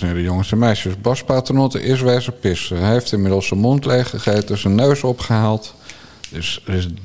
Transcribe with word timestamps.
Dames 0.00 0.14
en 0.14 0.16
heren, 0.18 0.22
jongens 0.32 0.52
en 0.52 0.58
meisjes. 0.58 1.00
Bas 1.00 1.22
Paternotte 1.24 1.82
is 1.82 2.00
wijze 2.00 2.32
pissen. 2.32 2.76
Hij 2.82 2.92
heeft 2.92 3.12
inmiddels 3.12 3.46
zijn 3.46 3.60
mond 3.60 3.84
leeg 3.84 4.10
gegeten, 4.10 4.58
zijn 4.58 4.74
neus 4.74 5.02
opgehaald. 5.04 5.74
Dus 6.30 6.62
er 6.66 6.74
is 6.74 6.84
een 6.84 6.98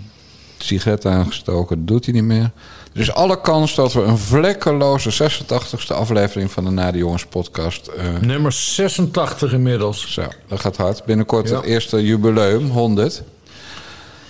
sigaret 0.58 1.06
aangestoken, 1.06 1.78
dat 1.78 1.88
doet 1.88 2.06
hij 2.06 2.14
niet 2.14 2.24
meer. 2.24 2.52
Er 2.94 3.02
is 3.02 3.12
alle 3.14 3.42
kans 3.42 3.76
dat 3.76 3.94
we 3.94 4.02
een 4.02 4.18
vlekkeloze 4.18 5.30
86e 5.44 5.88
aflevering 5.96 6.52
van 6.52 6.64
de 6.64 6.70
Na 6.70 6.92
de 6.92 6.98
Jongens 6.98 7.26
podcast... 7.26 7.88
eh, 7.88 8.06
Nummer 8.22 8.52
86 8.52 9.54
inmiddels. 9.54 10.12
zo, 10.14 10.24
dat 10.48 10.60
gaat 10.60 10.78
hard. 10.78 11.06
Binnenkort 11.06 11.50
Ja. 11.50 11.56
het 11.56 11.66
eerste 11.66 12.04
jubileum, 12.06 12.70
100. 12.70 13.24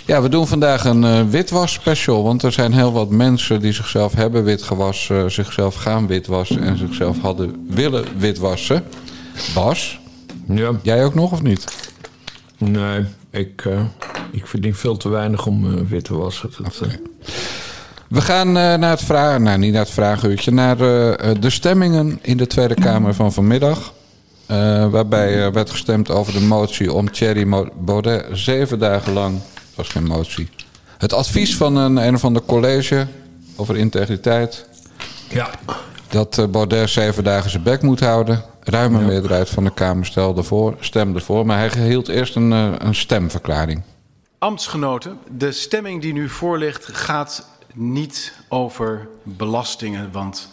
Ja, 0.05 0.21
we 0.21 0.29
doen 0.29 0.47
vandaag 0.47 0.85
een 0.85 1.03
eh, 1.03 1.21
witwas 1.29 1.73
special. 1.73 2.23
Want 2.23 2.43
er 2.43 2.51
zijn 2.51 2.73
heel 2.73 2.91
wat 2.91 3.09
mensen 3.09 3.59
die 3.61 3.71
zichzelf 3.73 4.13
hebben 4.13 4.43
witgewassen, 4.43 5.31
zichzelf 5.31 5.75
gaan 5.75 6.07
witwassen 6.07 6.63
en 6.63 6.77
zichzelf 6.77 7.19
hadden 7.21 7.65
willen 7.69 8.05
witwassen. 8.17 8.83
Bas, 9.53 9.99
Ja, 10.47 10.71
jij 10.81 11.05
ook 11.05 11.15
nog 11.15 11.31
of 11.31 11.41
niet? 11.41 11.65
nee, 12.57 13.05
ik, 13.29 13.65
eh, 13.65 13.81
ik 14.31 14.47
verdien 14.47 14.75
veel 14.75 14.97
te 14.97 15.09
weinig 15.09 15.45
om 15.45 15.65
eh, 15.77 15.81
wit 15.89 16.03
te 16.03 16.15
wassen. 16.17 16.49
Dat, 16.63 16.79
eh, 16.83 16.89
We 18.07 18.21
gaan 18.21 18.47
eh, 18.47 18.53
naar 18.53 18.89
het 18.89 19.01
vragen, 19.03 19.43
nou 19.43 19.57
niet 19.57 19.71
naar 19.71 19.81
het 19.81 19.91
vragenuurtje, 19.93 20.51
naar 20.51 20.79
eh, 20.81 21.29
eh, 21.29 21.35
de 21.41 21.49
stemmingen 21.49 22.19
in 22.21 22.37
de 22.37 22.47
Tweede 22.47 22.73
Kamer 22.73 23.13
van 23.13 23.33
vanmiddag. 23.33 23.93
Eh, 24.45 24.87
waarbij 24.89 25.45
eh, 25.45 25.51
werd 25.51 25.69
gestemd 25.69 26.09
over 26.11 26.33
de 26.33 26.41
motie 26.41 26.93
om 26.93 27.11
Thierry 27.11 27.69
Baudet 27.79 28.25
zeven 28.31 28.79
dagen 28.79 29.13
lang, 29.13 29.39
het 29.75 29.85
was 29.85 29.93
geen 29.93 30.07
motie, 30.07 30.49
het 30.97 31.13
advies 31.13 31.57
van 31.57 31.75
een, 31.75 31.97
een 31.97 32.15
of 32.15 32.23
ander 32.23 32.41
college 32.41 33.07
over 33.55 33.77
integriteit, 33.77 34.65
ja. 35.29 35.49
dat 36.09 36.37
eh, 36.37 36.45
Baudet 36.45 36.89
zeven 36.89 37.23
dagen 37.23 37.49
zijn 37.49 37.63
bek 37.63 37.81
moet 37.81 37.99
houden. 37.99 38.43
Ruime 38.59 39.01
meerderheid 39.01 39.49
van 39.49 39.63
de 39.63 39.73
Kamer 39.73 40.05
stelde 40.05 40.43
voor, 40.43 40.75
stemde 40.79 41.19
voor, 41.19 41.45
maar 41.45 41.57
hij 41.57 41.87
hield 41.87 42.07
eerst 42.07 42.35
een, 42.35 42.53
eh, 42.53 42.73
een 42.77 42.95
stemverklaring. 42.95 43.81
Ambtsgenoten, 44.39 45.17
de 45.37 45.51
stemming 45.51 46.01
die 46.01 46.13
nu 46.13 46.29
voor 46.29 46.57
ligt 46.57 46.85
gaat 46.85 47.47
niet 47.73 48.33
over 48.49 49.07
belastingen, 49.23 50.11
want 50.11 50.49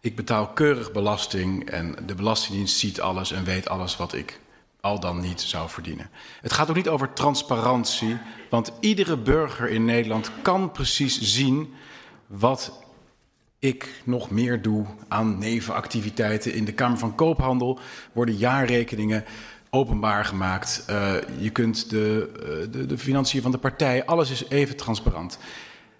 ik 0.00 0.16
betaal 0.16 0.46
keurig 0.46 0.92
belasting 0.92 1.70
en 1.70 1.96
de 2.06 2.14
Belastingdienst 2.14 2.78
ziet 2.78 3.00
alles 3.00 3.32
en 3.32 3.44
weet 3.44 3.68
alles 3.68 3.96
wat 3.96 4.14
ik 4.14 4.40
al 4.80 5.00
dan 5.00 5.20
niet 5.20 5.40
zou 5.40 5.68
verdienen. 5.68 6.10
Het 6.40 6.52
gaat 6.52 6.70
ook 6.70 6.76
niet 6.76 6.88
over 6.88 7.12
transparantie, 7.12 8.18
want 8.50 8.72
iedere 8.80 9.16
burger 9.16 9.68
in 9.68 9.84
Nederland 9.84 10.30
kan 10.42 10.72
precies 10.72 11.20
zien 11.20 11.74
wat 12.26 12.82
ik 13.58 14.02
nog 14.04 14.30
meer 14.30 14.62
doe 14.62 14.86
aan 15.08 15.38
nevenactiviteiten. 15.38 16.54
In 16.54 16.64
de 16.64 16.72
Kamer 16.72 16.98
van 16.98 17.14
Koophandel 17.14 17.78
worden 18.12 18.36
jaarrekeningen 18.36 19.24
openbaar 19.70 20.24
gemaakt. 20.24 20.84
Eh, 20.86 21.14
je 21.38 21.50
kunt 21.50 21.90
de, 21.90 22.30
eh, 22.36 22.72
de, 22.72 22.86
de 22.86 22.98
financiën 22.98 23.42
van 23.42 23.50
de 23.50 23.58
partij, 23.58 24.04
alles 24.04 24.30
is 24.30 24.48
even 24.48 24.76
transparant. 24.76 25.38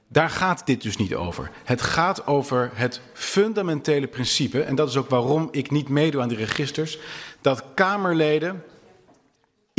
Daar 0.09 0.31
gaat 0.31 0.67
dit 0.67 0.83
dus 0.83 0.97
niet 0.97 1.15
over. 1.15 1.51
Het 1.65 1.83
gaat 1.83 2.27
over 2.27 2.71
het 2.75 3.01
fundamentele 3.13 4.07
principe, 4.07 4.63
en 4.63 4.75
dat 4.75 4.89
is 4.89 4.97
ook 4.97 5.09
waarom 5.09 5.49
ik 5.51 5.71
niet 5.71 5.89
meedoe 5.89 6.23
aan 6.23 6.29
die 6.29 6.37
registers, 6.37 6.99
dat 7.41 7.65
Kamerleden 7.75 8.65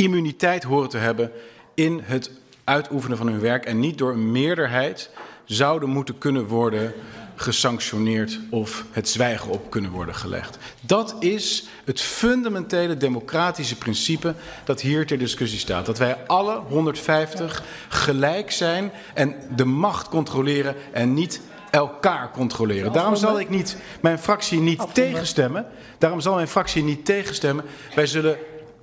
immuniteit 0.02 0.64
horen 0.64 0.90
te 0.90 0.98
hebben 0.98 1.32
in 1.74 2.02
het 2.04 2.32
uitoefenen 2.64 3.18
van 3.18 3.28
hun 3.28 3.40
werk 3.40 3.66
en 3.66 3.80
niet 3.80 3.98
door 3.98 4.12
een 4.12 4.32
meerderheid 4.32 5.10
zouden 5.46 5.90
moeten 5.90 6.18
kunnen 6.18 6.46
worden 6.46 6.94
gesanctioneerd 7.36 8.40
of 8.50 8.86
het 8.92 9.10
zwijgen 9.10 9.52
op 9.52 9.70
kunnen 9.70 9.92
worden 9.92 10.16
gelegd. 10.16 10.58
Dat 10.82 11.16
is 11.20 11.68
het 11.86 12.02
fundamentele 12.02 12.98
democratische 12.98 13.78
principe 13.78 14.34
dat 14.64 14.82
hier 14.82 15.06
ter 15.06 15.18
discussie 15.18 15.60
staat. 15.60 15.86
Dat 15.86 15.98
wij 15.98 16.18
alle 16.28 16.56
150 16.56 17.64
gelijk 17.90 18.52
zijn 18.52 18.92
en 19.14 19.36
de 19.56 19.66
macht 19.66 20.10
controleren 20.10 20.76
en 20.92 21.14
niet 21.14 21.42
elkaar 21.72 22.32
controleren. 22.32 22.94
Daarom 22.94 23.16
zal 23.16 23.40
ik 23.40 23.50
niet 23.50 23.78
mijn 24.02 24.20
fractie 24.20 24.60
niet 24.60 24.94
tegenstemmen. 24.94 25.66
Daarom 25.98 26.20
zal 26.20 26.36
mijn 26.36 26.48
fractie 26.48 26.84
niet 26.84 27.06
tegenstemmen. 27.06 27.66
Wij 27.96 28.08
zullen 28.08 28.38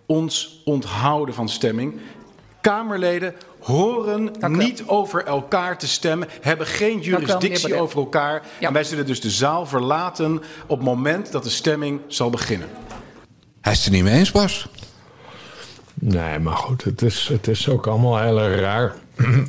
ons 0.08 0.60
onthouden 0.64 1.34
van 1.34 1.48
stemming. 1.48 2.00
Kamerleden 2.60 3.34
horen 3.60 4.30
niet 4.48 4.82
over 4.86 5.24
elkaar 5.24 5.78
te 5.78 5.88
stemmen, 5.88 6.28
hebben 6.40 6.66
geen 6.66 7.00
jurisdictie 7.00 7.74
over 7.74 7.98
elkaar. 7.98 8.42
Ja. 8.60 8.66
En 8.66 8.72
wij 8.72 8.84
zullen 8.84 9.06
dus 9.06 9.20
de 9.20 9.30
zaal 9.30 9.66
verlaten 9.66 10.42
op 10.66 10.76
het 10.76 10.86
moment 10.86 11.32
dat 11.32 11.42
de 11.44 11.50
stemming 11.50 12.00
zal 12.06 12.30
beginnen. 12.30 12.68
Hij 13.60 13.72
is 13.72 13.78
het 13.78 13.86
er 13.86 13.92
niet 13.92 14.02
mee 14.02 14.18
eens, 14.18 14.30
Bas. 14.30 14.68
Nee, 15.94 16.38
maar 16.38 16.56
goed, 16.56 16.84
het 16.84 17.02
is, 17.02 17.28
het 17.32 17.48
is 17.48 17.68
ook 17.68 17.86
allemaal 17.86 18.18
heel 18.18 18.40
erg 18.40 18.60
raar. 18.60 18.94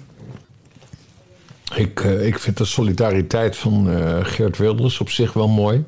ik, 1.75 1.99
eh, 1.99 2.27
ik 2.27 2.39
vind 2.39 2.57
de 2.57 2.65
solidariteit 2.65 3.57
van 3.57 3.89
eh, 3.89 4.19
Geert 4.21 4.57
Wilders 4.57 4.99
op 4.99 5.09
zich 5.09 5.33
wel 5.33 5.47
mooi. 5.47 5.83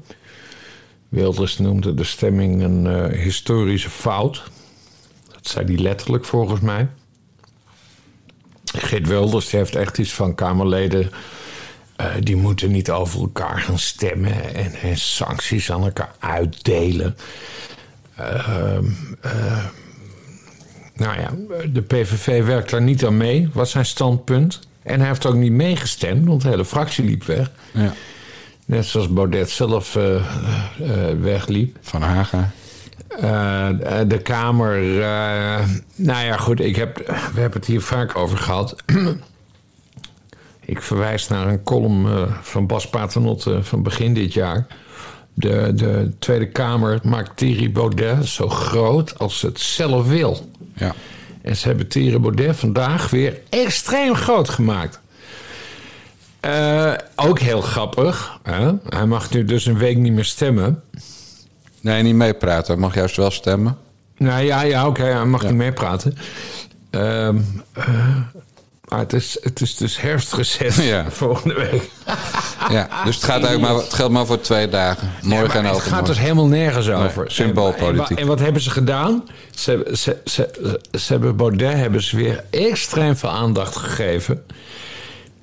Wilders 1.10 1.58
noemde 1.58 1.94
de 1.94 2.04
stemming 2.04 2.62
een 2.62 2.88
eh, 2.88 3.20
historische 3.20 3.90
fout. 3.90 4.44
Dat 5.42 5.52
zei 5.52 5.66
hij 5.66 5.78
letterlijk 5.84 6.26
volgens 6.26 6.60
mij. 6.60 6.88
Geert 8.66 9.08
Wilders 9.08 9.52
heeft 9.52 9.76
echt 9.76 9.98
iets 9.98 10.14
van 10.14 10.36
Kamerleden. 10.36 11.12
eh, 11.96 12.08
die 12.20 12.36
moeten 12.36 12.72
niet 12.72 12.92
over 12.92 13.20
elkaar 13.20 13.60
gaan 13.60 13.80
stemmen 13.80 14.56
en, 14.56 14.74
en 14.74 14.98
sancties 14.98 15.72
aan 15.72 15.84
elkaar 15.84 16.12
uitdelen. 16.20 17.16
Ehm, 18.16 18.86
eh, 19.22 19.66
nou 20.96 21.20
ja, 21.20 21.32
de 21.74 21.82
PVV 21.82 22.46
werkt 22.46 22.70
daar 22.70 22.82
niet 22.82 23.06
aan 23.06 23.18
mee, 23.18 23.50
was 23.54 23.72
zijn 23.72 23.86
standpunt. 23.86 24.60
En 24.84 25.00
hij 25.00 25.08
heeft 25.08 25.26
ook 25.26 25.36
niet 25.36 25.52
meegestemd, 25.52 26.28
want 26.28 26.42
de 26.42 26.48
hele 26.50 26.66
fractie 26.66 27.04
liep 27.06 27.24
weg. 27.24 27.52
Ja. 27.72 27.94
Net 28.66 28.86
zoals 28.86 29.10
Baudet 29.14 29.50
zelf 29.50 29.96
eh, 29.96 30.22
wegliep. 31.20 31.78
Van 31.82 32.02
Haga. 32.02 32.52
Eh, 33.20 33.70
de 34.08 34.20
Kamer. 34.24 35.02
eh, 35.02 35.68
nou 35.96 36.26
ja, 36.26 36.38
goed, 36.38 36.60
ik 36.60 36.76
heb, 36.76 36.98
we 37.34 37.40
hebben 37.40 37.60
het 37.60 37.66
hier 37.66 37.82
vaak 37.82 38.18
over 38.18 38.38
gehad. 38.38 38.76
ik 40.66 40.82
verwijs 40.82 41.28
naar 41.28 41.48
een 41.48 41.64
column 41.64 42.06
eh, 42.06 42.22
van 42.42 42.68
Bas 42.68 42.90
Paternotte 42.90 43.64
van 43.64 43.84
begin 43.84 44.14
dit 44.14 44.34
jaar. 44.34 44.68
De, 45.34 45.72
de 45.76 46.12
Tweede 46.20 46.50
Kamer 46.50 47.00
maakt 47.04 47.38
Thierry 47.38 47.72
Baudet 47.72 48.26
zo 48.26 48.50
groot 48.50 49.20
als 49.20 49.40
ze 49.40 49.46
het 49.46 49.60
zelf 49.60 50.08
wil. 50.08 50.50
Ja. 50.76 50.94
En 51.42 51.56
ze 51.56 51.68
hebben 51.68 51.88
Thierry 51.88 52.20
Baudet 52.20 52.56
vandaag 52.56 53.10
weer 53.10 53.40
extreem 53.50 54.16
groot 54.16 54.50
gemaakt. 54.50 55.00
Eh, 56.40 56.94
ook 57.16 57.40
heel 57.40 57.62
grappig. 57.62 58.40
Hè? 58.44 58.72
Hij 58.90 59.06
mag 59.06 59.32
nu 59.32 59.46
dus 59.46 59.66
een 59.66 59.78
week 59.78 59.98
niet 59.98 60.14
meer 60.14 60.26
stemmen. 60.26 60.84
Nee, 61.82 62.04
niet 62.04 62.16
meepraten. 62.16 62.74
Hij 62.74 62.82
mag 62.82 62.96
juist 62.96 63.16
wel 63.16 63.32
stemmen. 63.32 63.78
Nou 64.18 64.42
ja, 64.44 64.62
ja 64.62 64.88
oké, 64.88 65.04
hij 65.04 65.26
mag 65.26 65.42
Ja. 65.42 65.48
niet 65.48 65.58
meepraten. 65.58 66.18
Ehm, 66.90 67.38
eh, 67.74 67.88
maar 68.88 69.00
het 69.00 69.14
is, 69.14 69.38
het 69.42 69.62
is 69.62 69.76
dus 69.76 70.02
herfstreces 70.02 70.76
Ja. 70.76 71.06
volgende 71.12 71.54
week. 71.54 71.90
Ja, 72.70 73.04
dus 73.06 73.16
het, 73.16 73.24
gaat 73.24 73.44
eigenlijk 73.44 73.74
maar, 73.74 73.84
het 73.84 73.94
geldt 73.94 74.14
maar 74.14 74.26
voor 74.26 74.42
twee 74.42 74.70
dagen. 74.70 75.12
Morgen 75.22 75.28
Maar 75.30 75.40
en 75.40 75.46
het 75.46 75.56
overmorgen. 75.58 75.92
gaat 75.92 76.06
dus 76.06 76.20
helemaal 76.20 76.48
nergens 76.48 76.90
over. 76.90 77.32
symboolpolitiek. 77.32 78.08
En, 78.10 78.16
wa- 78.16 78.22
en 78.22 78.28
wat 78.28 78.40
hebben 78.40 78.62
ze 78.62 78.70
gedaan? 78.70 79.24
Ze, 79.56 79.90
ze, 79.94 80.18
ze, 80.26 80.50
ze 80.92 81.12
hebben 81.14 81.36
Baudet 81.36 81.74
hebben 81.74 82.04
ze 82.04 82.16
weer 82.16 82.44
extreem 82.50 83.16
veel 83.16 83.30
aandacht 83.30 83.76
gegeven. 83.76 84.44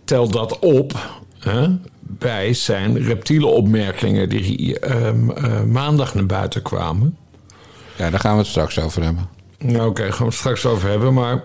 Tel 0.05 0.29
dat 0.29 0.59
op 0.59 0.93
hè, 1.39 1.69
bij 2.11 2.53
zijn 2.55 3.03
reptiele 3.03 3.47
opmerkingen 3.47 4.29
die 4.29 4.79
ehm, 4.79 5.31
eh, 5.31 5.63
maandag 5.63 6.15
naar 6.15 6.27
buiten 6.27 6.63
kwamen. 6.63 7.17
Ja, 7.97 8.11
daar 8.11 8.21
gaan 8.21 8.33
we 8.33 8.39
het 8.39 8.47
straks 8.47 8.79
over 8.79 9.03
hebben. 9.03 9.29
Nou, 9.59 9.89
Oké, 9.89 10.03
gaan 10.13 10.19
we 10.19 10.25
het 10.25 10.35
straks 10.35 10.67
over 10.67 10.89
hebben. 10.89 11.15
Maar 11.15 11.43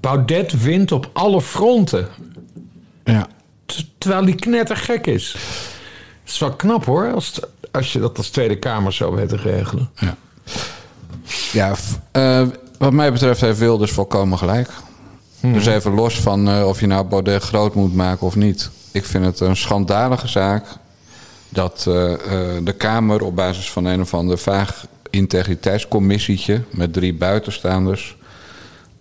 Baudet 0.00 0.62
wint 0.62 0.92
op 0.92 1.10
alle 1.12 1.40
fronten. 1.42 2.08
Ja. 3.04 3.26
Terwijl 3.98 4.22
hij 4.24 4.34
knettergek 4.34 5.06
is. 5.06 5.32
Het 6.22 6.32
is 6.32 6.38
wel 6.38 6.52
knap 6.52 6.84
hoor, 6.84 7.12
als, 7.12 7.26
het- 7.34 7.48
als 7.70 7.92
je 7.92 7.98
dat 8.00 8.16
als 8.16 8.28
Tweede 8.28 8.58
Kamer 8.58 8.92
zo 8.92 9.14
weet 9.14 9.28
te 9.28 9.36
regelen. 9.36 9.90
Ja, 11.52 11.74
f- 11.74 11.98
eh, 12.12 12.46
wat 12.78 12.92
mij 12.92 13.12
betreft 13.12 13.40
heeft 13.40 13.58
Wilders 13.58 13.92
volkomen 13.92 14.38
gelijk. 14.38 14.70
Dus 15.40 15.66
even 15.66 15.94
los 15.94 16.20
van 16.20 16.48
eh, 16.48 16.66
of 16.66 16.80
je 16.80 16.86
nou 16.86 17.04
Baudet 17.06 17.42
groot 17.42 17.74
moet 17.74 17.94
maken 17.94 18.26
of 18.26 18.36
niet. 18.36 18.70
Ik 18.92 19.04
vind 19.04 19.24
het 19.24 19.40
een 19.40 19.56
schandalige 19.56 20.28
zaak 20.28 20.64
dat 21.48 21.84
eh, 21.88 22.12
eh, 22.12 22.18
de 22.64 22.72
Kamer 22.72 23.22
op 23.22 23.36
basis 23.36 23.70
van 23.70 23.84
een 23.84 24.00
of 24.00 24.14
ander 24.14 24.38
vaag 24.38 24.86
integriteitscommissietje 25.10 26.62
met 26.70 26.92
drie 26.92 27.14
buitenstaanders 27.14 28.16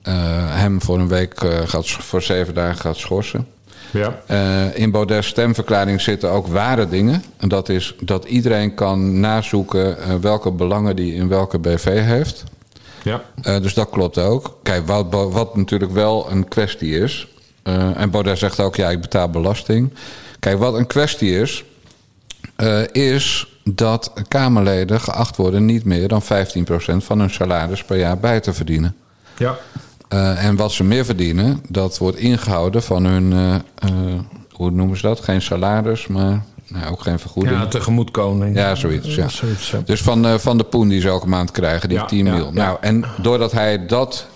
eh, 0.01 0.13
hem 0.55 0.81
voor 0.81 0.99
een 0.99 1.07
week 1.07 1.45
gaat, 1.65 1.89
voor 1.89 2.21
zeven 2.21 2.53
dagen 2.53 2.79
gaat 2.79 2.97
schorsen. 2.97 3.47
Ja. 3.91 4.21
In 4.73 4.91
Baudet's 4.91 5.27
stemverklaring 5.27 6.01
zitten 6.01 6.29
ook 6.29 6.47
ware 6.47 6.89
dingen. 6.89 7.23
En 7.37 7.49
dat 7.49 7.69
is 7.69 7.95
dat 8.01 8.25
iedereen 8.25 8.73
kan 8.73 9.19
nazoeken 9.19 10.21
welke 10.21 10.51
belangen 10.51 10.95
die 10.95 11.13
in 11.13 11.27
welke 11.27 11.59
BV 11.59 12.03
heeft. 12.03 12.43
Ja. 13.03 13.21
Dus 13.59 13.73
dat 13.73 13.89
klopt 13.89 14.17
ook. 14.17 14.57
Kijk, 14.63 14.87
wat, 14.87 15.05
wat 15.09 15.55
natuurlijk 15.55 15.91
wel 15.91 16.31
een 16.31 16.47
kwestie 16.47 16.99
is. 16.99 17.27
Eh, 17.63 18.01
en 18.01 18.09
Baudet 18.09 18.37
zegt 18.37 18.59
ook, 18.59 18.75
ja, 18.75 18.89
ik 18.89 19.01
betaal 19.01 19.29
belasting. 19.29 19.93
Kijk, 20.39 20.57
wat 20.57 20.73
een 20.73 20.87
kwestie 20.87 21.39
is, 21.39 21.63
eh, 22.55 22.81
is 22.91 23.47
dat 23.63 24.13
Kamerleden 24.27 25.01
geacht 25.01 25.35
worden 25.35 25.65
niet 25.65 25.83
meer 25.83 26.07
dan 26.07 26.21
15% 26.21 27.03
van 27.03 27.19
hun 27.19 27.29
salaris 27.29 27.83
per 27.83 27.97
jaar 27.97 28.17
bij 28.17 28.39
te 28.39 28.53
verdienen. 28.53 28.95
Ja. 29.37 29.57
Eh, 30.07 30.45
en 30.45 30.55
wat 30.55 30.71
ze 30.71 30.83
meer 30.83 31.05
verdienen, 31.05 31.63
dat 31.67 31.97
wordt 31.97 32.17
ingehouden 32.17 32.83
van 32.83 33.05
hun, 33.05 33.61
hoe 34.51 34.71
noemen 34.71 34.97
ze 34.97 35.07
dat? 35.07 35.19
Geen 35.19 35.41
salaris, 35.41 36.07
maar 36.07 36.43
nou, 36.67 36.91
ook 36.91 37.01
geen 37.01 37.19
vergoeding. 37.19 37.57
Ja, 37.57 37.67
tegemoetkoming. 37.67 38.55
Ja, 38.55 38.75
zoiets. 38.75 39.15
Ja. 39.15 39.27
Zoiets, 39.27 39.71
ja. 39.71 39.81
Dus 39.85 40.01
van, 40.01 40.39
van 40.39 40.57
de 40.57 40.63
poen 40.63 40.87
die 40.87 41.01
ze 41.01 41.07
elke 41.07 41.27
maand 41.27 41.51
krijgen, 41.51 41.89
die 41.89 41.97
Ja, 41.97 42.05
10 42.05 42.25
ja, 42.25 42.33
mil. 42.33 42.51
Nou, 42.51 42.77
en 42.81 43.05
doordat 43.21 43.51
hij 43.51 43.85
dat 43.85 44.27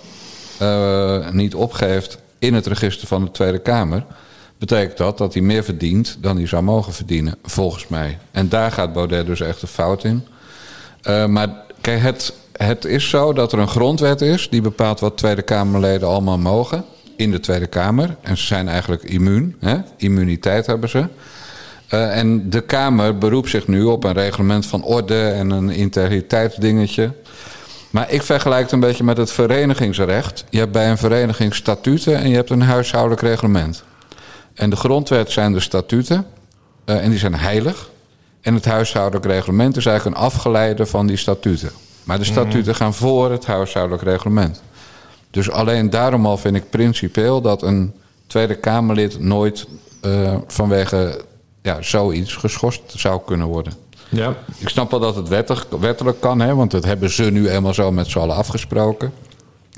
niet 1.32 1.56
opgeeft 1.56 2.18
in 2.44 2.54
het 2.54 2.68
register 2.68 3.08
van 3.08 3.24
de 3.26 3.32
Tweede 3.32 3.60
Kamer, 3.60 4.06
betekent 4.58 4.98
dat 4.98 5.18
dat 5.18 5.34
hij 5.34 5.42
meer 5.42 5.64
verdient 5.64 6.18
dan 6.22 6.38
hij 6.38 6.48
zou 6.48 6.64
mogen 6.64 6.94
verdienen, 6.94 7.36
volgens 7.44 7.88
mij. 7.88 8.18
En 8.32 8.50
daar 8.50 8.72
gaat 8.72 8.94
Baudet 8.94 9.26
dus 9.26 9.42
echt 9.42 9.62
de 9.62 9.68
fout 9.68 10.04
in. 10.04 10.28
Eh, 11.02 11.26
maar 11.26 11.50
kijk, 11.82 12.02
het, 12.02 12.34
het 12.52 12.86
is 12.86 13.10
zo 13.10 13.34
dat 13.34 13.52
er 13.52 13.60
een 13.60 13.68
grondwet 13.68 14.22
is 14.22 14.50
die 14.50 14.62
bepaalt 14.62 15.00
wat 15.00 15.18
Tweede 15.18 15.42
Kamerleden 15.42 16.08
allemaal 16.08 16.38
mogen 16.38 16.86
in 17.16 17.32
de 17.32 17.40
Tweede 17.40 17.68
Kamer. 17.68 18.16
En 18.22 18.38
ze 18.38 18.46
zijn 18.46 18.68
eigenlijk 18.68 19.04
immuun, 19.04 19.56
hè? 19.60 19.78
immuniteit 19.98 20.66
hebben 20.66 20.90
ze. 20.90 21.08
Eh, 21.88 22.18
en 22.18 22.50
de 22.50 22.62
Kamer 22.62 23.18
beroept 23.18 23.50
zich 23.50 23.68
nu 23.68 23.84
op 23.84 24.04
een 24.04 24.14
reglement 24.14 24.66
van 24.66 24.84
orde 24.84 25.22
en 25.22 25.50
een 25.50 25.70
integriteitsdingetje. 25.70 27.12
Maar 27.94 28.12
ik 28.12 28.22
vergelijk 28.22 28.62
het 28.62 28.72
een 28.72 28.80
beetje 28.80 29.04
met 29.04 29.18
het 29.18 29.32
verenigingsrecht. 29.32 30.44
Je 30.50 30.60
hebt 30.60 30.72
bij 30.72 30.90
een 30.90 30.98
vereniging 30.98 31.56
statuten 31.56 32.18
en 32.18 32.30
je 32.30 32.36
hebt 32.36 32.50
een 32.50 32.62
huishoudelijk 32.62 33.22
reglement. 33.22 33.84
En 34.54 34.70
de 34.70 34.76
grondwet 34.76 35.32
zijn 35.32 35.54
de 35.54 35.60
statuten 35.60 36.26
eh, 36.86 37.04
en 37.04 37.10
die 37.10 37.20
zijn 37.20 37.36
heilig. 37.36 37.90
En 38.42 38.54
het 38.54 38.66
huishoudelijk 38.66 39.26
reglement 39.26 39.78
is 39.78 39.86
eigenlijk 39.86 40.18
een 40.18 40.24
afgeleide 40.24 40.86
van 40.86 41.08
die 41.08 41.18
statuten. 41.18 41.72
Maar 42.04 42.18
de 42.18 42.24
statuten 42.24 42.76
gaan 42.76 42.94
voor 42.94 43.32
het 43.32 43.46
huishoudelijk 43.46 44.04
reglement. 44.04 44.62
Dus 45.32 45.52
alleen 45.52 45.90
daarom 45.90 46.26
al 46.26 46.38
vind 46.38 46.56
ik 46.56 46.70
principieel 46.70 47.42
dat 47.42 47.62
een 47.62 47.94
Tweede 48.28 48.56
Kamerlid 48.56 49.20
nooit 49.20 49.68
eh, 50.02 50.36
vanwege 50.48 51.22
ja, 51.62 51.82
zoiets 51.82 52.36
geschorst 52.36 52.82
zou 52.88 53.22
kunnen 53.26 53.48
worden. 53.48 53.74
Ja. 54.14 54.36
Ik 54.58 54.70
snap 54.70 54.92
wel 54.92 55.00
dat 55.00 55.16
het 55.16 55.28
wettig, 55.28 55.68
wettelijk 55.80 56.20
kan, 56.20 56.40
hè, 56.40 56.56
want 56.56 56.72
dat 56.72 56.86
hebben 56.86 57.10
ze 57.10 57.24
nu 57.24 57.50
eenmaal 57.50 57.74
zo 57.74 57.92
met 57.92 58.08
z'n 58.08 58.20
allen 58.20 58.36
afgesproken. 58.36 59.14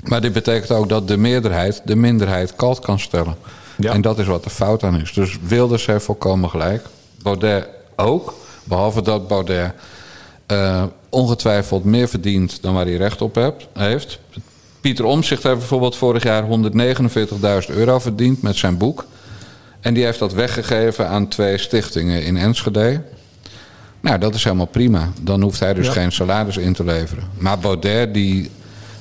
Maar 0.04 0.20
dit 0.20 0.32
betekent 0.32 0.70
ook 0.70 0.88
dat 0.88 1.08
de 1.08 1.16
meerderheid 1.16 1.82
de 1.84 1.96
minderheid 1.96 2.56
kalt 2.56 2.78
kan 2.78 2.98
stellen. 2.98 3.36
Ja. 3.76 3.92
En 3.92 4.00
dat 4.00 4.18
is 4.18 4.26
wat 4.26 4.44
de 4.44 4.50
fout 4.50 4.82
aan 4.82 5.00
is. 5.00 5.12
Dus 5.12 5.38
Wilders 5.42 5.86
heeft 5.86 6.04
volkomen 6.04 6.50
gelijk. 6.50 6.86
Baudet 7.22 7.68
ook. 7.96 8.34
Behalve 8.64 9.02
dat 9.02 9.28
Baudet 9.28 9.72
eh, 10.46 10.82
ongetwijfeld 11.08 11.84
meer 11.84 12.08
verdient 12.08 12.62
dan 12.62 12.74
waar 12.74 12.84
hij 12.84 12.96
recht 12.96 13.22
op 13.22 13.34
hebt, 13.34 13.66
heeft. 13.72 14.18
Pieter 14.80 15.04
Omtzigt 15.04 15.42
heeft 15.42 15.58
bijvoorbeeld 15.58 15.96
vorig 15.96 16.22
jaar 16.22 16.44
149.000 17.68 17.74
euro 17.74 17.98
verdiend 17.98 18.42
met 18.42 18.56
zijn 18.56 18.76
boek. 18.76 19.04
En 19.80 19.94
die 19.94 20.04
heeft 20.04 20.18
dat 20.18 20.32
weggegeven 20.32 21.08
aan 21.08 21.28
twee 21.28 21.58
stichtingen 21.58 22.24
in 22.24 22.36
Enschede. 22.36 23.02
Nou, 24.00 24.18
dat 24.18 24.34
is 24.34 24.44
helemaal 24.44 24.66
prima. 24.66 25.08
Dan 25.20 25.42
hoeft 25.42 25.60
hij 25.60 25.74
dus 25.74 25.86
Ja. 25.86 25.92
geen 25.92 26.12
salaris 26.12 26.56
in 26.56 26.72
te 26.72 26.84
leveren. 26.84 27.24
Maar 27.38 27.58
Baudet 27.58 28.14
die 28.14 28.50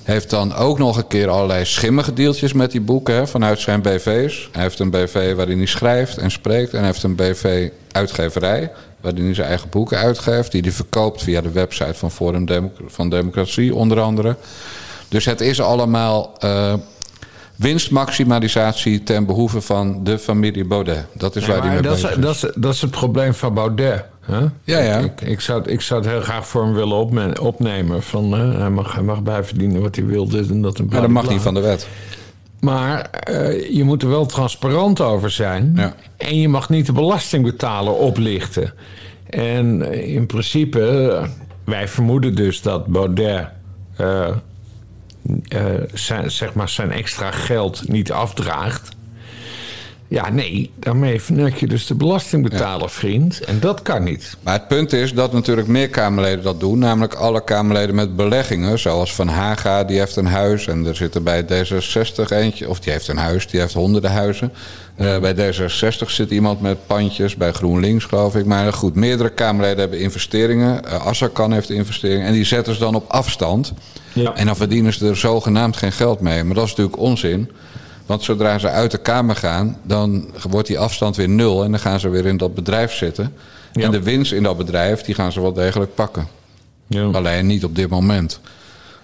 heeft 0.04 0.30
dan 0.30 0.54
ook 0.56 0.78
nog 0.78 0.98
een 0.98 1.08
keer 1.08 1.30
allerlei 1.30 1.66
schimmige 1.66 2.14
deeltjes 2.14 2.54
met 2.54 2.72
die 2.72 2.82
boeken 2.82 3.16
hè, 3.16 3.28
vanuit 3.28 3.60
zijn 3.60 3.82
BV's. 3.82 4.50
Hij 4.52 4.62
heeft 4.62 4.80
een 4.80 4.90
BV 4.90 5.36
waarin 5.36 5.58
hij 5.58 5.66
schrijft 5.68 6.18
en 6.18 6.32
spreekt. 6.32 6.72
En 6.72 6.78
hij 6.78 6.88
heeft 6.88 7.04
een 7.04 7.16
BV-uitgeverij 7.16 8.72
waarin 9.02 9.26
hij 9.26 9.34
zijn 9.34 9.48
eigen 9.48 9.70
boeken 9.70 9.98
uitgeeft. 9.98 10.52
Die 10.52 10.62
hij 10.62 10.72
verkoopt 10.72 11.24
via 11.24 11.42
de 11.42 11.52
website 11.52 11.94
van 11.94 12.12
Forum 12.12 12.46
Demo- 12.46 12.72
van 12.88 13.10
Democratie 13.10 13.76
onder 13.76 14.00
andere. 14.00 14.36
Dus 15.08 15.26
het 15.26 15.42
is 15.42 15.62
allemaal 15.62 16.36
eh, 16.40 16.74
winstmaximalisatie 17.56 19.04
ten 19.04 19.26
behoeve 19.26 19.62
van 19.62 20.04
de 20.04 20.20
familie 20.20 20.66
Baudet. 20.66 21.06
Dat 21.14 21.36
is 21.36 21.46
Ja, 21.46 21.52
waar 21.52 21.64
maar 21.64 21.74
mee 21.74 21.82
dat, 21.82 21.94
bezig 21.94 22.10
is, 22.16 22.22
dat, 22.22 22.36
is, 22.36 22.46
dat 22.56 22.74
is 22.74 22.82
het 22.82 22.92
probleem 22.92 23.34
van 23.34 23.54
Baudet. 23.54 24.04
Hè? 24.22 24.40
Ja, 24.64 24.80
ja. 24.80 24.98
Ik, 24.98 25.22
ik, 25.22 25.40
zou, 25.42 25.62
het- 25.62 25.72
ik 25.72 25.82
zou 25.82 26.02
het 26.02 26.10
heel 26.10 26.22
graag 26.22 26.48
voor 26.48 26.64
hem 26.64 26.74
willen 26.74 27.40
opnemen. 27.42 28.04
Van, 28.04 28.32
hè, 28.32 28.58
hij, 28.58 28.70
mag, 28.70 28.94
hij 28.94 29.04
mag 29.04 29.22
bijverdienen 29.24 29.82
wat 29.82 29.96
hij 29.96 30.06
wil. 30.06 30.28
Dit 30.30 30.50
en 30.50 30.62
dat 30.62 30.80
en 30.80 30.88
Maar 30.90 31.02
dat 31.02 31.10
mag 31.10 31.30
niet 31.30 31.42
van 31.42 31.54
de 31.54 31.60
wet. 31.60 31.88
Maar 32.60 33.02
eh, 33.10 33.70
je 33.76 33.84
moet 33.84 34.02
er 34.04 34.10
wel 34.10 34.26
transparant 34.26 35.02
over 35.02 35.30
zijn. 35.32 35.74
Ja. 35.76 35.96
En 36.18 36.40
je 36.40 36.50
mag 36.50 36.70
niet 36.70 36.86
de 36.86 36.92
belastingbetaler 36.94 37.94
oplichten. 37.94 38.74
En 39.30 39.92
eh, 39.92 40.14
in 40.16 40.26
principe, 40.26 40.88
eh, 40.88 41.28
wij 41.64 41.88
vermoeden 41.88 42.36
dus 42.36 42.62
dat 42.62 42.86
Baudet 42.88 43.48
eh, 45.48 45.66
zijn, 45.94 46.32
zeg 46.32 46.54
maar 46.54 46.70
zijn 46.70 46.92
extra 46.92 47.32
geld 47.32 47.88
niet 47.88 48.12
afdraagt. 48.12 48.96
Ja, 50.16 50.30
nee, 50.30 50.72
daarmee 50.80 51.22
vernek 51.22 51.56
je 51.56 51.68
dus 51.68 51.88
de 51.88 51.96
belastingbetaler, 51.96 52.90
vriend. 52.90 53.40
En 53.40 53.60
dat 53.60 53.82
kan 53.82 54.04
niet. 54.04 54.38
Maar 54.42 54.54
het 54.54 54.68
punt 54.68 54.94
is 54.94 55.14
dat 55.14 55.34
natuurlijk 55.34 55.68
meer 55.68 55.90
Kamerleden 55.90 56.44
dat 56.44 56.60
doen. 56.60 56.80
Namelijk 56.80 57.14
alle 57.14 57.44
Kamerleden 57.44 57.96
met 57.96 58.16
beleggingen. 58.16 58.80
Zoals 58.80 59.16
Van 59.16 59.28
Haga, 59.28 59.84
die 59.84 60.00
heeft 60.00 60.16
een 60.16 60.26
huis. 60.26 60.68
En 60.68 60.86
er 60.86 60.96
zit 60.96 61.16
er 61.16 61.24
bij 61.24 61.44
D66 61.44 62.30
eentje. 62.30 62.70
Of 62.70 62.80
die 62.80 62.92
heeft 62.92 63.08
een 63.08 63.18
huis, 63.18 63.48
die 63.48 63.60
heeft 63.60 63.74
honderden 63.74 64.12
huizen. 64.12 64.54
Eh, 64.96 65.20
bij 65.20 65.36
D66 65.36 66.06
zit 66.08 66.32
iemand 66.32 66.62
met 66.62 66.88
pandjes. 66.88 67.36
Bij 67.36 67.52
GroenLinks 67.52 68.06
geloof 68.06 68.36
ik. 68.36 68.46
Maar 68.46 68.74
goed, 68.74 68.96
meerdere 68.96 69.30
Kamerleden 69.30 69.80
hebben 69.80 70.00
investeringen. 70.00 70.82
Uh, 70.86 71.06
Assakan 71.06 71.52
heeft 71.52 71.70
investeringen. 71.70 72.26
En 72.26 72.34
die 72.34 72.46
zetten 72.46 72.74
ze 72.74 72.80
dan 72.80 72.96
op 72.96 73.06
afstand. 73.08 73.74
Ja. 74.14 74.36
En 74.36 74.46
dan 74.46 74.56
verdienen 74.56 74.94
ze 74.94 75.08
er 75.08 75.18
zogenaamd 75.18 75.78
geen 75.78 75.92
geld 75.92 76.20
mee. 76.20 76.44
Maar 76.44 76.56
dat 76.56 76.64
is 76.64 76.70
natuurlijk 76.70 76.98
onzin. 77.00 77.50
Want 78.06 78.24
zodra 78.24 78.60
ze 78.60 78.70
uit 78.70 78.92
de 78.92 78.98
Kamer 78.98 79.36
gaan, 79.36 79.78
dan 79.84 80.30
wordt 80.50 80.68
die 80.68 80.80
afstand 80.80 81.16
weer 81.16 81.30
nul. 81.30 81.64
En 81.64 81.72
dan 81.72 81.80
gaan 81.80 82.00
ze 82.00 82.10
weer 82.10 82.26
in 82.26 82.38
dat 82.38 82.56
bedrijf 82.56 82.94
zitten. 82.94 83.34
Ja. 83.74 83.84
En 83.84 83.92
de 83.92 84.02
winst 84.04 84.32
in 84.32 84.44
dat 84.44 84.58
bedrijf, 84.58 85.02
die 85.02 85.16
gaan 85.16 85.32
ze 85.32 85.42
wel 85.42 85.54
degelijk 85.54 85.96
pakken. 85.96 86.28
Ja. 86.88 87.10
Alleen 87.12 87.46
niet 87.46 87.64
op 87.64 87.76
dit 87.76 87.90
moment. 87.90 88.40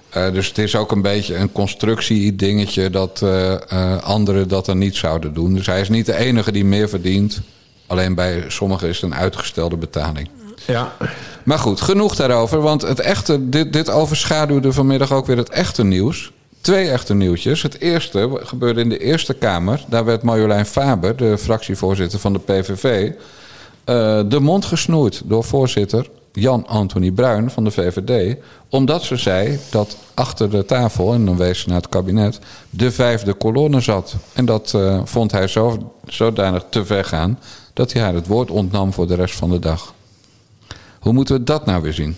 Eh, 0.09 0.31
dus 0.31 0.47
het 0.47 0.57
is 0.57 0.75
ook 0.75 0.91
een 0.91 1.01
beetje 1.01 1.35
een 1.35 1.51
constructie-dingetje 1.51 2.89
dat 2.89 3.21
eh, 3.21 3.53
eh, 3.53 4.03
anderen 4.03 4.47
dat 4.47 4.65
dan 4.65 4.77
niet 4.77 4.95
zouden 4.95 5.33
doen. 5.33 5.53
Dus 5.53 5.65
hij 5.65 5.81
is 5.81 5.89
niet 5.89 6.05
de 6.05 6.15
enige 6.15 6.51
die 6.51 6.65
meer 6.65 6.89
verdient. 6.89 7.41
Alleen 7.87 8.15
bij 8.15 8.43
sommigen 8.47 8.87
is 8.87 9.01
het 9.01 9.11
een 9.11 9.17
uitgestelde 9.17 9.77
betaling. 9.77 10.29
ja. 10.67 10.95
Maar 11.43 11.59
goed, 11.59 11.81
genoeg 11.81 12.15
daarover. 12.15 12.61
Want 12.61 12.81
het 12.81 12.99
echte, 12.99 13.49
dit, 13.49 13.73
dit 13.73 13.89
overschaduwde 13.89 14.73
vanmiddag 14.73 15.11
ook 15.11 15.25
weer 15.25 15.37
het 15.37 15.49
echte 15.49 15.83
nieuws. 15.83 16.31
Twee 16.61 16.89
echte 16.89 17.13
nieuwtjes. 17.13 17.61
Het 17.61 17.79
eerste 17.79 18.39
gebeurde 18.43 18.81
in 18.81 18.89
de 18.89 18.99
Eerste 18.99 19.33
Kamer. 19.33 19.85
Daar 19.87 20.05
werd 20.05 20.23
Marjolein 20.23 20.65
Faber, 20.65 21.15
de 21.15 21.37
fractievoorzitter 21.37 22.19
van 22.19 22.33
de 22.33 22.39
PVV... 22.39 23.11
eh, 23.83 24.21
de 24.27 24.39
mond 24.39 24.65
gesnoeid 24.65 25.21
door 25.25 25.43
voorzitter 25.43 26.09
Jan-Anthony 26.31 27.11
Bruin 27.11 27.49
van 27.49 27.63
de 27.63 27.71
VVD. 27.71 28.37
Omdat 28.69 29.03
ze 29.03 29.15
zei 29.15 29.59
dat 29.69 29.97
achter 30.13 30.49
de 30.49 30.65
tafel, 30.65 31.13
en 31.13 31.25
dan 31.25 31.37
wees 31.37 31.59
ze 31.59 31.67
naar 31.67 31.77
het 31.77 31.89
kabinet... 31.89 32.39
de 32.69 32.91
vijfde 32.91 33.33
kolonne 33.33 33.79
zat. 33.79 34.15
En 34.33 34.45
dat 34.45 34.73
eh, 34.73 35.01
vond 35.03 35.31
hij 35.31 35.47
zo, 35.47 35.93
zodanig 36.05 36.65
te 36.69 36.85
ver 36.85 37.05
gaan... 37.05 37.39
dat 37.73 37.93
hij 37.93 38.01
haar 38.01 38.13
het 38.13 38.27
woord 38.27 38.51
ontnam 38.51 38.93
voor 38.93 39.07
de 39.07 39.15
rest 39.15 39.35
van 39.35 39.49
de 39.49 39.59
dag. 39.59 39.93
Hoe 40.99 41.13
moeten 41.13 41.35
we 41.35 41.43
dat 41.43 41.65
nou 41.65 41.81
weer 41.81 41.93
zien? 41.93 42.17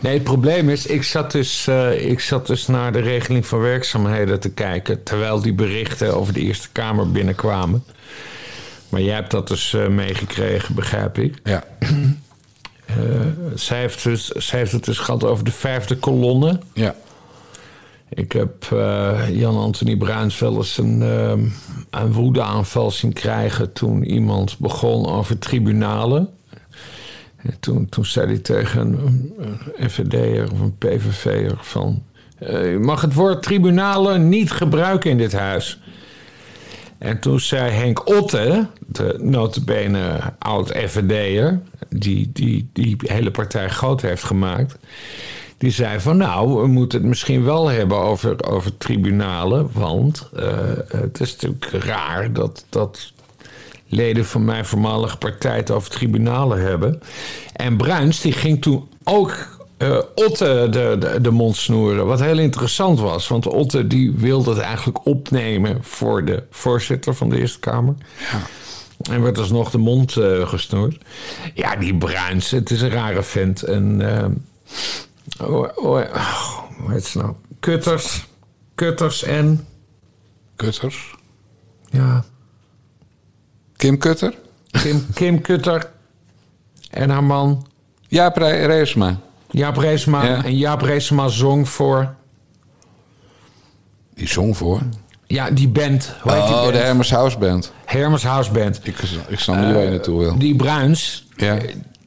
Nee, 0.00 0.14
het 0.14 0.22
probleem 0.22 0.68
is, 0.68 0.86
ik 0.86 1.02
zat, 1.02 1.32
dus, 1.32 1.66
eh, 1.66 2.10
ik 2.10 2.20
zat 2.20 2.46
dus 2.46 2.66
naar 2.66 2.92
de 2.92 3.00
regeling 3.00 3.46
van 3.46 3.58
werkzaamheden 3.60 4.40
te 4.40 4.50
kijken. 4.50 5.02
terwijl 5.02 5.40
die 5.40 5.52
berichten 5.54 6.16
over 6.16 6.32
de 6.32 6.40
Eerste 6.40 6.68
Kamer 6.72 7.10
binnenkwamen. 7.10 7.84
Maar 8.88 9.00
jij 9.00 9.14
hebt 9.14 9.30
dat 9.30 9.48
dus 9.48 9.74
eh, 9.74 9.88
meegekregen, 9.88 10.74
begrijp 10.74 11.18
ik. 11.18 11.40
Ja, 11.44 11.64
Eh, 12.86 12.94
zij, 13.54 13.78
heeft 13.80 14.02
dus, 14.02 14.28
zij 14.28 14.58
heeft 14.58 14.72
het 14.72 14.84
dus 14.84 14.98
gehad 14.98 15.24
over 15.24 15.44
de 15.44 15.50
vijfde 15.52 15.96
kolonne. 15.96 16.60
ja. 16.74 16.94
Ik 18.08 18.32
heb 18.32 18.64
Jan-Anthony 19.30 19.96
Bruins 19.96 20.38
wel 20.38 20.56
eens 20.56 20.78
een, 20.78 21.02
ehm, 21.02 21.44
een 21.90 22.12
woedeaanval 22.12 22.90
zien 22.90 23.12
krijgen 23.12 23.72
toen 23.72 24.04
iemand 24.04 24.58
begon 24.58 25.06
over 25.06 25.38
tribunalen. 25.38 26.28
En 27.44 27.60
toen, 27.60 27.88
toen 27.88 28.04
zei 28.04 28.26
hij 28.26 28.38
tegen 28.38 28.80
een, 28.80 29.34
FVD'er 29.90 30.52
of 30.52 30.60
een 30.60 30.78
PVV'er 30.78 31.56
van... 31.60 32.02
eh, 32.38 32.70
je 32.70 32.78
mag 32.78 33.00
het 33.00 33.14
woord 33.14 33.42
tribunalen 33.42 34.28
niet 34.28 34.50
gebruiken 34.50 35.10
in 35.10 35.18
dit 35.18 35.32
huis. 35.32 35.80
En 36.98 37.20
toen 37.20 37.40
zei 37.40 37.70
Henk 37.70 38.08
Otte, 38.08 38.66
de 38.86 39.16
notabene 39.20 40.20
oud-FVD'er... 40.38 41.60
Die, 41.88 42.30
die 42.32 42.68
die 42.72 42.96
hele 42.98 43.30
partij 43.30 43.68
groot 43.68 44.00
heeft 44.02 44.22
gemaakt... 44.22 44.76
die 45.58 45.70
zei 45.70 46.00
van 46.00 46.16
nou, 46.16 46.60
we 46.60 46.66
moeten 46.66 46.98
het 46.98 47.08
misschien 47.08 47.44
wel 47.44 47.68
hebben 47.68 47.98
over, 47.98 48.44
over 48.50 48.76
tribunalen... 48.76 49.68
want 49.72 50.30
uh, 50.36 50.48
het 50.88 51.20
is 51.20 51.36
natuurlijk 51.36 51.84
raar 51.84 52.32
dat, 52.32 52.64
dat 52.68 53.12
leden 53.88 54.24
van 54.24 54.44
mijn 54.44 54.64
voormalige 54.64 55.16
partij 55.16 55.56
het 55.56 55.70
over 55.70 55.90
tribunalen 55.90 56.60
hebben. 56.60 57.00
En 57.52 57.76
Bruins 57.76 58.20
die 58.20 58.32
ging 58.32 58.62
toen 58.62 58.88
ook 59.04 59.54
uh, 59.78 59.98
Otte 60.14 60.66
de, 60.70 60.96
de, 60.98 61.20
de, 61.20 61.30
mond 61.30 61.56
snoeren. 61.56 62.06
Wat 62.06 62.20
heel 62.20 62.38
interessant 62.38 63.00
was. 63.00 63.28
Want 63.28 63.46
Otte 63.46 63.86
die 63.86 64.12
wilde 64.12 64.50
het 64.50 64.60
eigenlijk 64.60 65.06
opnemen 65.06 65.84
voor 65.84 66.24
de 66.24 66.42
voorzitter 66.50 67.14
van 67.14 67.28
de 67.28 67.38
Eerste 67.38 67.58
Kamer. 67.58 67.94
Ja. 68.32 68.40
En 69.12 69.22
werd 69.22 69.38
alsnog 69.38 69.70
de 69.70 69.78
mond 69.78 70.16
uh, 70.16 70.48
gesnoerd. 70.48 71.04
Ja, 71.54 71.76
die 71.76 71.96
Bruins, 71.96 72.50
het 72.50 72.70
is 72.70 72.80
een 72.80 72.90
rare 72.90 73.22
vent. 73.22 73.62
En, 73.62 74.00
uh, 74.00 75.48
oh, 75.48 75.68
oh, 75.74 76.00
oh, 76.14 76.58
hoe 76.78 76.92
heet 76.92 77.04
ze 77.04 77.18
nou? 77.18 77.32
Kutters. 77.60 78.26
Kutters 78.74 79.22
en... 79.22 79.66
Kutters? 80.56 81.14
Ja. 81.90 82.24
Kim 83.84 83.98
Kutter? 83.98 84.34
Kim, 84.70 85.06
Kim 85.14 85.40
Kutter 85.40 85.90
en 86.90 87.10
haar 87.10 87.24
man. 87.24 87.66
Jaap 88.08 88.36
Reesma. 88.36 89.20
Jaap 89.50 89.76
Reesma. 89.76 90.24
Ja. 90.24 90.44
En 90.44 90.56
Jaap 90.56 90.80
Reesma 90.80 91.28
zong 91.28 91.68
voor... 91.68 92.14
Die 94.14 94.28
zong 94.28 94.56
voor? 94.56 94.80
Ja, 95.26 95.50
die 95.50 95.68
band. 95.68 96.14
Hoe 96.20 96.32
heet 96.32 96.40
oh, 96.40 96.46
die 96.46 96.56
band? 96.56 96.72
de 96.72 96.78
Hermes 96.78 97.10
House 97.10 97.38
Band. 97.38 97.72
Hermes 97.84 98.22
House 98.22 98.52
Band. 98.52 98.80
Ik, 98.82 98.98
ik 99.28 99.38
snap 99.38 99.56
niet 99.56 99.74
waar 99.74 99.82
je 99.82 99.90
naartoe 99.90 100.18
wil. 100.18 100.38
Die 100.38 100.56
Bruins, 100.56 101.26
ja. 101.36 101.58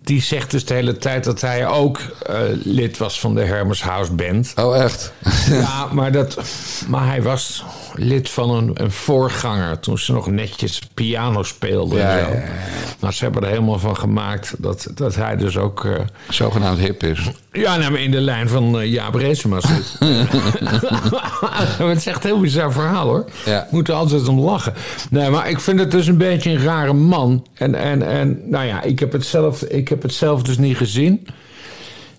Die 0.07 0.21
zegt 0.21 0.51
dus 0.51 0.65
de 0.65 0.73
hele 0.73 0.97
tijd 0.97 1.23
dat 1.23 1.41
hij 1.41 1.67
ook 1.67 1.99
uh, 2.29 2.37
lid 2.63 2.97
was 2.97 3.19
van 3.19 3.35
de 3.35 3.43
Hermes 3.43 3.81
House 3.81 4.11
Band. 4.11 4.53
Oh, 4.55 4.77
echt? 4.77 5.13
ja, 5.49 5.87
maar, 5.91 6.11
dat, 6.11 6.37
maar 6.87 7.07
hij 7.07 7.21
was 7.21 7.63
lid 7.95 8.29
van 8.29 8.49
een, 8.49 8.71
een 8.73 8.91
voorganger 8.91 9.79
toen 9.79 9.97
ze 9.97 10.13
nog 10.13 10.27
netjes 10.27 10.81
piano 10.93 11.43
speelden. 11.43 11.97
Ja, 11.97 12.17
en 12.17 12.25
zo. 12.25 12.31
ja, 12.31 12.41
ja. 12.41 12.49
Maar 12.99 13.13
ze 13.13 13.23
hebben 13.23 13.43
er 13.43 13.49
helemaal 13.49 13.79
van 13.79 13.97
gemaakt 13.97 14.55
dat, 14.57 14.87
dat 14.93 15.15
hij 15.15 15.35
dus 15.35 15.57
ook... 15.57 15.83
Uh, 15.83 15.95
Zogenaamd 16.29 16.79
hip 16.79 17.03
is. 17.03 17.31
Ja, 17.57 17.77
nou, 17.77 17.97
in 17.97 18.11
de 18.11 18.21
lijn 18.21 18.49
van 18.49 18.81
uh, 18.81 18.91
Jaap 18.91 19.15
Reesema 19.15 19.59
zit. 19.61 19.95
het 21.77 21.97
is 21.97 22.05
echt 22.05 22.23
een 22.23 22.29
heel 22.29 22.39
bizar 22.39 22.71
verhaal 22.71 23.07
hoor. 23.07 23.25
Ja. 23.45 23.67
Moet 23.71 23.87
er 23.87 23.93
altijd 23.93 24.27
om 24.27 24.39
lachen. 24.39 24.73
Nee, 25.09 25.29
maar 25.29 25.49
ik 25.49 25.59
vind 25.59 25.79
het 25.79 25.91
dus 25.91 26.07
een 26.07 26.17
beetje 26.17 26.49
een 26.49 26.63
rare 26.63 26.93
man. 26.93 27.47
En, 27.53 27.75
en, 27.75 28.07
en 28.07 28.41
nou 28.49 28.65
ja, 28.65 28.81
ik 28.81 28.99
heb, 28.99 29.11
het 29.11 29.25
zelf, 29.25 29.61
ik 29.61 29.87
heb 29.87 30.01
het 30.01 30.13
zelf 30.13 30.41
dus 30.41 30.57
niet 30.57 30.77
gezien. 30.77 31.27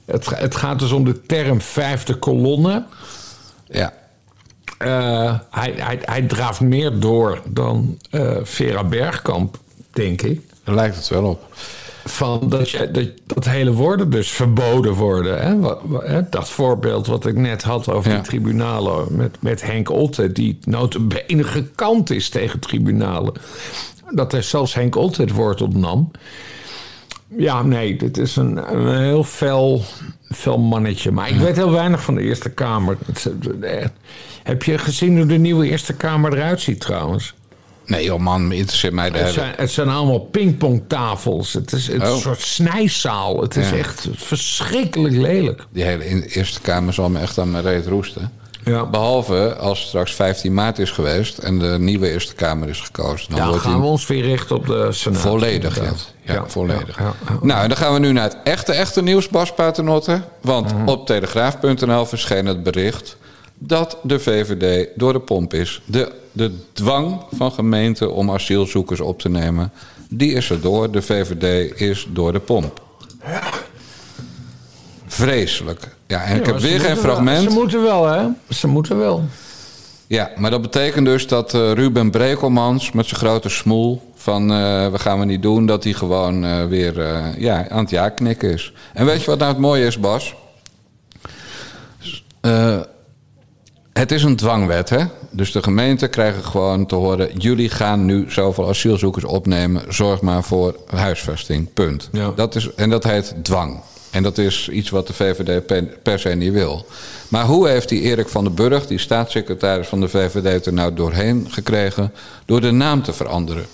Het, 0.04 0.38
het 0.38 0.56
gaat 0.56 0.78
dus 0.78 0.92
om 0.92 1.04
de 1.04 1.22
term 1.26 1.60
vijfde 1.60 2.14
kolonne. 2.14 2.84
Ja. 3.66 3.92
Uh, 4.84 5.38
hij, 5.50 5.74
hij, 5.76 5.98
hij 6.04 6.22
draaft 6.22 6.60
meer 6.60 7.00
door 7.00 7.40
dan 7.44 7.98
uh, 8.10 8.36
Vera 8.42 8.84
Bergkamp, 8.84 9.58
denk 9.90 10.22
ik. 10.22 10.40
Daar 10.64 10.74
lijkt 10.74 10.96
het 10.96 11.08
wel 11.08 11.24
op. 11.24 11.56
Van 12.08 12.48
dat, 12.48 12.70
je, 12.70 12.90
dat, 12.90 13.08
dat 13.26 13.44
hele 13.44 13.72
woorden 13.72 14.10
dus 14.10 14.30
verboden 14.30 14.92
worden. 14.94 15.40
Hè? 15.42 15.58
Wat? 15.58 15.80
Dat 16.30 16.50
voorbeeld 16.50 17.06
wat 17.06 17.26
ik 17.26 17.36
net 17.36 17.62
had 17.62 17.88
over 17.88 18.10
Ja. 18.10 18.16
die 18.16 18.26
tribunalen 18.26 19.06
met, 19.16 19.36
met 19.40 19.62
Henk 19.62 19.90
Otte... 19.90 20.32
die 20.32 20.58
notabene 20.64 21.44
gekant 21.44 22.10
is 22.10 22.28
tegen 22.28 22.60
tribunalen. 22.60 23.32
Dat 24.10 24.32
er 24.32 24.42
zelfs 24.42 24.74
Henk 24.74 24.96
Otte 24.96 25.20
het 25.22 25.32
woord 25.32 25.62
opnam. 25.62 26.10
Ja, 27.36 27.62
nee, 27.62 27.96
dit 27.96 28.18
is 28.18 28.36
een, 28.36 28.74
een 28.74 28.98
heel 29.02 29.24
fel, 29.24 29.82
fel 30.30 30.58
mannetje. 30.58 31.10
Maar 31.10 31.28
ik 31.28 31.36
weet 31.36 31.56
heel 31.56 31.70
weinig 31.70 32.02
van 32.02 32.14
de 32.14 32.22
Eerste 32.22 32.50
Kamer. 32.50 32.96
Heb 34.42 34.62
je 34.62 34.78
gezien 34.78 35.16
hoe 35.16 35.26
de 35.26 35.38
nieuwe 35.38 35.68
Eerste 35.68 35.94
Kamer 35.94 36.32
eruit 36.32 36.60
ziet 36.60 36.80
trouwens? 36.80 37.34
Nee 37.88 38.04
joh 38.04 38.18
man, 38.20 38.52
interesseert 38.52 38.92
mij 38.92 39.10
de 39.10 39.18
Het 39.18 39.32
zijn, 39.32 39.54
het 39.56 39.70
zijn 39.70 39.88
allemaal 39.88 40.18
pingpongtafels. 40.20 41.52
Het 41.52 41.72
is, 41.72 41.86
het 41.86 42.02
Oh. 42.02 42.08
een 42.08 42.20
soort 42.20 42.40
snijzaal. 42.40 43.40
Het 43.40 43.56
is 43.56 43.70
Ja. 43.70 43.76
echt 43.76 44.08
verschrikkelijk 44.14 45.14
lelijk. 45.14 45.64
Die 45.72 45.84
hele 45.84 46.26
Eerste 46.28 46.60
Kamer 46.60 46.92
zal 46.94 47.08
me 47.08 47.18
echt 47.20 47.38
aan 47.38 47.50
mijn 47.50 47.64
reet 47.64 47.86
roesten. 47.86 48.32
Ja. 48.64 48.86
Behalve 48.86 49.56
als 49.56 49.80
straks 49.80 50.14
15 50.14 50.54
maart 50.54 50.78
is 50.78 50.90
geweest 50.90 51.38
en 51.38 51.58
de 51.58 51.76
nieuwe 51.78 52.10
Eerste 52.12 52.34
Kamer 52.34 52.68
is 52.68 52.80
gekozen. 52.80 53.30
Dan 53.34 53.50
Dan 53.50 53.60
gaan 53.60 53.80
we 53.80 53.86
ons 53.86 54.06
weer 54.06 54.22
richten 54.22 54.56
op 54.56 54.66
de 54.66 54.88
Senaat. 54.92 55.20
volledig, 55.20 55.80
ja. 56.24 56.44
volledig. 56.46 56.98
Nou, 57.42 57.62
en 57.62 57.68
dan 57.68 57.76
gaan 57.78 57.92
we 57.92 57.98
nu 57.98 58.12
naar 58.12 58.24
het 58.24 58.36
echte, 58.44 58.72
echte 58.72 59.02
nieuws, 59.02 59.28
Bas 59.28 59.52
Paternotte. 59.54 60.20
Want 60.40 60.74
Mhm. 60.74 60.88
op 60.88 61.06
telegraaf.nl 61.06 62.04
verscheen 62.06 62.46
het 62.46 62.62
bericht 62.62 63.16
dat 63.58 63.98
de 64.02 64.18
VVD 64.18 64.88
door 64.94 65.12
de 65.12 65.20
pomp 65.20 65.54
is. 65.54 65.80
De, 65.84 66.12
de 66.32 66.52
dwang 66.72 67.20
van 67.32 67.52
gemeenten 67.52 68.12
om 68.14 68.30
asielzoekers 68.30 69.00
op 69.00 69.20
te 69.20 69.28
nemen, 69.28 69.72
die 70.08 70.32
is 70.32 70.50
er 70.50 70.60
door. 70.60 70.90
De 70.90 71.02
VVD 71.02 71.80
is 71.80 72.06
door 72.10 72.32
de 72.32 72.40
pomp. 72.40 72.82
Vreselijk. 75.06 75.96
Ja, 76.06 76.24
en 76.24 76.36
ik 76.38 76.46
heb 76.46 76.58
weer 76.58 76.70
geen 76.70 76.78
moeten 76.80 76.94
wel- 76.94 77.14
fragment. 77.14 77.42
Ze 77.52 77.58
moeten 77.58 77.82
wel, 77.82 78.06
hè? 78.06 78.26
Ze 78.48 78.66
moeten 78.66 78.98
wel. 78.98 79.24
Ja, 80.06 80.30
maar 80.36 80.50
dat 80.50 80.62
betekent 80.62 81.06
dus 81.06 81.26
dat 81.26 81.54
eh, 81.54 81.72
Ruben 81.72 82.10
Brekelmans 82.10 82.92
met 82.92 83.06
zijn 83.06 83.20
grote 83.20 83.48
smoel 83.48 84.12
van 84.14 84.42
eh, 84.52 84.90
we 84.90 84.98
gaan 84.98 85.18
we 85.18 85.24
niet 85.24 85.42
doen, 85.42 85.66
dat 85.66 85.84
hij 85.84 85.92
gewoon 85.92 86.44
eh, 86.44 86.64
weer 86.66 87.00
eh, 87.00 87.24
ja, 87.38 87.68
aan 87.68 87.78
het 87.80 87.90
ja 87.90 88.08
knikken 88.08 88.52
is. 88.52 88.72
En 88.94 89.06
weet 89.06 89.20
je 89.20 89.26
wat 89.26 89.38
nou 89.38 89.50
het 89.52 89.60
mooie 89.60 89.86
is, 89.86 89.98
Bas? 90.00 90.34
Het 93.98 94.12
is 94.12 94.22
een 94.22 94.36
dwangwet, 94.36 94.90
hè? 94.90 95.04
Dus 95.30 95.52
de 95.52 95.62
gemeenten 95.62 96.10
krijgen 96.10 96.44
gewoon 96.44 96.86
te 96.86 96.94
horen: 96.94 97.38
jullie 97.38 97.68
gaan 97.68 98.04
nu 98.04 98.30
zoveel 98.30 98.68
asielzoekers 98.68 99.24
opnemen, 99.24 99.82
zorg 99.88 100.20
maar 100.20 100.44
voor 100.44 100.76
huisvesting. 100.86 101.72
Punt. 101.72 102.08
Ja. 102.12 102.32
Dat 102.36 102.54
is, 102.54 102.74
en 102.74 102.90
dat 102.90 103.04
heet 103.04 103.34
dwang. 103.42 103.80
En 104.10 104.22
dat 104.22 104.38
is 104.38 104.68
iets 104.68 104.90
wat 104.90 105.06
de 105.06 105.12
VVD 105.12 105.66
per, 105.66 105.82
per 105.82 106.18
se 106.18 106.28
niet 106.28 106.52
wil. 106.52 106.86
Maar 107.28 107.44
hoe 107.44 107.68
heeft 107.68 107.88
die 107.88 108.00
Erik 108.00 108.28
van 108.28 108.44
den 108.44 108.54
Burg, 108.54 108.86
die 108.86 108.98
staatssecretaris 108.98 109.86
van 109.86 110.00
de 110.00 110.08
VVD, 110.08 110.66
er 110.66 110.72
nou 110.72 110.94
doorheen 110.94 111.46
gekregen? 111.50 112.12
Door 112.46 112.60
de 112.60 112.70
naam 112.70 113.02
te 113.02 113.12
veranderen. 113.12 113.66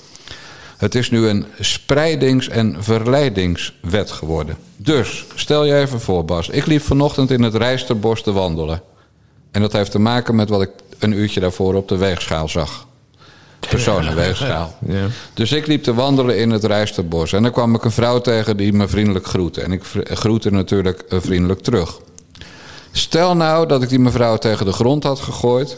Het 0.77 0.95
is 0.95 1.11
nu 1.11 1.27
een 1.27 1.47
spreidings- 1.61 2.49
en 2.49 2.77
verleidingswet 2.79 4.11
geworden. 4.11 4.57
Dus, 4.77 5.25
stel 5.35 5.65
je 5.65 5.77
even 5.77 6.01
voor, 6.01 6.25
Bas. 6.25 6.49
Ik 6.49 6.67
liep 6.67 6.83
vanochtend 6.83 7.31
in 7.31 7.43
het 7.43 7.55
Rijsterbos 7.55 8.23
te 8.23 8.33
wandelen. 8.33 8.83
En 9.55 9.61
dat 9.61 9.73
heeft 9.73 9.91
te 9.91 9.99
maken 9.99 10.35
met 10.35 10.49
wat 10.49 10.63
ik 10.63 10.71
een 10.99 11.13
uurtje 11.13 11.41
daarvoor 11.41 11.75
op 11.75 11.89
de 11.89 11.97
weegschaal 11.97 12.49
zag. 12.49 12.87
Personenweegschaal. 13.69 14.75
Ja. 14.87 15.07
Dus 15.35 15.53
ik 15.53 15.67
liep 15.67 15.83
te 15.83 15.95
wandelen 15.95 16.39
in 16.39 16.51
het 16.51 16.65
Rijsterbos. 16.65 17.33
En 17.33 17.43
dan 17.43 17.53
kwam 17.53 17.75
ik 17.75 17.85
een 17.85 17.91
vrouw 17.91 18.21
tegen 18.21 18.57
die 18.57 18.73
me 18.73 18.89
vriendelijk 18.89 19.27
groette. 19.27 19.61
En 19.61 19.73
ik 19.73 19.83
groette 20.05 20.51
natuurlijk 20.51 21.01
eh, 21.01 21.19
vriendelijk 21.21 21.61
terug. 21.61 21.99
Stel 22.93 23.37
nou 23.37 23.67
dat 23.67 23.83
ik 23.83 23.89
die 23.89 23.99
mevrouw 23.99 24.37
tegen 24.37 24.67
de 24.67 24.73
grond 24.73 25.03
had 25.03 25.21
gegooid... 25.21 25.77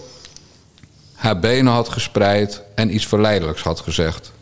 haar 1.14 1.38
benen 1.38 1.72
had 1.72 1.88
gespreid 1.88 2.62
en 2.74 2.94
iets 2.94 3.06
verleidelijks 3.06 3.62
had 3.62 3.80
gezegd. 3.80 4.32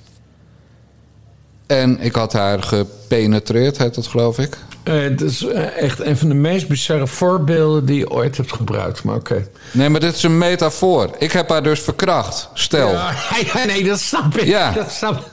En 1.74 2.00
ik 2.00 2.14
had 2.14 2.32
haar 2.32 2.62
gepenetreerd, 2.62 3.78
heet 3.78 3.94
dat 3.94 4.06
geloof 4.06 4.38
ik. 4.38 4.58
Eh, 4.82 5.00
het 5.00 5.20
is 5.20 5.46
eh, 5.46 5.82
echt 5.82 6.00
een 6.00 6.16
van 6.16 6.28
de 6.28 6.34
meest 6.34 6.68
bizarre 6.68 7.06
voorbeelden 7.06 7.84
die 7.84 7.98
je 7.98 8.10
ooit 8.10 8.36
hebt 8.36 8.52
gebruikt. 8.52 9.04
Maar 9.04 9.14
oké. 9.14 9.48
Nee, 9.70 9.88
maar 9.88 10.00
dit 10.00 10.14
is 10.14 10.22
een 10.22 10.38
metafoor. 10.38 11.10
Ik 11.18 11.32
heb 11.32 11.48
haar 11.48 11.62
dus 11.62 11.80
verkracht. 11.80 12.48
Stel. 12.54 12.90
Ja, 12.90 13.12
ja, 13.54 13.64
nee, 13.64 13.84
dat 13.84 14.00
snap 14.00 14.36
ik. 14.36 14.46
Ja. 14.46 14.70
Dat 14.72 14.92
snap 14.92 15.30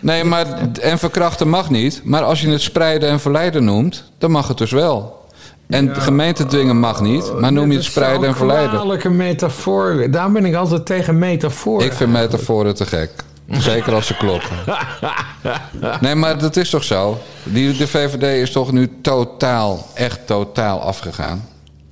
Nee, 0.00 0.24
maar 0.24 0.46
en 0.80 0.98
verkrachten 0.98 1.48
mag 1.48 1.70
niet. 1.70 2.00
Maar 2.04 2.22
als 2.22 2.40
je 2.40 2.48
het 2.48 2.62
spreiden 2.62 3.08
en 3.08 3.20
verleiden 3.20 3.64
noemt, 3.64 4.04
dan 4.18 4.30
mag 4.30 4.48
het 4.48 4.58
dus 4.58 4.70
wel. 4.70 5.26
En 5.68 5.86
de 5.86 6.00
gemeente 6.00 6.46
dwingen 6.46 6.78
mag 6.78 7.00
niet, 7.00 7.40
maar 7.40 7.52
noem 7.52 7.70
je 7.70 7.76
het 7.76 7.86
spreiden 7.86 8.28
en 8.28 8.36
verleiden. 8.36 8.70
Kwalijke 8.70 9.10
metafoor. 9.10 10.10
Daar 10.10 10.32
ben 10.32 10.44
ik 10.44 10.54
altijd 10.54 10.86
tegen 10.86 11.18
metafoor. 11.18 11.82
Ik 11.82 11.92
vind 11.92 12.12
metaforen 12.12 12.74
te 12.74 12.86
gek. 12.86 13.10
Zeker 13.50 13.94
als 13.94 14.06
ze 14.06 14.14
kloppen. 14.16 14.56
Nee, 16.00 16.14
maar 16.14 16.38
dat 16.38 16.56
is 16.56 16.70
toch 16.70 16.84
zo? 16.84 17.18
Die, 17.42 17.76
de 17.76 17.86
VVD 17.88 18.22
is 18.42 18.50
toch 18.52 18.72
nu 18.72 18.90
totaal, 19.02 19.86
echt 19.94 20.26
totaal 20.26 20.80
afgegaan. 20.80 21.48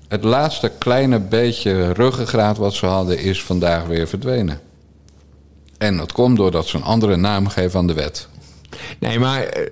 Het 0.09 0.25
laatste 0.25 0.73
kleine 0.79 1.19
beetje 1.21 1.93
ruggengraat 1.93 2.57
wat 2.57 2.75
ze 2.75 2.87
hadden 2.87 3.19
is 3.19 3.43
vandaag 3.43 3.85
weer 3.85 4.09
verdwenen. 4.09 4.61
En 5.79 5.97
dat 5.97 6.13
komt 6.13 6.37
doordat 6.37 6.67
ze 6.67 6.77
een 6.77 6.83
andere 6.83 7.17
naam 7.17 7.49
geven 7.49 7.79
aan 7.79 7.87
de 7.87 7.93
wet. 7.95 8.29
Nee, 8.99 9.19
maar 9.19 9.43
eh, 9.43 9.63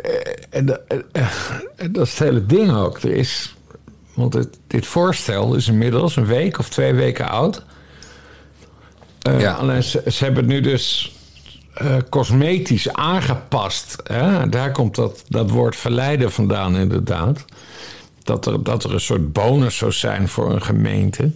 eh, 0.51 0.69
eh, 0.69 1.27
eh, 1.77 1.89
dat 1.91 2.07
is 2.07 2.11
het 2.11 2.19
hele 2.29 2.47
ding 2.47 2.73
ook. 2.77 2.99
Er 3.03 3.13
is, 3.13 3.55
want 4.15 4.35
het, 4.35 4.59
dit 4.67 4.87
voorstel 4.87 5.55
is 5.55 5.69
inmiddels 5.69 6.17
een 6.17 6.27
week 6.27 6.59
of 6.59 6.69
twee 6.69 6.93
weken 6.95 7.29
oud. 7.29 7.63
Eh, 9.23 9.41
Ja. 9.41 9.53
Alleen 9.53 9.83
ze, 9.83 10.03
ze 10.11 10.25
hebben 10.25 10.45
het 10.45 10.53
nu 10.53 10.61
dus 10.61 11.14
eh, 11.75 11.97
cosmetisch 12.11 12.93
aangepast. 12.93 13.97
Hè? 14.03 14.49
Daar 14.49 14.73
komt 14.73 14.95
dat, 14.95 15.25
dat 15.29 15.51
woord 15.51 15.77
verleiden 15.77 16.33
vandaan, 16.33 16.77
inderdaad. 16.77 17.45
Dat 18.23 18.47
er, 18.47 18.63
dat 18.63 18.85
er 18.85 18.93
een 18.95 19.01
soort 19.01 19.33
bonus 19.33 19.77
zou 19.77 19.93
zijn 19.93 20.29
voor 20.29 20.53
een 20.53 20.63
gemeente. 20.63 21.31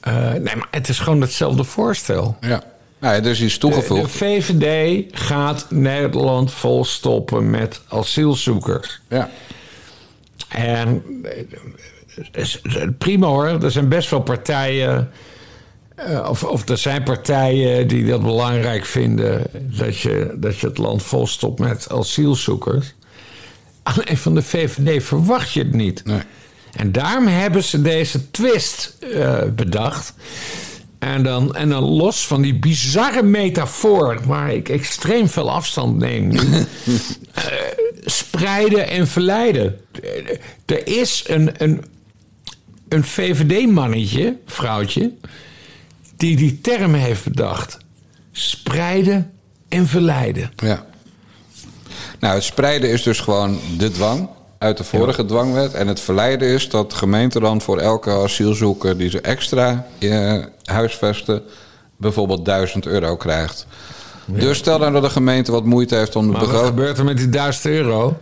Eh, 0.00 0.30
nee, 0.32 0.56
maar 0.56 0.68
het 0.70 0.88
is 0.88 0.98
gewoon 0.98 1.20
hetzelfde 1.20 1.64
voorstel. 1.64 2.36
Ja. 2.40 2.62
Nou, 3.00 3.14
er 3.14 3.26
is 3.26 3.40
iets 3.42 3.54
De, 3.54 3.60
toegevoegd. 3.60 4.02
de 4.02 4.08
VVD 4.18 5.04
gaat 5.18 5.66
Nederland 5.70 6.52
volstoppen 6.52 7.50
met 7.50 7.80
asielzoekers. 7.88 9.00
Ja. 9.08 9.30
En 10.48 11.02
eh, 11.22 12.88
prima 12.98 13.26
hoor, 13.26 13.46
er 13.46 13.70
zijn 13.70 13.88
best 13.88 14.10
wel 14.10 14.20
partijen. 14.20 15.10
Eh, 15.98 16.26
Of, 16.28 16.44
of 16.44 16.68
er 16.68 16.78
zijn 16.78 17.02
partijen 17.02 17.88
die 17.88 18.06
dat 18.06 18.22
belangrijk 18.22 18.84
vinden 18.84 19.42
dat 19.52 19.98
je, 19.98 20.34
dat 20.36 20.58
je 20.58 20.66
het 20.66 20.78
land 20.78 21.02
volstopt 21.02 21.58
met 21.58 21.86
asielzoekers. 21.90 22.94
Alleen 23.82 24.16
van 24.16 24.34
de 24.34 24.42
VVD 24.42 25.04
verwacht 25.04 25.52
je 25.52 25.60
het 25.60 25.74
niet. 25.74 26.04
Nee. 26.04 26.20
En 26.72 26.92
daarom 26.92 27.26
hebben 27.26 27.64
ze 27.64 27.82
deze 27.82 28.30
twist 28.30 28.96
eh, 29.14 29.42
bedacht. 29.54 30.14
En 30.98 31.22
dan, 31.22 31.54
en 31.54 31.68
dan 31.68 31.84
los 31.84 32.26
van 32.26 32.42
die 32.42 32.58
bizarre 32.58 33.22
metafoor, 33.22 34.20
waar 34.26 34.52
ik 34.52 34.68
extreem 34.68 35.28
veel 35.28 35.50
afstand 35.50 35.98
neem 35.98 36.28
nu. 36.28 36.38
eh, 37.34 37.44
spreiden 38.04 38.88
en 38.88 39.06
verleiden. 39.06 39.80
Er 40.66 40.86
is 40.86 41.24
een, 41.26 41.50
een, 41.56 41.84
een 42.88 43.04
VVD-mannetje, 43.04 44.36
vrouwtje, 44.46 45.12
die 46.18 46.36
die 46.36 46.60
term 46.60 46.94
heeft 46.94 47.24
bedacht. 47.24 47.78
Spreiden 48.32 49.30
en 49.68 49.86
verleiden. 49.86 50.50
Ja. 50.56 50.84
Nou, 52.20 52.34
het 52.34 52.44
spreiden 52.44 52.90
is 52.90 53.02
dus 53.02 53.20
gewoon 53.20 53.58
de 53.78 53.90
dwang 53.90 54.28
uit 54.58 54.76
de 54.76 54.84
vorige 54.84 55.24
dwangwet. 55.24 55.74
En 55.74 55.88
het 55.88 56.00
verleiden 56.00 56.48
is 56.48 56.68
dat 56.68 56.90
de 56.90 56.96
gemeente 56.96 57.40
dan 57.40 57.60
voor 57.60 57.78
elke 57.78 58.10
asielzoeker 58.10 58.98
die 58.98 59.10
ze 59.10 59.20
extra 59.20 59.86
eh, 59.98 60.44
huisvesten, 60.64 61.42
bijvoorbeeld 61.96 62.44
1000 62.44 62.86
euro 62.86 63.16
krijgt. 63.16 63.66
Dus 64.26 64.58
stel 64.58 64.78
nou 64.78 64.92
dat 64.92 65.02
de 65.02 65.10
gemeente 65.10 65.52
wat 65.52 65.64
moeite 65.64 65.94
heeft 65.94 66.16
om 66.16 66.26
de 66.26 66.32
Maar 66.32 66.40
wat 66.40 66.50
begroting. 66.50 66.76
gebeurt 66.78 66.98
er 66.98 67.04
met 67.04 67.16
die 67.16 67.28
1000 67.28 67.64
euro? 67.66 68.18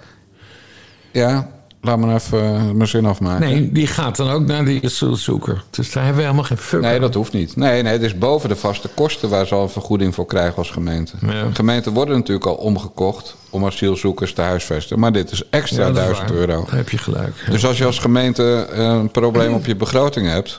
Ja, 1.12 1.50
laat 1.86 1.98
me 1.98 2.14
even 2.14 2.54
eh, 2.54 2.70
mijn 2.70 2.88
zin 2.88 3.06
afmaken. 3.06 3.48
Nee, 3.48 3.72
die 3.72 3.86
gaat 3.86 4.16
dan 4.16 4.30
ook 4.30 4.46
naar 4.46 4.64
die 4.64 4.84
asielzoeker. 4.84 5.62
Dus 5.70 5.92
daar 5.92 6.02
hebben 6.04 6.20
we 6.20 6.26
helemaal 6.28 6.48
geen 6.48 6.56
fuck 6.58 6.80
Nee, 6.80 6.94
aan. 6.94 7.00
dat 7.00 7.14
hoeft 7.14 7.32
niet. 7.32 7.56
Nee, 7.56 7.82
nee, 7.82 7.92
het 7.92 8.02
is 8.02 8.18
boven 8.18 8.48
de 8.48 8.56
vaste 8.56 8.88
kosten 8.94 9.28
waar 9.28 9.46
ze 9.46 9.54
al 9.54 9.62
een 9.62 9.68
vergoeding 9.68 10.14
voor 10.14 10.26
krijgen 10.26 10.56
als 10.56 10.70
gemeente. 10.70 11.12
Ja. 11.26 11.44
Gemeenten 11.52 11.92
worden 11.92 12.14
natuurlijk 12.16 12.46
al 12.46 12.54
omgekocht 12.54 13.36
om 13.50 13.64
asielzoekers 13.66 14.32
te 14.32 14.40
huisvesten. 14.42 14.98
Maar 14.98 15.12
dit 15.12 15.30
is 15.30 15.42
extra 15.50 15.86
Ja, 15.86 15.92
dat 15.92 15.96
is 15.96 16.04
1000 16.04 16.28
waar. 16.28 16.38
euro. 16.38 16.64
Daar 16.64 16.76
heb 16.76 16.88
je 16.88 16.98
gelijk. 16.98 17.46
Dus 17.50 17.66
als 17.66 17.78
je 17.78 17.84
als 17.84 17.98
gemeente 17.98 18.66
eh, 18.72 18.84
een 18.84 19.10
probleem 19.10 19.54
op 19.54 19.66
je 19.66 19.76
begroting 19.76 20.26
hebt, 20.28 20.58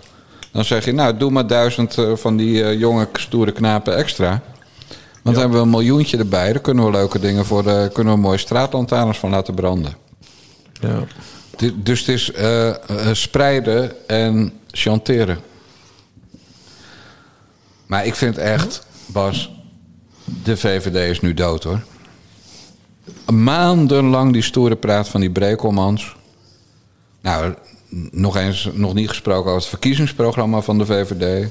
dan 0.51 0.65
zeg 0.65 0.85
je, 0.85 0.91
nou, 0.93 1.17
doe 1.17 1.31
maar 1.31 1.47
duizend 1.47 1.97
eh, 1.97 2.11
van 2.15 2.37
die 2.37 2.77
jonge, 2.77 3.07
stoere 3.13 3.51
knapen 3.51 3.95
extra. 3.95 4.41
Want 5.23 5.39
dan 5.39 5.49
hebben 5.49 5.57
we 5.57 5.77
een 5.77 5.85
miljoentje 5.85 6.17
erbij. 6.17 6.51
Daar 6.53 6.61
kunnen 6.61 6.85
we 6.85 6.91
leuke 6.91 7.19
dingen 7.19 7.45
voor, 7.45 7.63
de, 7.63 7.89
kunnen 7.93 8.13
we 8.13 8.19
mooie 8.19 8.37
straatlantaarns 8.37 9.17
van 9.17 9.29
laten 9.29 9.53
branden. 9.53 9.93
Ja. 10.79 11.03
Dus 11.75 11.99
het 11.99 12.09
is 12.09 12.31
eh, 12.31 12.69
eh, 12.69 12.75
spreiden 13.13 14.07
en 14.07 14.53
chanteren. 14.71 15.39
Maar 17.85 18.05
ik 18.05 18.15
vind 18.15 18.37
echt, 18.37 18.85
Bas, 19.05 19.51
de 20.43 20.57
VVD 20.57 21.09
is 21.09 21.21
nu 21.21 21.33
dood 21.33 21.63
hoor. 21.63 21.83
Maandenlang 23.33 24.33
die 24.33 24.41
stoere 24.41 24.75
praat 24.75 25.09
van 25.09 25.21
die 25.21 25.31
Brekelmans. 25.31 26.15
Nou, 27.21 27.53
nog 28.11 28.37
eens, 28.37 28.69
nog 28.73 28.93
niet 28.93 29.09
gesproken 29.09 29.45
over 29.45 29.61
het 29.61 29.69
verkiezingsprogramma 29.69 30.61
van 30.61 30.77
de 30.77 30.85
VVD. 30.85 31.49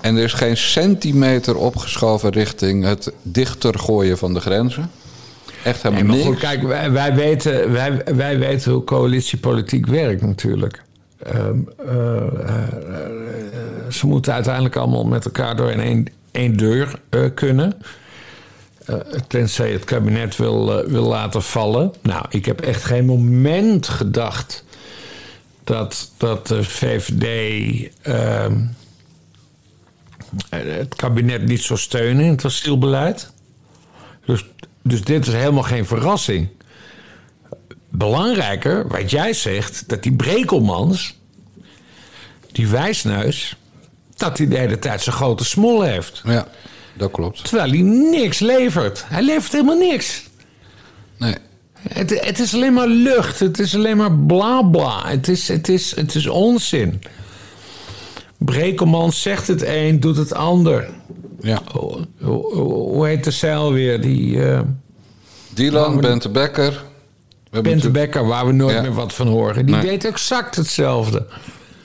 En 0.00 0.16
er 0.16 0.22
is 0.22 0.32
geen 0.32 0.56
centimeter 0.56 1.56
opgeschoven 1.56 2.30
richting 2.30 2.84
het 2.84 3.12
dichter 3.22 3.78
gooien 3.78 4.18
van 4.18 4.34
de 4.34 4.40
grenzen. 4.40 4.90
Echt 5.64 5.82
Nee, 5.82 5.92
helemaal 5.92 6.16
maar 6.16 6.24
niks. 6.24 6.28
goed, 6.28 6.38
kijk, 6.38 6.62
wij, 6.62 6.90
wij, 6.90 7.14
weten, 7.14 7.72
wij, 7.72 8.02
wij 8.14 8.38
weten 8.38 8.72
hoe 8.72 8.84
coalitiepolitiek 8.84 9.86
werkt 9.86 10.22
natuurlijk. 10.22 10.82
Ehm, 11.22 11.58
eh, 11.86 12.16
eh, 12.16 12.62
eh, 12.72 13.90
ze 13.90 14.06
moeten 14.06 14.32
uiteindelijk 14.32 14.76
allemaal 14.76 15.04
met 15.04 15.24
elkaar 15.24 15.56
door 15.56 15.70
in 15.70 15.80
één, 15.80 16.06
één 16.30 16.56
deur 16.56 17.00
kunnen. 17.34 17.72
Tenzij 19.28 19.72
het 19.72 19.84
kabinet 19.84 20.36
wil, 20.36 20.86
wil 20.86 21.04
laten 21.04 21.42
vallen. 21.42 21.92
Nou, 22.02 22.24
ik 22.28 22.44
heb 22.44 22.60
echt 22.60 22.84
geen 22.84 23.04
moment 23.04 23.88
gedacht 23.88 24.64
dat, 25.64 26.12
dat 26.16 26.46
de 26.46 26.64
VVD 26.64 27.90
ehm, 28.02 28.60
het 30.48 30.94
kabinet 30.94 31.46
niet 31.46 31.62
zou 31.62 31.78
steunen 31.78 32.24
in 32.24 32.30
het 32.30 32.44
asielbeleid. 32.44 33.32
Dus, 34.24 34.46
dus 34.82 35.04
dit 35.04 35.26
is 35.26 35.32
helemaal 35.32 35.62
geen 35.62 35.86
verrassing. 35.86 36.48
Belangrijker, 37.88 38.88
wat 38.88 39.10
jij 39.10 39.32
zegt, 39.32 39.88
dat 39.88 40.02
die 40.02 40.12
Brekelmans, 40.12 41.18
die 42.52 42.68
wijsneus, 42.68 43.56
dat 44.16 44.38
hij 44.38 44.48
de 44.48 44.58
hele 44.58 44.78
tijd 44.78 45.02
zijn 45.02 45.16
grote 45.16 45.44
smol 45.44 45.82
heeft. 45.82 46.22
Ja, 46.24 46.46
dat 46.96 47.10
klopt. 47.10 47.44
Terwijl 47.44 47.70
hij 47.70 47.80
niks 47.80 48.38
levert. 48.38 49.04
Hij 49.06 49.22
levert 49.22 49.52
helemaal 49.52 49.78
niks. 49.78 50.24
Nee. 51.16 51.34
Het, 51.88 52.24
het 52.24 52.38
is 52.38 52.54
alleen 52.54 52.72
maar 52.72 52.86
lucht. 52.86 53.40
Het 53.40 53.58
is 53.58 53.74
alleen 53.74 53.96
maar 53.96 54.12
bla 54.16 54.62
bla. 54.62 55.08
Het 55.08 55.28
is, 55.28 55.48
het 55.48 55.68
is, 55.68 55.96
het 55.96 56.14
is 56.14 56.26
onzin. 56.26 57.02
Brekelmans 58.38 59.22
zegt 59.22 59.46
het 59.46 59.62
een, 59.62 60.00
doet 60.00 60.16
het 60.16 60.34
ander. 60.34 60.88
Ja. 61.42 61.62
Hoe, 62.20 63.06
heet 63.06 63.24
de 63.24 63.30
zeil 63.30 63.72
weer? 63.72 64.00
Die 64.00 64.36
uh, 64.36 64.60
Dylan, 65.54 66.00
Bente 66.00 66.28
Becker. 66.28 66.84
Bente 67.50 67.70
natuurlijk- 67.70 67.92
Becker, 67.92 68.26
waar 68.26 68.46
we 68.46 68.52
nooit 68.52 68.74
Ja. 68.74 68.80
meer 68.82 68.92
wat 68.94 69.12
van 69.14 69.26
horen. 69.26 69.66
Die 69.66 69.74
Nee. 69.74 69.84
deed 69.86 70.04
exact 70.04 70.56
hetzelfde. 70.56 71.26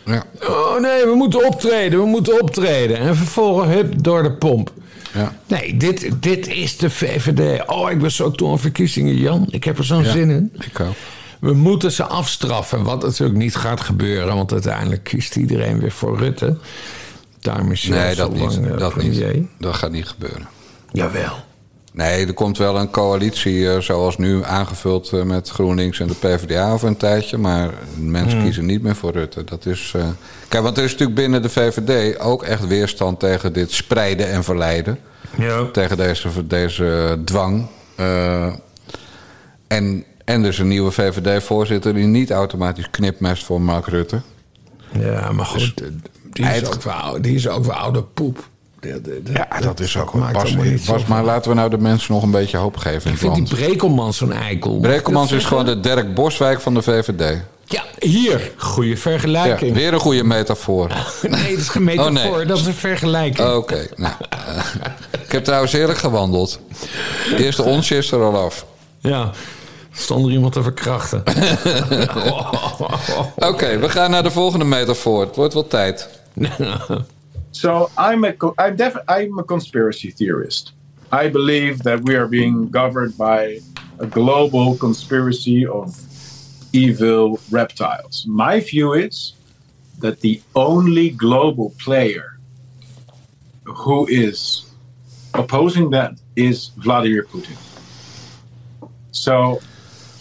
Ja. 0.06 0.24
Oh 0.48 0.80
nee, 0.80 1.06
we 1.06 1.14
moeten 1.16 1.46
optreden, 1.48 2.00
we 2.00 2.06
moeten 2.06 2.42
optreden. 2.42 2.98
En 2.98 3.16
vervolgens, 3.16 3.74
hup, 3.74 4.04
door 4.04 4.24
de 4.24 4.32
pomp. 4.32 4.72
Ja. 5.14 5.34
Nee, 5.48 5.78
dit, 5.78 6.10
dit 6.20 6.48
is 6.48 6.78
de 6.78 6.90
VVD. 6.90 7.68
Oh, 7.70 7.92
ik 7.92 8.00
ben 8.00 8.12
zo 8.12 8.32
toe 8.32 8.50
aan 8.52 8.60
verkiezingen, 8.60 9.16
Jan. 9.16 9.46
Ik 9.50 9.64
heb 9.64 9.78
er 9.78 9.84
zo'n 9.84 10.04
Ja. 10.04 10.12
zin 10.12 10.30
in. 10.30 10.52
Ik 10.60 10.80
ook. 10.80 10.94
We 11.40 11.54
moeten 11.54 11.92
ze 11.92 12.04
afstraffen, 12.06 12.84
wat 12.84 13.02
natuurlijk 13.02 13.38
niet 13.38 13.56
gaat 13.56 13.82
gebeuren. 13.82 14.36
Want 14.36 14.52
uiteindelijk 14.52 15.04
kiest 15.04 15.36
iedereen 15.36 15.80
weer 15.80 15.92
voor 15.92 16.18
Rutte. 16.18 16.58
Nee, 17.54 18.16
zo 18.16 18.22
dat 18.22 18.32
niet. 18.32 18.42
lang, 18.42 18.72
eh, 18.72 18.78
Dat 18.78 18.94
premier. 18.94 19.34
niet. 19.36 19.48
Dat 19.60 19.76
gaat 19.76 19.92
niet 19.92 20.08
gebeuren. 20.08 20.48
Jawel. 20.92 21.34
Nee, 21.94 22.26
er 22.28 22.34
komt 22.34 22.58
wel 22.58 22.78
een 22.78 22.90
coalitie 22.90 23.70
eh, 23.72 23.80
zoals 23.80 24.18
nu 24.18 24.44
aangevuld 24.44 25.10
eh, 25.14 25.24
met 25.24 25.50
GroenLinks 25.50 26.00
en 26.00 26.08
de 26.08 26.14
PvdA 26.16 26.72
over 26.72 26.88
een 26.88 26.98
tijdje. 26.98 27.38
Maar 27.38 27.70
mensen 27.96 28.42
kiezen 28.42 28.66
niet 28.66 28.82
meer 28.82 28.96
voor 28.96 29.12
Rutte. 29.12 29.44
Dat 29.44 29.66
is, 29.66 29.94
eh, 29.96 30.08
Kijk, 30.48 30.64
want 30.64 30.78
er 30.78 30.84
is 30.84 30.92
natuurlijk 30.92 31.20
binnen 31.20 31.42
de 31.42 31.50
VVD 31.50 32.20
ook 32.20 32.44
echt 32.44 32.68
weerstand 32.68 33.20
tegen 33.20 33.54
dit 33.54 33.72
spreiden 33.72 34.30
en 34.30 34.44
verleiden. 34.44 35.00
Ja. 35.38 35.66
Tegen 35.72 35.98
deze, 35.98 36.48
deze 36.48 37.20
dwang. 37.26 37.68
Eh, 37.96 38.54
en, 39.68 40.04
en 40.26 40.42
dus 40.44 40.58
een 40.60 40.68
nieuwe 40.68 40.92
VVD-voorzitter 40.92 41.94
die 41.94 42.06
niet 42.06 42.32
automatisch 42.32 42.90
knipmest 42.90 43.44
voor 43.46 43.62
Mark 43.62 43.88
Rutte. 43.88 44.22
Ja, 45.00 45.32
maar 45.32 45.46
goed, 45.46 45.84
die, 46.38 46.46
is 46.56 46.62
hij- 46.62 46.68
ook 46.74 46.84
wel, 46.84 47.22
die 47.22 47.36
is 47.36 47.48
ook 47.48 47.66
wel 47.66 47.76
oude 47.76 48.02
poep. 48.04 48.48
De- 48.80 49.02
de- 49.02 49.22
de- 49.24 49.32
Ja, 49.34 49.60
dat 49.62 49.80
is 49.80 49.98
ook 49.98 50.14
maakt 50.14 50.34
Bas, 50.34 50.44
allemaal 50.44 50.64
niet 50.66 50.82
zo 50.86 50.98
maar 51.08 51.24
laten 51.24 51.50
we 51.52 51.56
nou 51.58 51.70
de 51.70 51.78
mensen 51.78 52.14
nog 52.14 52.24
een 52.24 52.32
beetje 52.32 52.58
hoop 52.58 52.78
geven 52.78 53.12
Ik 53.12 53.18
vind 53.18 53.32
land. 53.36 53.48
die 53.48 53.58
Brekelman 53.58 54.14
zo'n 54.14 54.32
eikel. 54.34 54.80
Brekelmans 54.80 55.32
is 55.32 55.46
gewoon 55.46 55.66
de 55.66 55.80
Dirk 55.80 56.14
Boswijk 56.16 56.62
van 56.62 56.74
de 56.74 56.82
VVD. 56.82 57.38
Ja, 57.66 57.84
hier. 58.00 58.52
Goede 58.58 58.90
Ja, 58.90 58.96
vergelijking. 58.98 59.74
weer 59.76 59.94
een 59.94 60.00
goede 60.00 60.24
metafoor. 60.24 60.88
Nee, 61.22 61.50
dat 61.50 61.60
is 61.60 61.70
geen 61.70 61.84
metafoor, 61.84 62.30
Oh, 62.32 62.36
nee. 62.38 62.46
dat 62.46 62.58
is 62.58 62.66
een 62.66 62.74
vergelijking. 62.74 63.50
Oké, 63.54 63.88
nou. 63.96 64.14
eh, 64.30 64.58
ik 65.26 65.32
heb 65.32 65.44
trouwens 65.44 65.72
heerlijk 65.72 66.00
gewandeld. 66.00 66.60
De 67.36 67.44
eerste 67.44 67.64
onsje 67.64 67.98
is 67.98 68.12
er 68.12 68.22
al 68.24 68.38
af. 68.38 68.66
Ja, 69.00 69.32
stond 69.92 70.26
er 70.26 70.32
iemand 70.32 70.54
te 70.54 70.64
verkrachten. 70.64 71.24
Oké, 73.52 73.78
we 73.80 73.90
gaan 73.90 74.12
naar 74.12 74.24
de 74.24 74.32
volgende 74.32 74.66
metafoor. 74.66 75.22
Het 75.26 75.36
wordt 75.36 75.54
wel 75.54 75.68
tijd. 75.68 76.10
So 77.52 77.92
I'm 77.98 78.24
a 78.24 78.36
I'm 78.60 78.76
def- 78.76 79.04
I'm 79.08 79.40
a 79.40 79.44
conspiracy 79.44 80.12
theorist. 80.12 80.74
I 81.12 81.28
believe 81.28 81.82
that 81.84 82.04
we 82.04 82.16
are 82.16 82.28
being 82.28 82.70
governed 82.70 83.18
by 83.18 83.62
a 84.00 84.06
global 84.06 84.78
conspiracy 84.78 85.66
of 85.66 85.96
evil 86.72 87.40
reptiles. 87.50 88.26
My 88.28 88.60
view 88.60 88.94
is 88.94 89.34
that 89.98 90.20
the 90.22 90.40
only 90.56 91.10
global 91.10 91.74
player 91.84 92.28
who 93.66 94.06
is 94.08 94.68
opposing 95.34 95.90
that 95.92 96.12
is 96.36 96.72
Vladimir 96.78 97.24
Putin. 97.24 97.58
So 99.12 99.60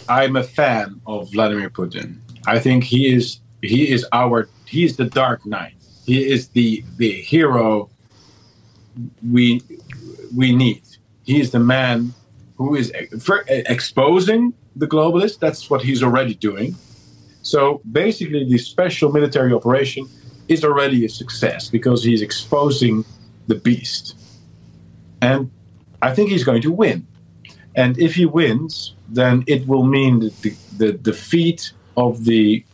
I'm 0.09 0.35
a 0.35 0.43
fan 0.43 1.01
of 1.05 1.31
Vladimir 1.31 1.69
Putin. 1.69 2.19
I 2.47 2.57
think 2.59 2.83
he 2.83 3.13
is 3.13 3.41
he 3.61 3.91
is 3.91 4.05
our 4.11 4.49
he 4.65 4.85
is 4.85 4.97
the 4.97 5.05
Dark 5.05 5.45
Knight. 5.45 5.76
He 6.07 6.25
is 6.31 6.47
the 6.49 6.83
the 6.95 7.11
hero 7.11 7.89
we 9.29 9.61
we 10.35 10.55
need. 10.55 10.81
He 11.25 11.39
is 11.39 11.51
the 11.51 11.59
man 11.59 12.13
who 12.55 12.75
is 12.75 12.91
exposing 13.47 14.53
the 14.75 14.87
globalists. 14.87 15.37
That's 15.37 15.69
what 15.69 15.81
he's 15.81 16.01
already 16.01 16.33
doing. 16.33 16.75
So 17.41 17.81
basically, 17.91 18.45
the 18.45 18.57
special 18.57 19.11
military 19.11 19.53
operation 19.53 20.07
is 20.47 20.63
already 20.63 21.05
a 21.05 21.09
success 21.09 21.69
because 21.69 22.03
he's 22.03 22.21
exposing 22.21 23.03
the 23.47 23.55
beast. 23.55 24.15
And 25.21 25.51
I 26.01 26.13
think 26.13 26.29
he's 26.29 26.43
going 26.43 26.61
to 26.61 26.71
win. 26.71 27.05
And 27.75 27.97
if 27.99 28.15
he 28.15 28.25
wins, 28.25 28.95
then 29.09 29.43
it 29.45 29.67
will 29.67 29.85
mean 29.85 30.19
the, 30.19 30.55
the, 30.77 30.93
defeat 30.93 31.73
of 31.95 32.25
the 32.25 32.65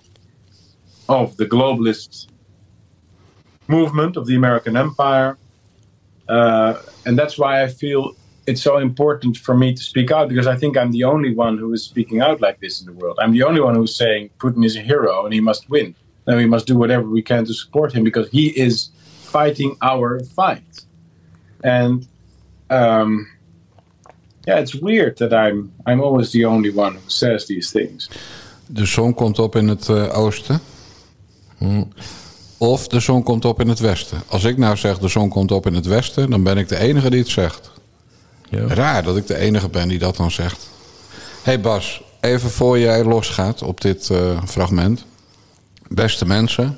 of 1.09 1.35
the 1.37 1.45
globalist 1.45 2.27
movement 3.67 4.17
of 4.17 4.25
the 4.25 4.35
American 4.35 4.75
empire. 4.77 5.37
Uh, 6.27 6.81
and 7.05 7.17
that's 7.17 7.37
why 7.37 7.63
I 7.63 7.67
feel 7.67 8.15
it's 8.45 8.61
so 8.61 8.77
important 8.77 9.37
for 9.37 9.55
me 9.55 9.73
to 9.73 9.81
speak 9.81 10.11
out 10.11 10.27
because 10.29 10.47
I 10.47 10.55
think 10.55 10.77
I'm 10.77 10.91
the 10.91 11.03
only 11.05 11.33
one 11.33 11.57
who 11.57 11.73
is 11.73 11.83
speaking 11.83 12.21
out 12.21 12.41
like 12.41 12.59
this 12.59 12.81
in 12.81 12.85
the 12.85 12.93
world. 12.93 13.17
I'm 13.21 13.31
the 13.31 13.43
only 13.43 13.61
one 13.61 13.75
who's 13.75 13.95
saying 13.95 14.29
Putin 14.39 14.65
is 14.65 14.75
a 14.75 14.81
hero 14.81 15.25
and 15.25 15.33
he 15.33 15.41
must 15.41 15.69
win. 15.69 15.95
And 16.25 16.37
we 16.37 16.45
must 16.45 16.67
do 16.67 16.77
whatever 16.77 17.07
we 17.09 17.21
can 17.21 17.45
to 17.45 17.53
support 17.53 17.93
him 17.93 18.03
because 18.03 18.29
he 18.29 18.47
is 18.57 18.89
fighting 19.21 19.75
our 19.81 20.23
fight. 20.23 20.85
And 21.63 22.07
um, 22.69 23.27
yeah, 24.47 24.59
it's 24.59 24.75
weird 24.75 25.17
that 25.17 25.33
I'm 25.33 25.71
I'm 25.85 26.01
always 26.01 26.31
the 26.31 26.45
only 26.45 26.69
one 26.69 26.93
who 26.95 27.09
says 27.09 27.45
these 27.45 27.71
things. 27.71 28.09
De 28.67 28.85
zon 28.85 29.13
komt 29.13 29.39
op 29.39 29.55
in 29.55 29.67
het 29.67 29.89
uh, 29.89 30.17
oosten. 30.17 30.59
Hm. 31.57 31.83
Of 32.63 32.87
de 32.87 32.99
zon 32.99 33.23
komt 33.23 33.45
op 33.45 33.59
in 33.59 33.67
het 33.67 33.79
westen. 33.79 34.23
Als 34.27 34.43
ik 34.43 34.57
nou 34.57 34.77
zeg 34.77 34.99
de 34.99 35.07
zon 35.07 35.29
komt 35.29 35.51
op 35.51 35.65
in 35.65 35.73
het 35.73 35.85
westen, 35.85 36.29
dan 36.29 36.43
ben 36.43 36.57
ik 36.57 36.67
de 36.67 36.77
enige 36.77 37.09
die 37.09 37.19
het 37.19 37.29
zegt. 37.29 37.71
Ja. 38.49 38.67
Raar 38.67 39.03
dat 39.03 39.17
ik 39.17 39.27
de 39.27 39.37
enige 39.37 39.69
ben 39.69 39.87
die 39.87 39.99
dat 39.99 40.15
dan 40.15 40.31
zegt. 40.31 40.69
hey 41.41 41.59
Bas, 41.59 42.03
even 42.19 42.49
voor 42.49 42.79
jij 42.79 43.03
losgaat 43.03 43.61
op 43.61 43.81
dit 43.81 44.09
uh, 44.09 44.43
fragment. 44.45 45.05
Beste 45.87 46.25
mensen, 46.25 46.77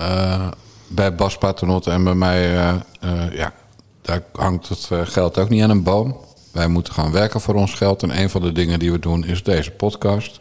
uh, 0.00 0.48
bij 0.88 1.14
Bas 1.14 1.38
Paternotte 1.38 1.90
en 1.90 2.04
bij 2.04 2.14
mij, 2.14 2.52
uh, 2.54 2.72
ja, 3.32 3.52
daar 4.02 4.22
hangt 4.32 4.68
het 4.68 4.88
geld 5.08 5.38
ook 5.38 5.48
niet 5.48 5.62
aan 5.62 5.70
een 5.70 5.82
boom. 5.82 6.16
Wij 6.52 6.68
moeten 6.68 6.92
gaan 6.92 7.12
werken 7.12 7.40
voor 7.40 7.54
ons 7.54 7.74
geld. 7.74 8.02
En 8.02 8.18
een 8.18 8.30
van 8.30 8.42
de 8.42 8.52
dingen 8.52 8.78
die 8.78 8.92
we 8.92 8.98
doen 8.98 9.24
is 9.24 9.42
deze 9.42 9.70
podcast. 9.70 10.40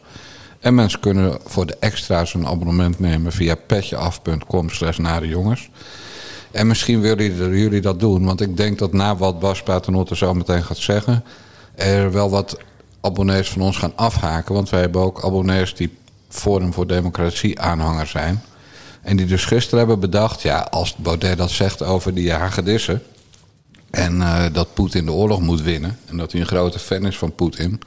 En 0.65 0.75
mensen 0.75 0.99
kunnen 0.99 1.38
voor 1.45 1.65
de 1.65 1.75
extra's 1.80 2.34
een 2.34 2.47
abonnement 2.47 2.99
nemen 2.99 3.32
via 3.32 3.56
petjeaf.com 3.56 4.69
slash 4.69 4.97
jongens. 5.21 5.69
En 6.51 6.67
misschien 6.67 7.01
willen 7.01 7.58
jullie 7.58 7.82
dat 7.82 7.99
doen. 7.99 8.25
Want 8.25 8.41
ik 8.41 8.58
denk 8.58 8.80
dat 8.80 8.93
na 8.93 9.15
wat 9.15 9.39
Bas 9.39 9.63
Paternotte 9.63 10.15
zo 10.15 10.34
meteen 10.34 10.63
gaat 10.63 10.78
zeggen... 10.78 11.23
er 11.75 12.12
wel 12.12 12.30
wat 12.30 12.58
abonnees 13.01 13.49
van 13.49 13.62
ons 13.62 13.78
gaan 13.78 13.93
afhaken. 13.95 14.54
Want 14.54 14.69
wij 14.69 14.80
hebben 14.80 15.01
ook 15.01 15.23
abonnees 15.23 15.75
die 15.75 15.97
Forum 16.30 16.73
voor 16.73 16.88
Democratie 16.88 17.60
aanhanger 17.60 18.08
zijn. 18.08 18.43
En 19.01 19.17
die 19.17 19.25
dus 19.25 19.45
gisteren 19.45 19.80
hebben 19.80 19.99
bedacht... 19.99 20.41
ja, 20.41 20.60
als 20.60 20.95
Baudet 20.95 21.38
dat 21.38 21.51
zegt 21.51 21.84
over 21.84 22.13
die 22.13 22.32
hagedissen... 22.32 23.04
en 23.91 24.15
uh, 24.15 24.45
dat 24.54 24.73
Poetin 24.73 25.06
de 25.06 25.12
oorlog 25.12 25.41
moet 25.41 25.62
winnen... 25.62 25.99
en 26.06 26.17
dat 26.17 26.32
hij 26.32 26.41
een 26.41 26.47
grote 26.47 26.80
fan 26.80 27.06
is 27.06 27.17
van 27.17 27.36
Poetin... 27.36 27.80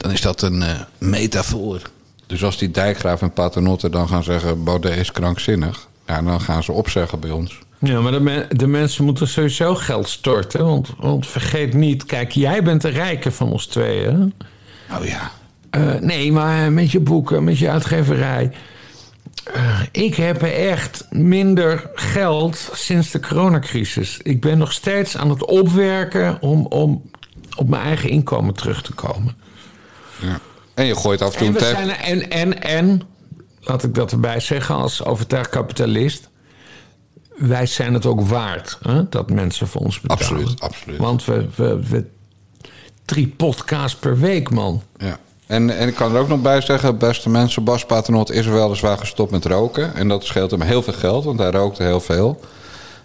dan 0.00 0.10
is 0.10 0.20
dat 0.20 0.42
een 0.42 0.60
uh, 0.60 0.80
metafoor. 0.98 1.80
Dus 2.26 2.44
als 2.44 2.58
die 2.58 2.70
Dijkgraaf 2.70 3.22
en 3.22 3.32
Paternotte 3.32 3.90
dan 3.90 4.08
gaan 4.08 4.22
zeggen... 4.22 4.64
Baudet 4.64 4.96
is 4.96 5.12
krankzinnig... 5.12 5.88
Ja, 6.06 6.22
dan 6.22 6.40
gaan 6.40 6.62
ze 6.62 6.72
opzeggen 6.72 7.20
bij 7.20 7.30
ons. 7.30 7.58
Ja, 7.78 8.00
maar 8.00 8.12
de, 8.12 8.46
de, 8.48 8.66
mensen 8.66 9.04
moeten 9.04 9.28
sowieso 9.28 9.74
geld 9.74 10.08
storten. 10.08 10.64
Want, 10.64 10.88
want 10.98 11.26
vergeet 11.26 11.74
niet, 11.74 12.04
kijk, 12.04 12.32
jij 12.32 12.62
bent 12.62 12.82
de 12.82 12.88
rijke 12.88 13.30
van 13.30 13.52
ons 13.52 13.66
tweeën. 13.66 14.34
Oh 14.98 15.04
ja. 15.04 15.30
Uh, 15.76 15.94
nee, 15.94 16.32
maar 16.32 16.72
met 16.72 16.90
je 16.90 17.00
boeken, 17.00 17.44
met 17.44 17.58
je 17.58 17.70
uitgeverij. 17.70 18.52
Uh, 19.56 19.80
ik 19.92 20.14
heb 20.14 20.42
echt 20.42 21.06
minder 21.10 21.90
geld 21.94 22.70
sinds 22.72 23.10
de 23.10 23.20
coronacrisis. 23.20 24.18
Ik 24.22 24.40
ben 24.40 24.58
nog 24.58 24.72
steeds 24.72 25.16
aan 25.16 25.30
het 25.30 25.44
opwerken 25.44 26.38
om, 26.40 26.66
om 26.66 27.02
op 27.56 27.68
mijn 27.68 27.82
eigen 27.82 28.10
inkomen 28.10 28.54
terug 28.54 28.82
te 28.82 28.92
komen. 28.92 29.34
Ja. 30.20 30.40
En 30.74 30.84
je 30.84 30.96
gooit 30.96 31.22
af 31.22 31.34
en 31.34 31.52
toe 31.52 31.60
en, 31.60 31.76
zijn, 31.76 31.90
en, 31.90 32.30
en, 32.30 32.62
en, 32.62 33.02
laat 33.60 33.82
ik 33.82 33.94
dat 33.94 34.12
erbij 34.12 34.40
zeggen 34.40 34.74
als 34.74 35.04
overtuigd 35.04 35.50
kapitalist 35.50 36.28
wij 37.40 37.66
zijn 37.66 37.94
het 37.94 38.06
ook 38.06 38.20
waard 38.20 38.78
hè, 38.82 39.08
dat 39.08 39.30
mensen 39.30 39.68
voor 39.68 39.80
ons 39.80 40.00
betalen. 40.00 40.24
Absoluut, 40.24 40.60
absoluut. 40.60 40.98
Want 40.98 41.24
we, 41.24 41.48
we, 41.56 41.86
we 41.88 42.04
drie 43.04 43.28
podcasts 43.28 43.98
per 43.98 44.18
week, 44.18 44.50
man. 44.50 44.82
Ja. 44.96 45.18
En, 45.46 45.76
en 45.76 45.88
ik 45.88 45.94
kan 45.94 46.14
er 46.14 46.20
ook 46.20 46.28
nog 46.28 46.42
bij 46.42 46.60
zeggen, 46.60 46.98
beste 46.98 47.28
mensen, 47.28 47.64
Bas 47.64 47.86
Paternot 47.86 48.30
is 48.30 48.46
weliswaar 48.46 48.98
gestopt 48.98 49.30
met 49.30 49.44
roken. 49.44 49.94
En 49.94 50.08
dat 50.08 50.24
scheelt 50.24 50.50
hem 50.50 50.60
heel 50.60 50.82
veel 50.82 50.92
geld, 50.92 51.24
want 51.24 51.38
hij 51.38 51.50
rookte 51.50 51.82
heel 51.82 52.00
veel. 52.00 52.40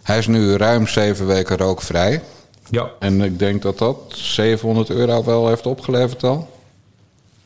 Hij 0.03 0.17
is 0.17 0.27
nu 0.27 0.55
ruim 0.55 0.87
zeven 0.87 1.27
weken 1.27 1.57
rookvrij. 1.57 2.21
Ja. 2.69 2.89
En 2.99 3.21
ik 3.21 3.39
denk 3.39 3.61
dat 3.61 3.77
dat 3.77 3.97
700 4.07 4.89
euro 4.89 5.23
wel 5.23 5.47
heeft 5.47 5.65
opgeleverd 5.65 6.23
al. 6.23 6.49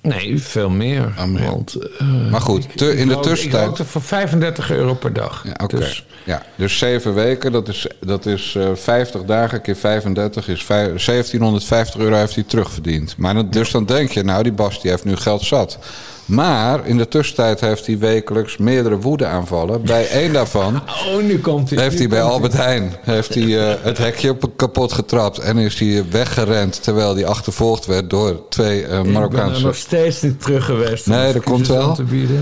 Nee, 0.01 0.41
veel 0.41 0.69
meer. 0.69 1.13
Ah. 1.17 1.47
Want, 1.49 1.77
uh, 2.01 2.31
maar 2.31 2.41
goed, 2.41 2.77
te, 2.77 2.95
in 2.97 3.07
de 3.07 3.19
tussentijd... 3.19 3.61
Ik 3.61 3.67
rookte 3.67 3.85
voor 3.85 4.01
35 4.01 4.71
euro 4.71 4.93
per 4.93 5.13
dag. 5.13 5.45
Ja. 5.45 5.67
Dus, 5.67 6.05
ja, 6.25 6.43
dus 6.55 6.77
zeven 6.77 7.13
weken, 7.13 7.51
dat 7.51 7.67
is, 7.67 7.87
dat 7.99 8.25
is 8.25 8.53
uh, 8.57 8.69
50 8.73 9.23
dagen 9.23 9.61
keer 9.61 9.75
35, 9.75 10.47
is 10.47 10.63
5, 10.63 10.85
1750 10.85 11.99
euro 12.01 12.15
heeft 12.15 12.35
hij 12.35 12.43
terugverdiend. 12.43 13.17
Maar 13.17 13.49
dus 13.49 13.71
dan 13.71 13.85
denk 13.85 14.11
je, 14.11 14.23
nou 14.23 14.43
die 14.43 14.51
Bas 14.51 14.81
die 14.81 14.91
heeft 14.91 15.05
nu 15.05 15.15
geld 15.15 15.43
zat. 15.43 15.79
Maar 16.29 16.87
in 16.87 16.97
de 16.97 17.07
tussentijd 17.07 17.59
heeft 17.59 17.85
hij 17.85 17.97
wekelijks 17.97 18.57
meerdere 18.57 18.99
woedeaanvallen. 18.99 19.81
Bij 19.81 20.07
één 20.21 20.33
daarvan 20.33 20.75
oh, 20.75 21.23
nu 21.23 21.39
komt 21.39 21.69
hij, 21.69 21.81
heeft 21.81 21.97
hij 21.97 22.07
bij 22.07 22.21
Albert 22.21 22.53
Heijn 22.53 22.95
heeft 23.01 23.33
hij, 23.33 23.43
uh, 23.43 23.73
het 23.81 23.97
hekje 23.97 24.37
kapot 24.55 24.93
getrapt. 24.93 25.37
En 25.37 25.57
is 25.57 25.79
hij 25.79 26.05
weggerend 26.09 26.83
terwijl 26.83 27.15
hij 27.15 27.25
achtervolgd 27.25 27.85
werd 27.85 28.09
door 28.09 28.49
twee 28.49 28.83
uh, 28.83 29.01
Marokkaanse... 29.01 29.47
Ik 29.47 29.53
ben 29.53 29.61
nog 29.61 29.75
steeds 29.75 30.21
niet 30.21 30.41
terug 30.41 30.65
geweest. 30.65 31.07
Nee, 31.07 31.33
dat 31.33 31.43
komt 31.43 31.67
wel. 31.67 31.97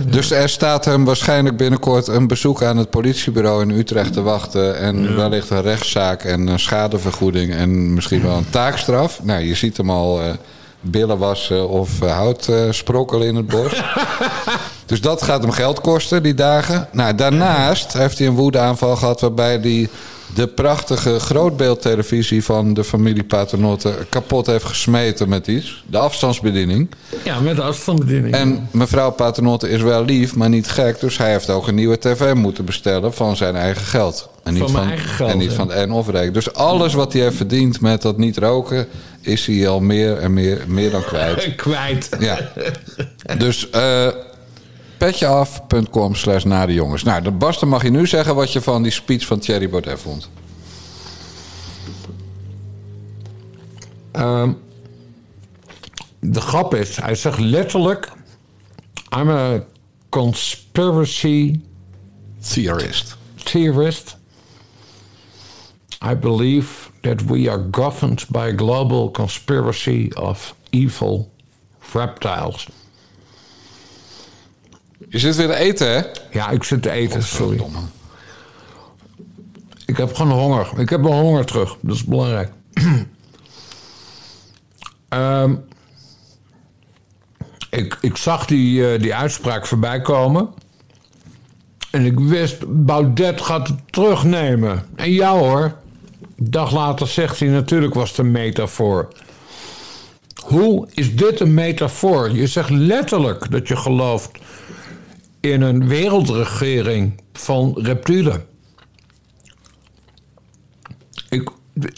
Dus 0.10 0.32
er 0.32 0.50
staat 0.50 0.86
hem 0.86 1.06
waarschijnlijk 1.06 1.58
binnenkort 1.58 2.08
een 2.08 2.28
bezoek 2.28 2.64
aan 2.64 2.78
het 2.78 2.90
politiebureau 2.90 3.62
in 3.62 3.70
Utrecht 3.70 4.14
te 4.14 4.22
wachten. 4.22 4.78
En 4.78 5.04
ja. 5.04 5.16
wellicht 5.16 5.50
een 5.50 5.62
rechtszaak 5.62 6.24
en 6.24 6.48
een 6.48 6.60
schadevergoeding 6.60 7.54
en 7.54 7.94
misschien 7.94 8.22
wel 8.22 8.38
een 8.38 8.50
taakstraf. 8.50 9.24
Nou, 9.24 9.44
je 9.44 9.56
ziet 9.56 9.78
hem 9.78 9.90
al... 9.90 10.22
Uh, 10.22 10.30
billen 10.82 11.18
wassen 11.18 11.70
of 11.70 12.02
uh, 12.02 12.12
hout 12.12 12.48
uh, 12.50 12.72
sprokkelen 12.72 13.28
in 13.28 13.36
het 13.36 13.48
bos. 13.48 13.84
dus 14.86 15.02
dat 15.02 15.22
gaat 15.22 15.42
hem 15.42 15.52
geld 15.52 15.82
kosten, 15.82 16.24
die 16.24 16.34
dagen. 16.34 16.88
Nou, 16.92 17.16
daarnaast 17.16 17.94
heeft 17.94 18.18
hij 18.18 18.28
een 18.28 18.36
woedeaanval 18.36 18.96
gehad 18.96 19.22
waarbij 19.22 19.58
hij 19.58 19.90
de 20.34 20.48
prachtige 20.48 21.20
grootbeeldtelevisie 21.20 22.44
van 22.44 22.74
de 22.74 22.84
familie 22.84 23.24
Paternotte 23.24 23.96
kapot 24.10 24.46
heeft 24.46 24.66
gesmeten 24.66 25.30
met 25.30 25.48
iets. 25.48 25.84
De 25.88 25.98
afstandsbediening. 25.98 26.90
Ja, 27.24 27.40
met 27.40 27.56
de 27.56 27.62
afstandsbediening. 27.62 28.36
En 28.36 28.68
mevrouw 28.72 29.12
Paternotte 29.12 29.70
is 29.70 29.82
wel 29.82 30.06
lief, 30.06 30.36
maar 30.36 30.50
niet 30.50 30.68
gek. 30.68 31.00
Dus 31.00 31.18
hij 31.18 31.32
heeft 31.32 31.50
ook 31.50 31.68
een 31.68 31.76
nieuwe 31.76 32.00
tv 32.00 32.34
moeten 32.34 32.66
bestellen 32.66 33.14
van 33.14 33.36
zijn 33.36 33.56
eigen 33.56 33.86
geld. 33.86 34.30
En 34.44 34.54
niet 34.54 34.62
van, 34.62 34.72
van 34.72 34.88
eigen 34.88 35.10
geld. 35.10 35.32
En 35.32 35.38
niet 35.38 35.50
ja. 35.50 35.56
van 35.56 35.72
en 35.72 35.92
of 35.92 36.10
rijk. 36.10 36.34
Dus 36.34 36.54
alles 36.54 36.94
wat 36.94 37.14
hij 37.14 37.22
heeft 37.22 37.36
verdiend 37.36 37.82
met 37.82 38.02
dat 38.02 38.18
niet 38.18 38.38
roken, 38.38 38.88
is 39.22 39.46
hij 39.46 39.68
al 39.68 39.80
meer 39.80 40.18
en 40.18 40.34
meer, 40.34 40.64
meer 40.68 40.92
dan 40.92 41.04
kwijt. 41.04 41.56
kwijt. 41.56 42.10
Ja. 42.20 42.40
Dus 43.38 43.68
uh, 43.76 44.08
petjeaf.com 44.98 46.16
slash 46.16 46.44
naar 46.44 46.68
de 46.68 46.74
jongens. 46.74 47.04
Nou, 47.04 47.22
de 47.22 47.32
Bas, 47.32 47.60
dan 47.60 47.70
mag 47.70 47.84
je 47.84 47.90
nu 47.90 48.08
zeggen 48.08 48.36
wat 48.36 48.54
je 48.54 48.62
van 48.62 48.84
die 48.84 48.92
speech 48.92 49.26
van 49.26 49.40
Thierry 49.40 49.70
Baudet 49.70 50.00
vond. 50.00 50.30
Um, 54.14 54.58
de 56.20 56.42
grap 56.42 56.74
is, 56.74 56.96
hij 56.96 57.16
zegt 57.16 57.40
letterlijk... 57.40 58.12
I'm 59.18 59.30
a 59.30 59.64
conspiracy... 60.10 61.60
Theorist. 62.54 63.18
Theorist. 63.44 64.18
I 66.02 66.16
believe 66.16 66.92
that 67.02 67.26
we 67.26 67.50
are 67.50 67.68
governed 67.72 68.26
by 68.30 68.52
a 68.54 68.56
global 68.56 69.12
conspiracy 69.12 70.12
of 70.16 70.56
evil 70.70 71.32
reptiles. 71.94 72.68
Je 75.10 75.20
zit 75.20 75.36
weer 75.36 75.48
te 75.48 75.56
eten, 75.56 75.92
hè? 75.92 76.02
Ja, 76.32 76.50
ik 76.50 76.64
zit 76.64 76.82
te 76.82 76.92
eten, 76.92 77.24
sorry. 77.24 77.62
Ik, 79.86 79.98
heb 79.98 80.16
gewoon 80.16 80.32
honger. 80.32 80.70
Ik 80.78 80.90
heb 80.90 81.02
mijn 81.02 81.14
honger 81.14 81.46
terug. 81.46 81.78
Dat 81.82 81.96
is 81.96 82.04
belangrijk. 82.04 82.52
Ehm, 85.10 85.56
ik, 87.70 87.98
ik 88.02 88.18
zag 88.18 88.46
die, 88.46 88.92
eh, 88.92 89.02
die 89.02 89.16
uitspraak 89.16 89.68
voorbij 89.68 90.02
komen. 90.02 90.50
En 91.92 92.06
ik 92.06 92.20
wist, 92.20 92.86
Baudet 92.86 93.42
gaat 93.42 93.68
het 93.68 93.78
terugnemen. 93.90 94.86
En 94.96 95.12
ja 95.12 95.38
hoor. 95.38 95.76
Een 96.38 96.52
dag 96.52 96.72
later 96.72 97.08
zegt 97.08 97.40
hij, 97.40 97.48
natuurlijk 97.50 97.94
was 97.94 98.10
het 98.10 98.18
een 98.18 98.32
metafoor. 98.32 99.08
Hoe 100.44 100.88
is 100.94 101.16
dit 101.16 101.40
een 101.40 101.54
metafoor? 101.54 102.32
Je 102.32 102.48
zegt 102.48 102.70
letterlijk 102.70 103.52
dat 103.52 103.68
je 103.68 103.76
gelooft 103.76 104.32
in 105.52 105.62
een 105.62 105.88
wereldregering 105.88 107.22
van 107.34 107.74
reptielen. 107.82 108.46
Ik, 111.30 111.50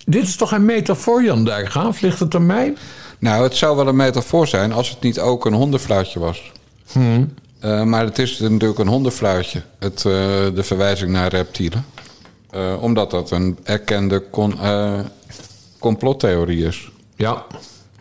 dit 0.06 0.24
is 0.24 0.36
toch 0.36 0.52
een 0.52 0.66
metafoor, 0.66 1.24
Jan 1.24 1.46
Dijkgraaf? 1.46 2.02
Ligt 2.02 2.20
het 2.20 2.36
aan 2.36 2.46
mij? 2.46 2.74
Nou, 3.20 3.44
het 3.44 3.56
zou 3.56 3.76
wel 3.76 3.88
een 3.88 3.96
metafoor 3.96 4.48
zijn 4.48 4.72
als 4.72 4.90
het 4.90 5.02
niet 5.02 5.20
ook 5.20 5.46
een 5.46 5.54
hondenfluitje 5.54 6.20
was. 6.20 6.52
Eh, 7.60 7.84
maar 7.84 8.06
het 8.06 8.20
is 8.20 8.40
natuurlijk 8.40 8.80
een 8.80 8.88
hondenfluitje, 8.88 9.62
het, 9.80 9.98
eh, 9.98 10.12
de 10.54 10.64
verwijzing 10.64 11.12
naar 11.12 11.30
reptielen. 11.30 11.86
Eh, 12.50 12.82
omdat 12.82 13.12
dat 13.12 13.32
een 13.32 13.58
erkende 13.64 14.30
con- 14.30 14.58
complottheorie 15.80 16.66
is. 16.66 16.92
Ja. 17.16 17.46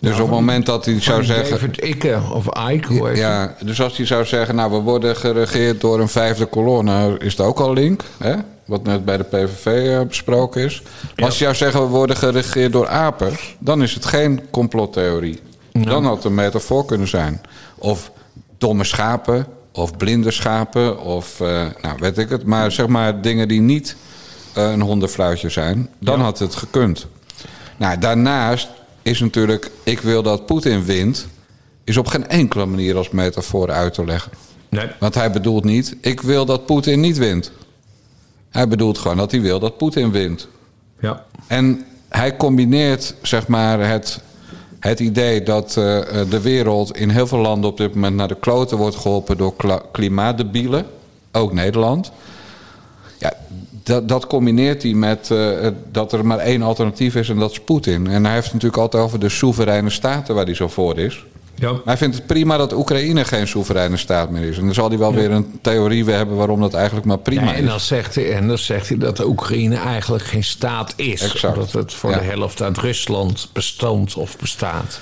Dus 0.00 0.14
op 0.14 0.18
het 0.18 0.30
moment 0.30 0.66
dat 0.66 0.84
hij 0.84 1.00
zou 1.00 1.24
zeggen... 1.24 1.50
David 1.50 1.84
Icke 1.84 2.20
of 2.32 2.46
Ike, 2.70 2.92
hoe 2.92 3.08
het? 3.08 3.16
Ja, 3.16 3.54
dus 3.64 3.80
als 3.80 3.96
hij 3.96 4.06
zou 4.06 4.24
zeggen, 4.24 4.54
nou, 4.54 4.70
we 4.70 4.78
worden 4.78 5.16
geregeerd 5.16 5.80
door 5.80 6.00
een 6.00 6.08
vijfde 6.08 6.46
kolonne, 6.46 7.16
is 7.18 7.37
dat 7.37 7.46
ook 7.46 7.61
al 7.61 7.72
link, 7.72 8.02
hè? 8.18 8.34
Wat 8.64 8.84
net 8.84 9.04
bij 9.04 9.16
de 9.16 9.24
PVV 9.24 9.66
eh, 9.66 10.06
besproken 10.06 10.64
is. 10.64 10.82
Maar 11.16 11.24
Als 11.24 11.38
hij 11.38 11.46
zou 11.46 11.54
zeggen, 11.54 11.80
we 11.80 11.87
worden 11.87 12.16
geregeerd 12.16 12.72
door 12.72 12.88
apen, 12.88 13.32
dan 13.58 13.82
is 13.82 13.94
het 13.94 14.04
geen 14.04 14.40
complottheorie. 14.50 15.40
Dan 15.72 16.04
had 16.04 16.16
het 16.16 16.24
een 16.24 16.34
metafoor 16.34 16.84
kunnen 16.84 17.08
zijn. 17.08 17.40
Of 17.74 18.11
domme 18.58 18.84
schapen, 18.84 19.46
of 19.72 19.96
blinde 19.96 20.30
schapen, 20.30 21.00
of 21.00 21.40
eh, 21.40 21.66
nou, 21.82 21.96
weet 21.98 22.18
ik 22.18 22.28
het. 22.28 22.44
Maar 22.44 22.72
zeg 22.72 22.87
maar 22.87 23.20
dingen 23.20 23.48
die 23.48 23.61
niet 23.61 23.96
eh, 24.54 24.70
een 24.70 24.80
hondenfluitje 24.80 25.48
zijn, 25.48 25.88
dan 25.98 26.20
had 26.20 26.38
het 26.38 26.54
gekund. 26.54 27.06
Nou, 27.76 27.98
daarnaast 27.98 28.68
is 29.09 29.21
natuurlijk, 29.21 29.71
ik 29.83 30.01
wil 30.01 30.23
dat 30.23 30.47
Poetin 30.47 30.85
wint, 30.85 31.27
is 31.85 31.97
op 31.97 32.07
geen 32.07 32.29
enkele 32.29 32.66
manier 32.66 32.97
als 32.97 33.11
metafoor 33.11 33.71
uit 33.71 33.94
te 33.94 34.05
leggen. 34.05 34.33
Nee. 34.68 34.88
Want 34.99 35.14
hij 35.14 35.31
bedoelt 35.31 35.64
niet, 35.64 35.97
ik 36.01 36.21
wil 36.21 36.44
dat 36.44 36.66
Poetin 36.66 37.01
niet 37.01 37.18
wint. 37.18 37.53
Hij 38.51 38.68
bedoelt 38.68 38.99
gewoon 38.99 39.16
dat 39.16 39.31
hij 39.31 39.40
wil 39.40 39.59
dat 39.59 39.77
Poetin 39.77 40.11
wint. 40.11 40.49
Ja. 41.01 41.25
En 41.47 41.85
hij 42.09 42.37
combineert 42.37 43.14
zeg 43.23 43.47
maar 43.47 43.88
het, 43.88 44.21
het 44.81 45.01
idee 45.01 45.42
dat 45.42 45.77
eh, 45.77 45.99
eh, 45.99 46.31
de 46.31 46.40
wereld 46.40 46.97
in 46.97 47.09
heel 47.09 47.27
veel 47.27 47.38
landen 47.38 47.71
op 47.71 47.77
dit 47.77 47.94
moment 47.94 48.16
naar 48.16 48.29
de 48.29 48.38
kloten 48.40 48.77
wordt 48.77 48.97
geholpen 48.97 49.37
door 49.37 49.55
klimaatdebielen, 49.92 50.87
ook 51.33 51.53
Nederland. 51.53 52.12
Ja, 53.18 53.33
dat, 53.88 54.09
dat 54.09 54.27
combineert 54.27 54.83
hij 54.83 54.92
met 54.92 55.31
eh, 55.31 55.68
dat 55.92 56.12
er 56.12 56.27
maar 56.27 56.38
één 56.38 56.62
alternatief 56.62 57.14
is 57.14 57.29
en 57.29 57.38
dat 57.38 57.51
is 57.51 57.61
Poetin. 57.61 58.07
En 58.07 58.24
hij 58.24 58.35
heeft 58.35 58.44
het 58.44 58.55
natuurlijk 58.55 58.83
altijd 58.83 59.03
over 59.03 59.20
de 59.20 59.29
soevereine 59.29 59.90
staten 59.90 60.35
waar 60.35 60.44
hij 60.44 60.55
zo 60.55 60.68
voor 60.68 60.98
is. 60.98 61.24
Ja. 61.55 61.72
Hij 61.85 61.96
vindt 61.96 62.16
het 62.16 62.27
prima 62.27 62.57
dat 62.57 62.72
Oekraïne 62.72 63.24
geen 63.24 63.48
soevereine 63.48 63.96
staat 63.96 64.31
meer 64.31 64.42
is. 64.42 64.59
En 64.59 64.64
dan 64.64 64.74
zal 64.74 64.88
hij 64.88 64.98
wel 64.98 65.14
weer 65.14 65.31
een 65.31 65.59
theorie 65.62 66.05
weer 66.05 66.16
hebben 66.16 66.37
waarom 66.37 66.61
dat 66.61 66.74
eigenlijk 66.74 67.07
maar 67.07 67.18
prima 67.18 67.42
Ja, 67.44 67.55
en, 67.55 67.62
is. 67.62 67.68
dan 67.68 67.81
zegt 67.81 68.14
hij, 68.14 68.33
en 68.33 68.48
dan 68.48 68.59
zegt 68.59 68.88
hij 68.88 68.98
dat 68.98 69.16
de 69.16 69.27
Oekraïne 69.27 69.77
eigenlijk 69.77 70.24
geen 70.24 70.44
staat 70.44 70.92
is. 70.96 71.22
Exact. 71.22 71.55
Dat 71.55 71.72
het 71.72 71.94
voor 71.94 72.12
de 72.12 72.18
helft 72.18 72.62
uit 72.62 72.79
Rusland 72.79 73.48
bestond 73.53 74.14
of 74.14 74.38
bestaat. 74.38 75.01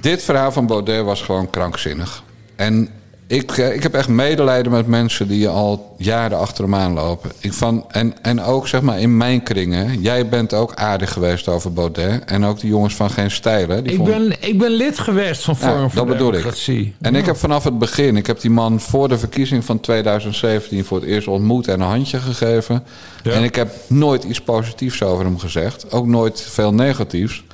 Dit 0.00 0.22
verhaal 0.22 0.52
van 0.52 0.66
Baudet 0.66 1.04
was 1.04 1.22
gewoon 1.22 1.50
krankzinnig. 1.50 2.22
En 2.56 2.88
ik, 3.26 3.50
eh, 3.56 3.74
ik 3.74 3.82
heb 3.82 3.94
echt 3.94 4.08
medelijden 4.08 4.72
met 4.72 4.86
mensen 4.86 5.28
die 5.28 5.48
al 5.48 5.94
jaren 5.98 6.38
achter 6.38 6.64
hem 6.64 6.74
aanlopen. 6.74 7.30
Ik 7.40 7.52
van, 7.52 7.84
en, 7.90 8.14
en 8.22 8.40
ook 8.42 8.68
zeg 8.68 8.80
maar 8.82 9.00
in 9.00 9.16
mijn 9.16 9.42
kringen. 9.42 10.00
Jij 10.00 10.28
bent 10.28 10.54
ook 10.54 10.74
aardig 10.74 11.12
geweest 11.12 11.48
over 11.48 11.72
Baudet. 11.72 12.24
En 12.24 12.44
ook 12.44 12.60
die 12.60 12.70
jongens 12.70 12.94
van 12.94 13.10
Geen 13.10 13.30
Stijlen. 13.30 13.84
Die 13.84 13.92
Ik 13.92 13.98
vonden- 13.98 14.28
ben, 14.28 14.36
ik 14.48 14.58
ben 14.58 14.70
lid 14.70 14.98
geweest 14.98 15.42
van 15.44 15.56
Ja, 15.60 15.66
Forum 15.66 15.90
voor 15.90 16.06
dat 16.06 16.16
bedoel 16.16 16.32
ik. 16.34 16.94
En 17.00 17.14
ik 17.14 17.26
heb 17.26 17.36
vanaf 17.36 17.64
het 17.64 17.78
begin, 17.78 18.16
ik 18.16 18.26
heb 18.26 18.40
die 18.40 18.50
man 18.50 18.80
voor 18.80 19.08
de 19.08 19.18
verkiezing 19.18 19.64
van 19.64 19.80
2017 19.80 20.84
voor 20.84 21.00
het 21.00 21.06
eerst 21.08 21.28
ontmoet 21.28 21.68
en 21.68 21.80
een 21.80 21.88
handje 21.88 22.18
gegeven. 22.18 22.82
Ja. 23.22 23.30
En 23.32 23.42
ik 23.42 23.54
heb 23.54 23.74
nooit 23.86 24.24
iets 24.24 24.40
positiefs 24.40 25.02
over 25.02 25.24
hem 25.24 25.38
gezegd. 25.38 25.92
Ook 25.92 26.06
nooit 26.06 26.40
veel 26.50 26.74
negatiefs. 26.74 27.44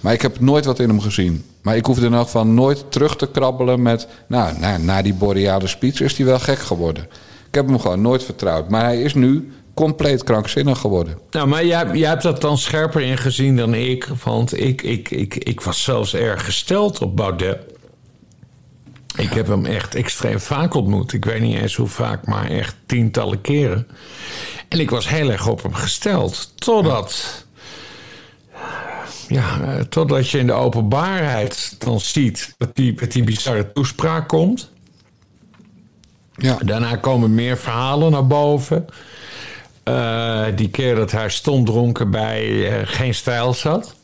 Maar 0.00 0.12
ik 0.12 0.22
heb 0.22 0.40
nooit 0.40 0.64
wat 0.64 0.78
in 0.78 0.88
hem 0.88 1.00
gezien. 1.00 1.44
Maar 1.62 1.76
ik 1.76 1.86
hoefde 1.86 2.06
in 2.06 2.14
elk 2.14 2.24
geval 2.24 2.46
nooit 2.46 2.84
terug 2.88 3.16
te 3.16 3.30
krabbelen 3.30 3.82
met... 3.82 4.08
Nou, 4.26 4.58
na, 4.80 5.02
die 5.02 5.14
boreale 5.14 5.66
speech 5.66 6.00
is 6.00 6.16
hij 6.16 6.26
wel 6.26 6.38
gek 6.38 6.58
geworden. 6.58 7.04
Ik 7.48 7.54
heb 7.54 7.66
hem 7.66 7.80
gewoon 7.80 8.00
nooit 8.00 8.22
vertrouwd. 8.22 8.68
Maar 8.68 8.84
hij 8.84 9.02
is 9.02 9.14
nu 9.14 9.52
compleet 9.74 10.24
krankzinnig 10.24 10.78
geworden. 10.78 11.18
Nou, 11.30 11.48
maar 11.48 11.66
jij, 11.66 11.90
jij 11.92 12.08
hebt 12.08 12.22
dat 12.22 12.40
dan 12.40 12.58
scherper 12.58 13.00
ingezien 13.00 13.56
dan 13.56 13.74
ik. 13.74 14.08
Want 14.24 14.60
ik, 14.60 14.82
ik, 14.82 15.10
ik, 15.10 15.34
ik 15.34 15.60
was 15.60 15.82
zelfs 15.82 16.14
erg 16.14 16.44
gesteld 16.44 17.02
op 17.02 17.16
Baudet. 17.16 17.58
Ik 19.16 19.32
heb 19.32 19.46
hem 19.46 19.64
echt 19.66 19.94
extreem 19.94 20.40
vaak 20.40 20.74
ontmoet. 20.74 21.12
Ik 21.12 21.24
weet 21.24 21.40
niet 21.40 21.60
eens 21.60 21.76
hoe 21.76 21.88
vaak, 21.88 22.26
maar 22.26 22.50
echt 22.50 22.76
tientallen 22.86 23.40
keren. 23.40 23.86
En 24.68 24.80
ik 24.80 24.90
was 24.90 25.08
heel 25.08 25.30
erg 25.30 25.46
op 25.46 25.62
hem 25.62 25.74
gesteld. 25.74 26.52
Totdat. 26.54 27.46
Ja, 29.28 29.60
eh, 29.60 29.80
totdat 29.80 30.30
je 30.30 30.38
in 30.38 30.46
de 30.46 30.52
openbaarheid 30.52 31.74
dan 31.78 32.00
ziet 32.00 32.54
dat 32.58 32.70
hij 32.74 32.94
met 33.00 33.12
die 33.12 33.24
bizarre 33.24 33.72
toespraak 33.72 34.28
komt. 34.28 34.70
Ja, 36.36 36.56
Daarna 36.64 36.96
komen 36.96 37.34
meer 37.34 37.56
verhalen 37.56 38.10
naar 38.10 38.26
boven. 38.26 38.86
Eh, 39.82 40.44
die 40.54 40.68
keer 40.70 40.94
dat 40.94 41.10
hij 41.10 41.28
stomdronken 41.28 42.10
bij 42.10 42.68
eh, 42.80 42.86
Geen 42.86 43.14
Stijl 43.14 43.54
zat. 43.54 43.94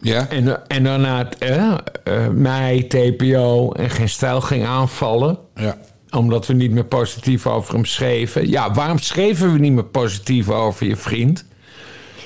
ja. 0.00 0.28
En, 0.28 0.68
en 0.68 0.84
daarna 0.84 1.30
eh, 1.38 2.28
mij, 2.28 2.82
TPO 2.88 3.72
en 3.72 3.90
Geen 3.90 4.08
Stijl 4.08 4.40
ging 4.40 4.66
aanvallen. 4.66 5.38
ja. 5.54 5.78
Omdat 6.10 6.46
we 6.46 6.52
niet 6.52 6.70
meer 6.70 6.84
positief 6.84 7.46
over 7.46 7.74
hem 7.74 7.84
schreven. 7.84 8.48
Ja, 8.48 8.72
waarom 8.74 8.98
schreven 8.98 9.52
we 9.52 9.58
niet 9.58 9.72
meer 9.72 9.84
positief 9.84 10.50
over 10.50 10.86
je 10.86 10.96
vriend? 10.96 11.44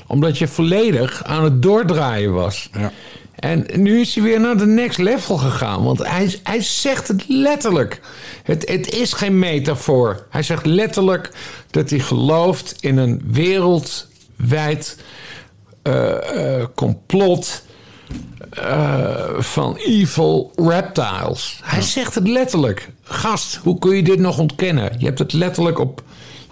Omdat 0.06 0.38
je 0.38 0.48
volledig 0.48 1.24
aan 1.24 1.44
het 1.44 1.62
doordraaien 1.62 2.32
was. 2.32 2.70
Ja. 2.72 2.92
En 3.36 3.66
nu 3.76 4.00
is 4.00 4.14
hij 4.14 4.24
weer 4.24 4.40
naar 4.40 4.56
de 4.56 4.66
next 4.66 4.98
level 4.98 5.36
gegaan. 5.36 5.84
Want 5.84 5.98
hij, 6.06 6.38
hij 6.42 6.62
zegt 6.62 7.08
het 7.08 7.24
letterlijk. 7.28 8.00
Het, 8.42 8.68
het 8.68 8.94
is 8.94 9.12
geen 9.12 9.38
metafoor. 9.38 10.26
Hij 10.30 10.42
zegt 10.42 10.66
letterlijk 10.66 11.30
dat 11.70 11.90
hij 11.90 11.98
gelooft 11.98 12.74
in 12.80 12.96
een 12.96 13.22
wereldwijd 13.26 14.96
eh, 15.82 16.58
eh, 16.60 16.66
complot 16.74 17.62
eh, 18.50 19.38
van 19.38 19.76
evil 19.76 20.52
reptiles. 20.56 21.60
Hij 21.62 21.82
zegt 21.82 22.14
het 22.14 22.28
letterlijk. 22.28 22.88
Gast, 23.02 23.56
hoe 23.56 23.78
kun 23.78 23.96
je 23.96 24.02
dit 24.02 24.18
nog 24.18 24.38
ontkennen? 24.38 24.94
Je 24.98 25.04
hebt 25.04 25.18
het 25.18 25.32
letterlijk 25.32 25.78
op, 25.78 26.02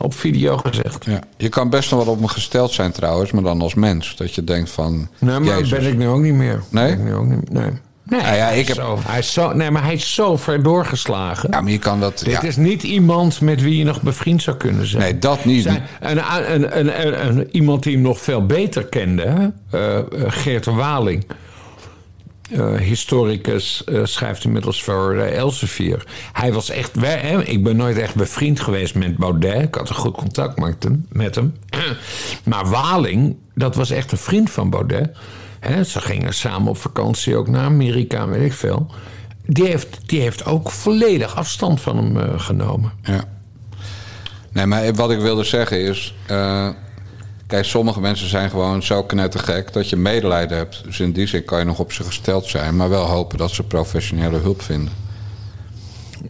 op 0.04 0.14
video 0.14 0.56
gezegd. 0.56 1.04
Ja, 1.04 1.18
je 1.36 1.48
kan 1.48 1.70
best 1.70 1.90
nog 1.90 2.04
wel 2.04 2.12
op 2.14 2.20
me 2.20 2.28
gesteld 2.28 2.72
zijn 2.72 2.92
trouwens, 2.92 3.30
maar 3.30 3.42
dan 3.42 3.60
als 3.60 3.74
mens. 3.74 4.16
Dat 4.16 4.34
je 4.34 4.44
denkt 4.44 4.70
van, 4.70 5.08
Nee, 5.18 5.38
maar 5.38 5.58
Jezus. 5.58 5.68
ben 5.78 5.86
ik 5.92 5.96
nu 5.96 6.08
ook 6.08 6.20
niet 6.20 6.34
meer. 6.34 6.62
Nee? 6.70 6.84
Ben 6.96 6.98
ik 6.98 7.04
nu 7.04 7.14
ook 7.14 7.26
niet, 7.26 7.50
nee. 7.52 7.70
Nee, 8.06 8.20
Nou 8.20 8.36
ja, 8.36 8.44
hij, 8.44 8.54
ik 8.58 8.68
is 8.68 8.76
heb- 8.76 8.76
zo, 8.86 8.98
hij 9.06 9.18
is 9.18 9.32
zo, 9.32 9.52
nee, 9.52 9.70
maar 9.70 9.82
hij 9.84 9.94
is 9.94 10.14
zo 10.14 10.36
ver 10.36 10.62
doorgeslagen. 10.62 11.48
ja, 11.52 11.60
maar 11.60 11.70
je 11.72 11.78
kan 11.78 12.00
dat... 12.00 12.18
Dit 12.18 12.32
ja. 12.32 12.42
is 12.42 12.56
niet 12.56 12.82
iemand 12.82 13.40
met 13.40 13.62
wie 13.62 13.78
je 13.78 13.84
nog 13.84 14.02
bevriend 14.02 14.42
zou 14.42 14.56
kunnen 14.56 14.86
zijn. 14.86 15.02
Nee, 15.02 15.18
dat 15.18 15.44
niet. 15.44 15.62
Zijn, 15.62 15.82
een, 16.00 16.18
een, 16.54 16.78
een, 16.78 17.06
een, 17.06 17.26
een- 17.26 17.48
iemand 17.52 17.82
die 17.82 17.92
hem 17.94 18.02
nog 18.02 18.20
veel 18.20 18.46
beter 18.46 18.84
kende? 18.84 19.52
Eh, 19.70 19.98
eh, 19.98 20.04
Geert 20.26 20.64
Waling. 20.64 21.26
Eh, 22.50 22.74
historicus, 22.74 23.84
eh, 23.84 24.00
schrijft 24.04 24.44
inmiddels 24.44 24.82
voor 24.82 25.16
eh, 25.16 25.36
Elsevier. 25.36 26.06
Hij 26.32 26.52
was 26.52 26.70
echt... 26.70 26.90
hè, 27.00 27.42
ik 27.42 27.64
ben 27.64 27.76
nooit 27.76 27.98
echt 27.98 28.14
bevriend 28.14 28.60
geweest 28.60 28.94
met 28.94 29.16
Baudet. 29.16 29.62
Ik 29.62 29.74
had 29.74 29.88
een 29.88 29.94
goed 29.94 30.14
contact 30.16 30.58
met 30.58 30.82
hem. 30.82 31.06
Met 31.08 31.34
hem. 31.34 31.54
Maar 32.44 32.68
Waling, 32.68 33.36
dat 33.54 33.74
was 33.74 33.90
echt 33.90 34.12
een 34.12 34.18
vriend 34.18 34.50
van 34.50 34.70
Baudet. 34.70 35.16
Hè, 35.60 35.84
ze 35.84 36.00
gingen 36.00 36.34
samen 36.34 36.68
op 36.68 36.76
vakantie 36.76 37.36
ook 37.36 37.48
naar 37.48 37.64
Amerika, 37.64 38.28
weet 38.28 38.44
ik 38.44 38.52
veel. 38.52 38.86
Die 39.46 39.66
heeft, 39.66 39.98
die 40.06 40.20
heeft 40.20 40.44
ook 40.44 40.70
volledig 40.70 41.36
afstand 41.36 41.80
van 41.80 41.96
hem 41.96 42.38
genomen. 42.38 42.92
Ja. 43.02 43.24
Nee, 44.52 44.66
maar 44.66 44.94
wat 44.94 45.10
ik 45.10 45.18
wilde 45.18 45.44
zeggen 45.44 45.80
is... 45.80 46.14
kijk, 47.46 47.64
sommige 47.64 48.00
mensen 48.00 48.28
zijn 48.28 48.50
gewoon 48.50 48.82
zo 48.82 49.02
knettergek... 49.02 49.72
dat 49.72 49.88
je 49.88 49.96
medelijden 49.96 50.56
hebt. 50.56 50.84
Dus 50.84 51.00
in 51.00 51.12
die 51.12 51.26
zin 51.26 51.44
kan 51.44 51.58
je 51.58 51.64
nog 51.64 51.78
op 51.78 51.92
ze 51.92 52.04
gesteld 52.04 52.46
zijn... 52.46 52.76
maar 52.76 52.88
wel 52.88 53.04
hopen 53.04 53.38
dat 53.38 53.50
ze 53.50 53.62
professionele 53.62 54.36
hulp 54.38 54.62
vinden. 54.62 54.92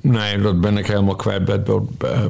Nee, 0.00 0.38
dat 0.38 0.60
ben 0.60 0.78
ik 0.78 0.86
helemaal 0.86 1.16
kwijt 1.16 1.44
bij, 1.44 1.62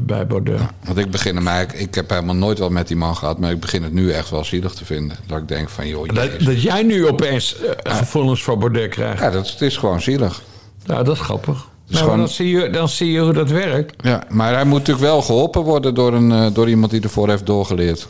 bij- 0.03 0.27
Baudet. 0.27 0.61
Want 0.85 0.99
ik 0.99 1.11
begin 1.11 1.37
hem 1.37 1.47
eigenlijk... 1.49 1.79
Ik 1.89 1.95
heb 1.95 2.11
helemaal 2.11 2.35
nooit 2.35 2.59
wat 2.59 2.71
met 2.71 2.89
die 2.89 2.97
man 2.97 3.17
gehad... 3.17 3.39
maar 3.39 3.51
ik 3.51 3.61
begin 3.61 3.83
het 3.83 3.93
nu 3.93 4.13
echt 4.13 4.31
wel 4.31 4.45
zielig 4.45 4.73
te 4.75 4.85
vinden. 4.85 5.17
Dat 5.27 5.39
ik 5.39 5.49
denk 5.49 5.69
van, 5.69 5.89
joh, 5.89 6.09
Dat, 6.09 6.31
dat 6.41 6.63
jij 6.63 6.83
nu 6.83 7.07
opeens 7.09 7.57
eh, 7.83 7.97
gevoelens 7.97 8.43
voor 8.43 8.59
Baudet 8.59 8.89
krijgt. 8.91 9.19
Ja, 9.23 9.31
dat, 9.31 9.51
het 9.51 9.61
is 9.61 9.77
gewoon 9.77 10.01
zielig. 10.01 10.43
Nou, 10.87 11.05
dat 11.05 11.15
is 11.15 11.21
grappig. 11.21 11.67
nou, 11.87 12.03
gewoon- 12.05 12.19
dan, 12.19 12.29
zie 12.29 12.49
je, 12.49 12.71
dan 12.71 12.89
zie 12.89 13.13
je 13.13 13.21
hoe 13.21 13.33
dat 13.33 13.51
werkt. 13.51 13.95
Ja, 14.05 14.23
maar 14.29 14.55
hij 14.55 14.65
moet 14.65 14.79
natuurlijk 14.79 15.07
wel 15.07 15.23
geholpen 15.23 15.63
worden 15.63 15.95
door, 15.95 16.13
een, 16.15 16.33
eh, 16.33 16.47
door 16.53 16.69
iemand 16.69 16.91
die 16.91 17.01
ervoor 17.03 17.29
heeft 17.29 17.47
doorgeleerd. 17.47 18.07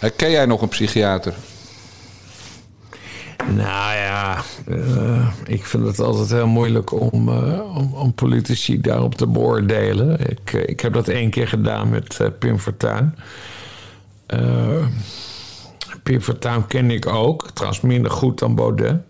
Eh, 0.00 0.10
ken 0.16 0.30
jij 0.30 0.46
nog 0.46 0.62
een 0.62 0.68
psychiater? 0.68 1.34
Nou 3.46 3.94
ja, 3.96 4.42
eh, 4.66 5.28
ik 5.46 5.66
vind 5.66 5.86
het 5.86 6.00
altijd 6.00 6.30
heel 6.30 6.46
moeilijk 6.46 6.92
om, 6.92 7.28
eh, 7.28 7.76
om, 7.76 7.94
om 7.94 8.14
politici 8.14 8.80
daarop 8.80 9.14
te 9.14 9.26
beoordelen. 9.26 10.30
Ik, 10.30 10.52
ik 10.52 10.80
heb 10.80 10.92
dat 10.92 11.08
één 11.08 11.30
keer 11.30 11.48
gedaan 11.48 11.88
met 11.88 12.38
Pim 12.38 12.58
Fortuyn. 12.58 13.14
Pim 16.02 16.20
Fortuyn 16.20 16.66
ken 16.66 16.90
ik 16.90 17.06
ook, 17.06 17.50
trouwens 17.50 17.82
minder 17.82 18.10
goed 18.10 18.38
dan 18.38 18.54
Baudet. 18.54 19.00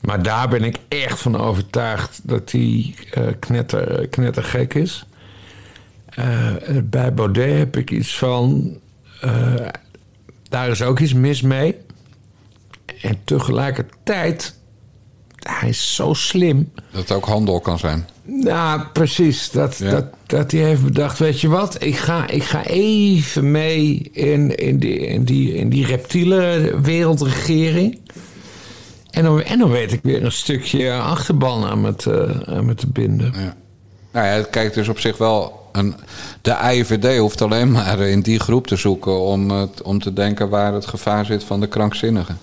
Maar 0.00 0.22
daar 0.22 0.48
ben 0.48 0.64
ik 0.64 0.78
echt 0.88 1.20
van 1.20 1.36
overtuigd 1.36 2.20
dat 2.22 2.50
hij 2.50 2.94
knetter, 3.38 4.08
knettergek 4.08 4.74
is. 4.74 5.06
Bij 6.84 7.14
Baudet 7.14 7.58
heb 7.58 7.76
ik 7.76 7.90
iets 7.90 8.18
van... 8.18 8.76
eh, 9.20 9.54
daar 10.48 10.68
is 10.68 10.82
ook 10.82 10.98
iets 11.00 11.12
mis 11.14 11.42
mee. 11.42 11.76
En 13.02 13.18
tegelijkertijd, 13.24 14.58
hij 15.38 15.68
is 15.68 15.94
zo 15.94 16.14
slim. 16.14 16.70
Dat 16.90 17.00
het 17.00 17.12
ook 17.12 17.24
handel 17.24 17.60
kan 17.60 17.78
zijn. 17.78 18.08
Nou, 18.22 18.80
precies. 18.92 19.50
Dat, 19.50 19.78
Ja. 19.78 19.90
dat, 19.90 20.04
dat 20.26 20.50
hij 20.50 20.60
heeft 20.60 20.84
bedacht, 20.84 21.18
weet 21.18 21.40
je 21.40 21.48
wat? 21.48 21.82
Ik 21.82 21.96
ga, 21.96 22.28
ik 22.28 22.42
ga 22.42 22.64
even 22.64 23.50
mee 23.50 23.98
in, 24.12 24.56
in, 24.56 24.78
die, 24.78 24.98
in, 24.98 25.24
die, 25.24 25.54
in 25.54 25.68
die 25.68 25.86
reptiele 25.86 26.74
wereldregering. 26.82 27.98
En 29.10 29.22
dan, 29.24 29.42
en 29.42 29.58
dan 29.58 29.70
weet 29.70 29.92
ik 29.92 30.00
weer 30.02 30.24
een 30.24 30.32
stukje 30.32 30.92
achterban 30.92 31.64
aan 31.64 31.80
me 31.80 31.94
te, 31.94 32.42
aan 32.46 32.64
me 32.64 32.74
te 32.74 32.86
binden. 32.86 33.32
Ja. 33.34 33.56
Nou 34.12 34.26
ja, 34.26 34.60
het 34.60 34.76
is 34.76 34.88
op 34.88 34.98
zich 34.98 35.18
wel... 35.18 35.64
De 36.42 36.56
IVD 36.72 37.18
hoeft 37.18 37.42
alleen 37.42 37.70
maar 37.72 37.98
in 38.00 38.20
die 38.20 38.40
groep 38.40 38.66
te 38.66 38.76
zoeken... 38.76 39.20
om, 39.20 39.50
het- 39.50 39.82
om 39.82 40.00
te 40.00 40.12
denken 40.12 40.48
waar 40.48 40.72
het 40.72 40.86
gevaar 40.86 41.24
zit 41.24 41.44
van 41.44 41.60
de 41.60 41.66
krankzinnigen. 41.66 42.38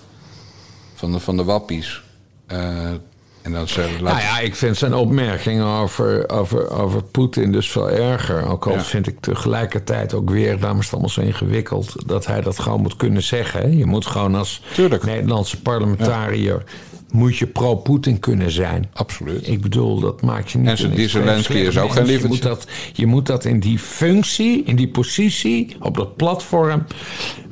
Van 0.94 1.12
de, 1.12 1.20
van 1.20 1.36
de 1.36 1.44
wappies. 1.44 2.02
Eh, 2.46 2.58
en 3.42 3.52
dan 3.52 3.68
ze 3.68 3.88
Nou 4.02 4.18
ja, 4.18 4.38
ik 4.38 4.54
vind 4.56 4.76
zijn 4.76 4.94
opmerkingen 4.94 5.66
over, 5.66 6.28
over, 6.30 6.70
over 6.70 7.02
Poetin 7.02 7.52
dus 7.52 7.70
veel 7.70 7.90
erger. 7.90 8.46
Ook 8.48 8.66
al 8.66 8.72
Ja. 8.72 8.80
vind 8.82 9.06
ik 9.06 9.20
tegelijkertijd 9.20 10.14
ook 10.14 10.30
weer, 10.30 10.60
daarom 10.60 10.78
is 10.78 10.84
het 10.84 10.92
allemaal 10.92 11.10
zo 11.10 11.20
ingewikkeld, 11.20 11.94
dat 12.08 12.26
hij 12.26 12.40
dat 12.40 12.58
gewoon 12.58 12.80
moet 12.80 12.96
kunnen 12.96 13.22
zeggen. 13.22 13.76
Je 13.76 13.86
moet 13.86 14.06
gewoon 14.06 14.34
als 14.34 14.62
Tuurlijk. 14.74 15.04
Nederlandse 15.04 15.60
parlementariër, 15.62 16.62
moet 17.14 17.36
je 17.36 17.46
pro-Poetin 17.46 18.18
kunnen 18.18 18.50
zijn. 18.50 18.88
Absoluut. 18.92 19.48
Ik 19.48 19.60
bedoel, 19.60 20.00
dat 20.00 20.22
maakt 20.22 20.50
je 20.50 20.58
niet... 20.58 20.80
En 20.80 20.90
die 20.90 21.08
Zelensky 21.08 21.52
is 21.52 21.78
ook 21.78 21.92
geen 21.92 22.02
je 22.02 22.10
lievertje. 22.10 22.28
moet, 22.28 22.42
dat, 22.42 22.66
je 22.92 23.06
moet 23.06 23.26
dat 23.26 23.44
in 23.44 23.60
die 23.60 23.78
functie, 23.78 24.64
in 24.64 24.76
die 24.76 24.88
positie, 24.88 25.76
op 25.80 25.96
dat 25.96 26.16
platform, 26.16 26.86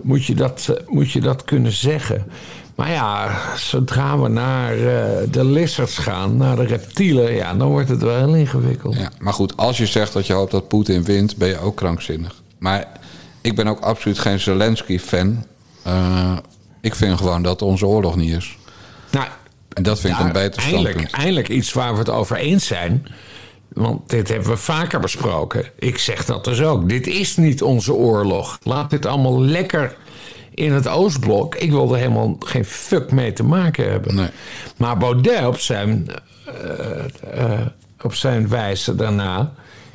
moet 0.02 0.24
je 0.24 0.34
dat, 0.34 0.68
eh, 0.70 0.86
moet 0.86 1.10
je 1.10 1.20
dat 1.20 1.44
kunnen 1.44 1.72
zeggen. 1.72 2.26
Maar 2.74 2.90
ja, 2.90 3.38
zodra 3.56 4.18
we 4.18 4.28
naar 4.28 4.72
eh, 4.72 5.30
de 5.30 5.44
lizards 5.44 5.98
gaan, 5.98 6.36
naar 6.36 6.56
de 6.56 6.66
reptielen, 6.66 7.34
ja, 7.34 7.54
dan 7.54 7.68
wordt 7.68 7.88
het 7.88 8.02
wel 8.02 8.16
heel 8.16 8.34
ingewikkeld. 8.34 8.96
Ja, 8.96 9.10
maar 9.18 9.32
goed, 9.32 9.56
als 9.56 9.78
je 9.78 9.86
zegt 9.86 10.12
dat 10.12 10.26
je 10.26 10.32
hoopt 10.32 10.50
dat 10.50 10.68
Poetin 10.68 11.04
wint, 11.04 11.36
ben 11.36 11.48
je 11.48 11.58
ook 11.58 11.76
krankzinnig. 11.76 12.42
Maar 12.58 12.86
ik 13.40 13.54
ben 13.54 13.66
ook 13.66 13.80
absoluut 13.80 14.18
geen 14.18 14.40
Zelensky-fan. 14.40 15.44
Eh, 15.82 16.36
ik 16.80 16.94
vind 16.94 17.18
gewoon 17.18 17.42
dat 17.42 17.62
onze 17.62 17.86
oorlog 17.86 18.16
niet 18.16 18.36
is. 18.36 18.56
Nou, 19.10 19.26
En 19.74 19.82
dat 19.82 20.00
vind 20.00 20.12
ik 20.12 20.20
een 20.20 20.26
Ja, 20.26 20.32
beter 20.32 20.62
eindelijk, 20.62 21.10
eindelijk 21.10 21.48
iets 21.48 21.72
waar 21.72 21.92
we 21.92 21.98
het 21.98 22.10
over 22.10 22.36
eens 22.36 22.66
zijn. 22.66 23.06
Want 23.68 24.10
dit 24.10 24.28
hebben 24.28 24.48
we 24.48 24.56
vaker 24.56 25.00
besproken. 25.00 25.64
Ik 25.78 25.98
zeg 25.98 26.24
dat 26.24 26.44
dus 26.44 26.62
ook. 26.62 26.88
Dit 26.88 27.06
is 27.06 27.36
niet 27.36 27.62
onze 27.62 27.92
oorlog. 27.92 28.58
Laat 28.62 28.90
dit 28.90 29.06
allemaal 29.06 29.40
lekker 29.40 29.96
in 30.54 30.72
het 30.72 30.88
Oostblok. 30.88 31.54
Ik 31.54 31.70
wil 31.70 31.92
er 31.92 31.98
helemaal 31.98 32.36
geen 32.38 32.64
fuck 32.64 33.10
mee 33.10 33.32
te 33.32 33.44
maken 33.44 33.90
hebben. 33.90 34.14
Nee. 34.14 34.28
Maar 34.76 34.98
Baudet 34.98 35.46
op 35.46 35.58
zijn, 35.58 36.08
eh, 36.46 37.50
eh, 37.52 37.66
op 38.00 38.14
zijn 38.14 38.48
wijze 38.48 38.94
daarna... 38.94 39.52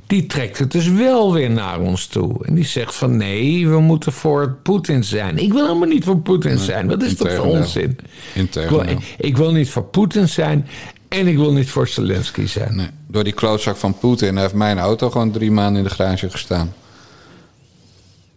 die 0.08 0.26
trekt 0.26 0.58
het 0.58 0.72
dus 0.72 0.88
wel 0.88 1.34
weer 1.34 1.50
naar 1.50 1.80
ons 1.80 2.08
toe. 2.08 2.46
En 2.46 2.56
die 2.56 2.65
zegt 2.65 2.96
van 2.96 3.17
nee, 3.17 3.67
we 3.67 3.80
moeten 3.80 4.12
voor 4.12 4.56
Poetin 4.63 5.04
zijn. 5.04 5.38
Ik 5.38 5.54
wil 5.54 5.65
helemaal 5.65 5.88
niet 5.88 6.04
voor 6.04 6.20
Poetin 6.20 6.58
zijn. 6.58 6.88
Wat 6.88 7.04
is 7.04 7.17
dat 7.17 7.34
voor 7.34 7.46
onzin? 7.46 7.98
Ik 8.34 8.70
wil, 8.70 8.84
ik 9.17 9.38
wil 9.38 9.52
niet 9.52 9.70
voor 9.70 9.84
Poetin 9.84 10.28
zijn 10.28 10.67
en 11.08 11.28
ik 11.28 11.38
wil 11.38 11.54
niet 11.54 11.70
voor 11.70 11.88
Zelensky 11.88 12.46
zijn. 12.46 12.76
Nee. 12.76 12.88
Door 13.08 13.24
die 13.24 13.34
klootzak 13.34 13.78
van 13.78 13.98
Poetin 13.98 14.38
heeft 14.38 14.54
mijn 14.54 14.80
auto 14.80 15.10
gewoon 15.10 15.32
drie 15.32 15.52
maanden 15.52 15.82
in 15.82 15.88
de 15.88 15.93
garage 15.93 16.30
gestaan. 16.30 16.74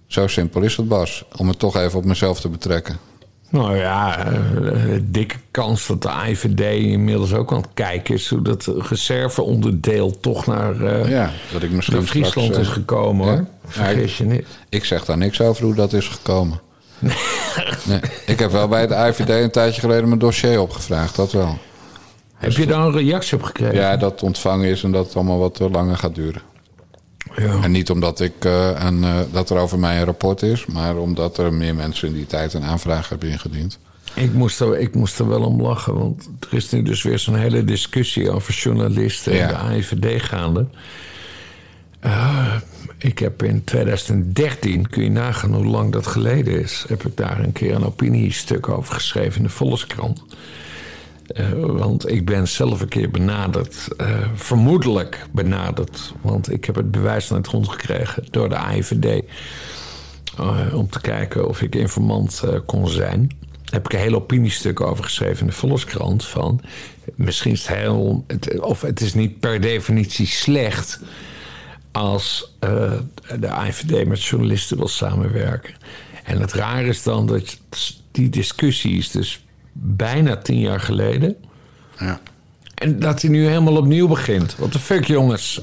Zo 0.06 0.26
simpel 0.26 0.62
is 0.62 0.76
het, 0.76 0.88
Bas. 0.88 1.24
Om 1.36 1.48
het 1.48 1.58
toch 1.58 1.76
even 1.76 1.98
op 1.98 2.04
mezelf 2.04 2.40
te 2.40 2.48
betrekken. 2.48 2.98
Nou 3.50 3.76
ja, 3.76 4.26
eh, 4.26 5.00
dikke 5.02 5.36
kans 5.50 5.86
dat 5.86 6.02
de 6.02 6.10
IVD 6.28 6.60
inmiddels 6.60 7.34
ook 7.34 7.52
aan 7.52 7.60
het 7.60 7.68
kijken 7.74 8.14
is... 8.14 8.28
hoe 8.28 8.42
dat 8.42 8.72
reserveonderdeel 8.88 10.20
toch 10.20 10.46
naar, 10.46 10.80
eh, 10.80 11.10
Ja, 11.10 11.30
dat 11.52 11.62
ik 11.62 11.70
misschien 11.70 11.96
naar 11.96 12.06
Friesland 12.06 12.46
straks, 12.46 12.68
is 12.68 12.68
eh, 12.68 12.72
gekomen, 12.72 13.26
ja. 13.26 13.32
hoor. 13.32 13.46
Vergis 13.66 14.18
je 14.18 14.24
niet. 14.24 14.46
Ik 14.68 14.84
zeg 14.84 15.04
daar 15.04 15.18
niks 15.18 15.40
over 15.40 15.64
hoe 15.64 15.74
dat 15.74 15.92
is 15.92 16.08
gekomen. 16.08 16.60
Nee. 17.84 18.00
Ik 18.26 18.38
heb 18.38 18.50
wel 18.50 18.68
bij 18.68 18.86
de 18.86 18.94
IVD 18.94 19.28
een 19.28 19.50
tijdje 19.50 19.80
geleden 19.80 20.08
mijn 20.08 20.20
dossier 20.20 20.60
opgevraagd, 20.60 21.16
dat 21.16 21.32
wel. 21.32 21.58
Heb 22.40 22.52
je 22.52 22.66
daar 22.66 22.86
een 22.86 22.92
reactie 22.92 23.36
op 23.36 23.42
gekregen? 23.42 23.74
Ja, 23.74 23.96
dat 23.96 24.10
het 24.10 24.22
ontvangen 24.22 24.68
is 24.68 24.82
en 24.82 24.92
dat 24.92 25.06
het 25.06 25.16
allemaal 25.16 25.38
wat 25.38 25.60
eh, 25.60 25.70
langer 25.70 25.96
gaat 25.96 26.14
duren. 26.14 26.42
Ja. 27.36 27.62
En 27.62 27.70
niet 27.70 27.90
omdat 27.90 28.20
ik, 28.20 28.44
eh, 28.44 29.18
dat 29.32 29.50
er 29.50 29.56
over 29.56 29.78
mij 29.78 29.98
een 29.98 30.04
rapport 30.04 30.42
is, 30.42 30.66
maar 30.66 30.96
omdat 30.96 31.38
er 31.38 31.52
meer 31.52 31.74
mensen 31.74 32.08
in 32.08 32.14
die 32.14 32.26
tijd 32.26 32.54
een 32.54 32.64
aanvraag 32.64 33.08
hebben 33.08 33.28
ingediend. 33.28 33.78
Ik 34.14 34.32
moest, 34.32 34.60
er, 34.60 34.78
ik 34.78 34.94
moest 34.94 35.18
er 35.18 35.28
wel 35.28 35.42
om 35.42 35.62
lachen, 35.62 35.94
want 35.98 36.28
er 36.50 36.56
is 36.56 36.70
nu 36.70 36.82
dus 36.82 37.02
weer 37.02 37.18
zo'n 37.18 37.34
hele 37.34 37.64
discussie 37.64 38.30
over 38.30 38.54
journalisten 38.54 39.34
Ja. 39.34 39.40
en 39.40 39.48
de 39.48 39.54
AIVD 39.56 40.22
gaande. 40.22 40.66
Eh, 42.00 42.54
ik 42.98 43.18
heb 43.18 43.42
in 43.42 43.64
2013, 43.64 44.88
kun 44.88 45.02
je 45.02 45.10
nagaan 45.10 45.54
hoe 45.54 45.64
lang 45.64 45.92
dat 45.92 46.06
geleden 46.06 46.60
is, 46.60 46.84
heb 46.88 47.06
ik 47.06 47.16
daar 47.16 47.40
een 47.40 47.52
keer 47.52 47.74
een 47.74 47.84
opiniestuk 47.84 48.68
over 48.68 48.94
geschreven 48.94 49.36
in 49.36 49.42
de 49.42 49.48
Volkskrant. 49.48 50.22
Eh, 51.32 51.50
want 51.52 52.08
ik 52.08 52.24
ben 52.24 52.48
zelf 52.48 52.80
een 52.80 52.88
keer 52.88 53.10
benaderd, 53.10 53.88
eh, 53.96 54.28
vermoedelijk 54.34 55.26
benaderd, 55.32 56.12
want 56.20 56.52
ik 56.52 56.64
heb 56.64 56.74
het 56.74 56.90
bewijs 56.90 57.30
net 57.30 57.46
rondgekregen 57.46 58.24
door 58.30 58.48
de 58.48 58.56
AIVD. 58.56 59.24
eh, 60.38 60.74
om 60.74 60.88
te 60.90 61.00
kijken 61.00 61.48
of 61.48 61.62
ik 61.62 61.74
informant 61.74 62.42
kon 62.66 62.88
zijn. 62.88 63.28
Daar 63.28 63.80
heb 63.80 63.84
ik 63.84 63.92
een 63.92 63.98
hele 63.98 64.16
opiniestuk 64.16 64.80
over 64.80 65.04
geschreven 65.04 65.40
in 65.40 65.46
de 65.46 65.52
Volkskrant. 65.52 66.24
Van 66.24 66.60
misschien 67.14 67.52
is 67.52 67.66
het 67.66 67.76
heel. 67.76 68.24
Het, 68.26 68.60
of 68.60 68.80
het 68.80 69.00
is 69.00 69.14
niet 69.14 69.40
per 69.40 69.60
definitie 69.60 70.26
slecht 70.26 71.00
als 71.92 72.56
de 73.38 73.48
AIVD 73.48 74.06
met 74.06 74.24
journalisten 74.24 74.76
wil 74.76 74.88
samenwerken. 74.88 75.74
En 76.24 76.40
het 76.40 76.52
raar 76.52 76.84
is 76.84 77.02
dan 77.02 77.26
dat 77.26 77.58
die 78.10 78.28
discussie 78.28 78.98
is 78.98 79.10
dus 79.10 79.44
bijna 79.82 80.36
tien 80.36 80.58
jaar 80.58 80.80
geleden. 80.80 81.36
Ja. 81.98 82.20
En 82.74 82.98
dat 82.98 83.22
hij 83.22 83.30
nu 83.30 83.46
helemaal 83.46 83.76
opnieuw 83.76 84.08
begint. 84.08 84.56
What 84.56 84.72
the 84.72 84.78
fuck, 84.78 85.04
jongens. 85.04 85.60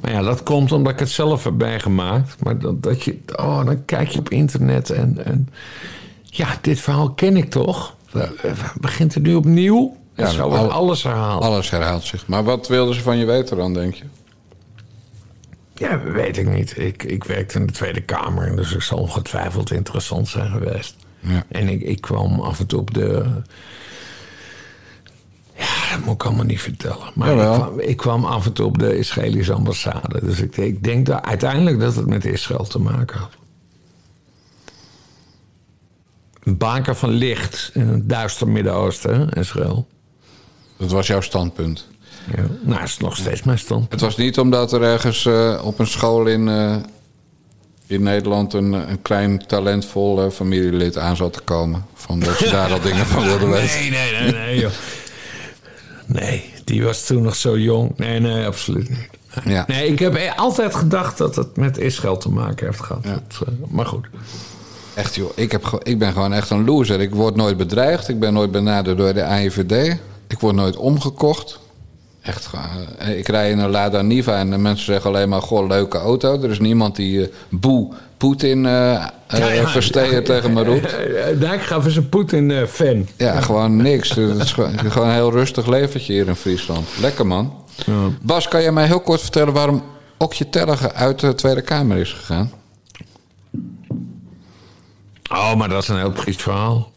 Maar 0.00 0.12
ja, 0.12 0.22
dat 0.22 0.42
komt 0.42 0.72
omdat 0.72 0.92
ik 0.92 0.98
het 0.98 1.10
zelf 1.10 1.44
heb 1.44 1.58
bijgemaakt. 1.58 2.36
Maar 2.44 2.58
dat, 2.58 2.82
dat 2.82 3.02
je... 3.02 3.18
Oh, 3.36 3.64
dan 3.64 3.84
kijk 3.84 4.08
je 4.08 4.18
op 4.18 4.28
internet 4.28 4.90
en... 4.90 5.24
en 5.24 5.48
ja, 6.22 6.46
dit 6.60 6.80
verhaal 6.80 7.10
ken 7.10 7.36
ik 7.36 7.50
toch? 7.50 7.96
Begint 8.80 9.14
het 9.14 9.22
nu 9.22 9.34
opnieuw? 9.34 9.96
En 10.14 10.24
Ja, 10.24 10.30
zo 10.30 10.48
al- 10.48 10.70
alles 10.70 11.02
herhaald. 11.02 11.42
Alles 11.42 11.70
herhaalt 11.70 12.04
zich. 12.04 12.26
Maar 12.26 12.44
wat 12.44 12.68
wilden 12.68 12.94
ze 12.94 13.00
van 13.00 13.18
je 13.18 13.24
weten 13.24 13.56
dan, 13.56 13.74
denk 13.74 13.94
je? 13.94 14.04
Ja, 15.74 16.00
weet 16.02 16.36
ik 16.36 16.48
niet. 16.48 16.78
Ik, 16.78 17.02
ik 17.02 17.24
werkte 17.24 17.58
in 17.58 17.66
de 17.66 17.72
Tweede 17.72 18.00
Kamer, 18.00 18.56
dus 18.56 18.70
het 18.70 18.82
zal 18.82 18.98
ongetwijfeld 18.98 19.70
interessant 19.70 20.28
zijn 20.28 20.50
geweest. 20.50 20.96
Ja. 21.22 21.44
En 21.48 21.68
ik, 21.68 21.82
ik 21.82 22.00
kwam 22.00 22.40
af 22.40 22.60
en 22.60 22.66
toe 22.66 22.80
op 22.80 22.94
de. 22.94 23.24
Ja, 25.56 25.96
dat 25.96 26.04
moet 26.04 26.14
ik 26.14 26.24
allemaal 26.24 26.44
niet 26.44 26.60
vertellen. 26.60 27.10
Maar 27.14 27.30
ik 27.30 27.36
kwam, 27.36 27.80
ik 27.80 27.96
kwam 27.96 28.24
af 28.24 28.46
en 28.46 28.52
toe 28.52 28.66
op 28.66 28.78
de 28.78 28.98
Israëlische 28.98 29.52
ambassade. 29.52 30.20
Dus 30.24 30.40
ik, 30.40 30.56
ik 30.56 30.84
denk 30.84 31.06
dat 31.06 31.24
uiteindelijk 31.24 31.80
dat 31.80 31.96
het 31.96 32.06
met 32.06 32.24
Israël 32.24 32.64
te 32.64 32.78
maken 32.78 33.18
had. 33.18 33.30
Een 36.42 36.56
baken 36.56 36.96
van 36.96 37.10
licht 37.10 37.70
in 37.74 37.88
een 37.88 38.06
duister 38.06 38.48
Midden-Oosten, 38.48 39.28
Israël. 39.30 39.86
Dat 40.76 40.90
was 40.90 41.06
jouw 41.06 41.20
standpunt. 41.20 41.88
Ja. 42.36 42.42
Nou, 42.62 42.82
is 42.82 42.98
nog 42.98 43.16
steeds 43.16 43.42
mijn 43.42 43.58
stand. 43.58 43.90
Het 43.90 44.00
was 44.00 44.16
niet 44.16 44.38
omdat 44.38 44.72
er 44.72 44.82
ergens 44.82 45.26
eh, 45.26 45.60
op 45.64 45.78
een 45.78 45.86
school 45.86 46.26
in, 46.26 46.48
eh, 46.48 46.76
in 47.86 48.02
Nederland 48.02 48.52
een, 48.52 48.72
een 48.72 49.02
klein 49.02 49.46
talentvol 49.46 50.22
eh, 50.22 50.30
familielid 50.30 50.98
aan 50.98 51.16
zat 51.16 51.32
te 51.32 51.40
komen. 51.40 51.84
Van 51.94 52.20
dat 52.20 52.36
ze 52.36 52.50
daar 52.50 52.72
al 52.72 52.80
dingen 52.90 53.06
van 53.06 53.24
wilden 53.24 53.50
weten. 53.50 53.80
Nee, 53.80 53.90
nee, 53.90 54.12
nee, 54.12 54.32
nee, 54.32 54.58
joh. 54.58 54.70
Nee, 56.06 56.52
die 56.64 56.84
was 56.84 57.06
toen 57.06 57.22
nog 57.22 57.34
zo 57.36 57.58
jong. 57.58 57.92
Nee, 57.96 58.20
nee, 58.20 58.46
absoluut 58.46 58.88
niet. 58.88 59.08
Ja. 59.44 59.64
Nee, 59.66 59.86
ik 59.86 59.98
heb 59.98 60.32
altijd 60.36 60.74
gedacht 60.74 61.18
dat 61.18 61.36
het 61.36 61.56
met 61.56 61.78
Israël 61.78 62.16
te 62.16 62.30
maken 62.30 62.66
heeft 62.66 62.80
gehad. 62.80 63.04
Ja. 63.04 63.10
Dat, 63.28 63.48
eh, 63.48 63.54
maar 63.68 63.86
goed. 63.86 64.06
Echt 64.94 65.14
joh, 65.14 65.30
ik, 65.34 65.52
heb, 65.52 65.80
ik 65.82 65.98
ben 65.98 66.12
gewoon 66.12 66.32
echt 66.32 66.50
een 66.50 66.64
loser. 66.64 67.00
Ik 67.00 67.14
word 67.14 67.36
nooit 67.36 67.56
bedreigd. 67.56 68.08
Ik 68.08 68.20
ben 68.20 68.32
nooit 68.32 68.50
benaderd 68.50 68.98
door 68.98 69.14
de 69.14 69.24
AIVD. 69.24 69.96
Ik 70.26 70.38
word 70.38 70.54
nooit 70.54 70.76
omgekocht. 70.76 71.60
Echt 72.22 72.46
gewoon. 72.46 72.64
eh, 72.98 73.18
Ik 73.18 73.28
rij 73.28 73.50
in 73.50 73.58
een 73.58 73.70
Lada 73.70 74.02
Niva 74.02 74.38
en 74.38 74.50
de 74.50 74.58
mensen 74.58 74.84
zeggen 74.86 75.10
alleen 75.10 75.28
maar... 75.28 75.42
Goh, 75.42 75.68
leuke 75.68 75.98
auto. 75.98 76.42
Er 76.42 76.50
is 76.50 76.58
niemand 76.58 76.96
die 76.96 77.22
eh, 77.22 77.28
boe 77.48 77.92
Poetin 78.16 78.64
versteeën 79.64 80.24
tegen 80.32 80.52
me 80.52 80.64
roept. 80.64 80.96
Dijkgraaf 81.40 81.86
is 81.86 81.96
een 81.96 82.08
Poetin-fan. 82.08 83.06
Ja, 83.16 83.40
gewoon 83.40 83.76
niks. 83.76 84.08
Het 84.14 84.38
is 84.42 84.52
gewoon, 84.52 84.78
gewoon 84.78 85.08
een 85.08 85.14
heel 85.14 85.30
rustig 85.32 85.66
leventje 85.66 86.12
hier 86.12 86.28
in 86.28 86.34
Friesland. 86.36 86.88
Lekker 87.00 87.26
man. 87.26 87.64
Bas, 88.22 88.48
kan 88.48 88.62
jij 88.62 88.72
mij 88.72 88.86
heel 88.86 89.00
kort 89.00 89.20
vertellen 89.20 89.52
waarom 89.52 89.82
Okje 90.18 90.48
Tellige 90.48 90.92
uit 90.92 91.20
de 91.20 91.34
Tweede 91.34 91.62
Kamer 91.62 91.96
is 91.96 92.12
gegaan? 92.12 92.50
Oh, 95.32 95.54
maar 95.54 95.68
dat 95.68 95.82
is 95.82 95.88
een 95.88 95.98
heel 95.98 96.12
triest 96.12 96.42
verhaal. 96.42 96.90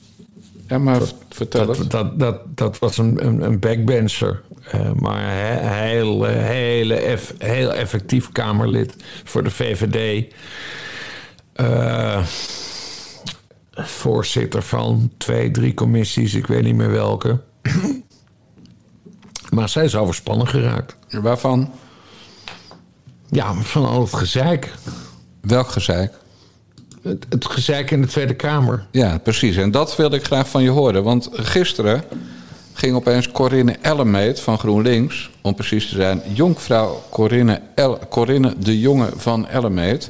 Ja, 0.68 0.78
maar 0.78 1.02
vertel 1.30 1.66
Dat, 1.66 1.78
het. 1.78 1.92
dat, 1.92 2.20
dat, 2.20 2.58
dat 2.58 2.80
was 2.80 2.98
een, 2.98 3.26
een, 3.26 3.42
een 3.42 3.60
backbencher. 3.60 4.42
Eh, 4.72 4.92
maar 4.92 5.22
he- 5.22 5.70
heel, 5.90 6.24
hele 6.24 6.96
eff- 6.96 7.34
heel 7.38 7.74
effectief 7.74 8.32
Kamerlid 8.32 8.96
voor 9.24 9.44
de 9.44 9.52
VVD. 9.52 10.34
Eh, 11.54 12.24
voorzitter 13.74 14.62
van 14.62 15.12
twee, 15.18 15.52
drie 15.52 15.74
commissies, 15.74 16.34
ik 16.34 16.48
weet 16.48 16.64
niet 16.64 16.76
meer 16.76 16.92
welke. 16.92 17.40
maar 19.50 19.70
zij 19.70 19.84
is 19.84 19.96
overspannen 19.96 20.48
geraakt. 20.48 20.96
Waarvan? 21.10 21.72
Ja, 23.30 23.54
van 23.54 23.86
al 23.86 24.02
het 24.02 24.14
gezeik. 24.14 24.74
Welk 25.42 25.68
gezeik? 25.68 26.14
Het, 27.08 27.26
het 27.30 27.46
gezeik 27.46 27.92
in 27.92 28.02
de 28.02 28.08
Tweede 28.08 28.34
Kamer. 28.34 28.86
Ja, 28.92 29.18
precies. 29.18 29.56
En 29.56 29.72
dat 29.72 29.96
wilde 29.96 30.16
ik 30.16 30.26
graag 30.26 30.50
van 30.50 30.64
je 30.64 30.70
horen. 30.70 31.04
Want 31.04 31.30
gisteren 31.32 32.04
ging 32.74 32.96
opeens 32.96 33.32
Corinne 33.32 33.76
Ellemeet 33.82 34.40
van 34.40 34.58
GroenLinks... 34.60 35.30
om 35.42 35.56
precies 35.56 35.90
te 35.90 35.96
zijn, 35.96 36.22
jonkvrouw 36.34 37.04
Corinne, 37.10 37.62
El, 37.76 38.00
Corinne 38.10 38.54
de 38.60 38.80
Jonge 38.80 39.10
van 39.16 39.48
Ellemeet... 39.48 40.10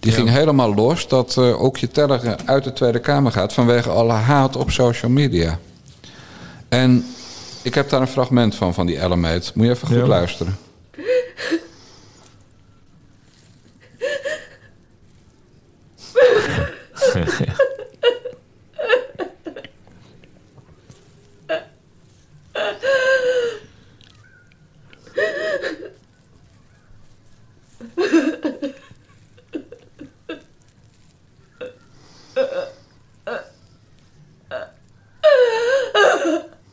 die 0.00 0.12
ging 0.12 0.28
helemaal 0.28 0.74
los 0.74 1.08
dat 1.08 1.36
eh 1.36 1.62
ook 1.62 1.76
je 1.76 1.88
Tellige 1.88 2.36
uit 2.44 2.64
de 2.64 2.72
Tweede 2.72 2.98
Kamer 2.98 3.32
gaat... 3.32 3.52
vanwege 3.52 3.90
alle 3.90 4.12
haat 4.12 4.56
op 4.56 4.70
social 4.70 5.10
media. 5.10 5.58
En 6.68 7.04
ik 7.62 7.74
heb 7.74 7.88
daar 7.88 8.00
een 8.00 8.06
fragment 8.06 8.54
van, 8.54 8.74
van 8.74 8.86
die 8.86 8.98
Ellemeet. 8.98 9.52
Moet 9.54 9.66
je 9.66 9.72
even 9.72 9.86
goed 9.88 9.96
Ja. 9.96 10.06
luisteren. 10.06 10.56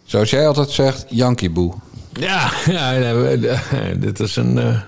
Zoals 0.06 0.30
jij 0.30 0.48
altijd 0.48 0.70
zegt, 0.70 1.06
Yankieboe. 1.10 1.74
Ja, 2.14 2.52
ja 2.66 2.94
eh, 2.96 3.40
dit 4.06 4.20
is 4.20 4.36
een... 4.36 4.58
eh, 4.58 4.82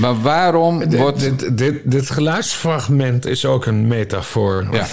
Maar 0.00 0.20
waarom 0.20 0.90
wordt... 0.90 1.20
dit, 1.20 1.58
dit, 1.58 1.80
dit 1.84 2.10
geluidsfragment 2.10 3.26
is 3.26 3.44
ook 3.44 3.66
een 3.66 3.86
metafoor. 3.86 4.66
Ja. 4.72 4.86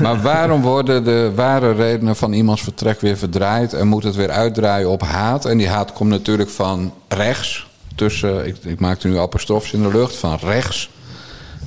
Maar 0.00 0.22
waarom 0.22 0.62
worden 0.62 1.04
de 1.04 1.32
ware 1.34 1.72
redenen 1.72 2.16
van 2.16 2.32
iemands 2.32 2.62
vertrek 2.62 3.00
weer 3.00 3.16
verdraaid 3.16 3.72
en 3.72 3.86
moet 3.86 4.02
het 4.02 4.14
weer 4.14 4.30
uitdraaien 4.30 4.88
op 4.90 5.02
haat? 5.02 5.44
En 5.44 5.58
die 5.58 5.68
haat 5.68 5.92
komt 5.92 6.10
natuurlijk 6.10 6.50
van 6.50 6.92
rechts. 7.08 7.66
Tussen, 7.94 8.46
ik, 8.46 8.56
ik 8.64 8.80
maakte 8.80 9.08
nu 9.08 9.18
apostrofs 9.18 9.72
in 9.72 9.82
de 9.82 9.88
lucht, 9.88 10.16
van 10.16 10.38
rechts. 10.42 10.90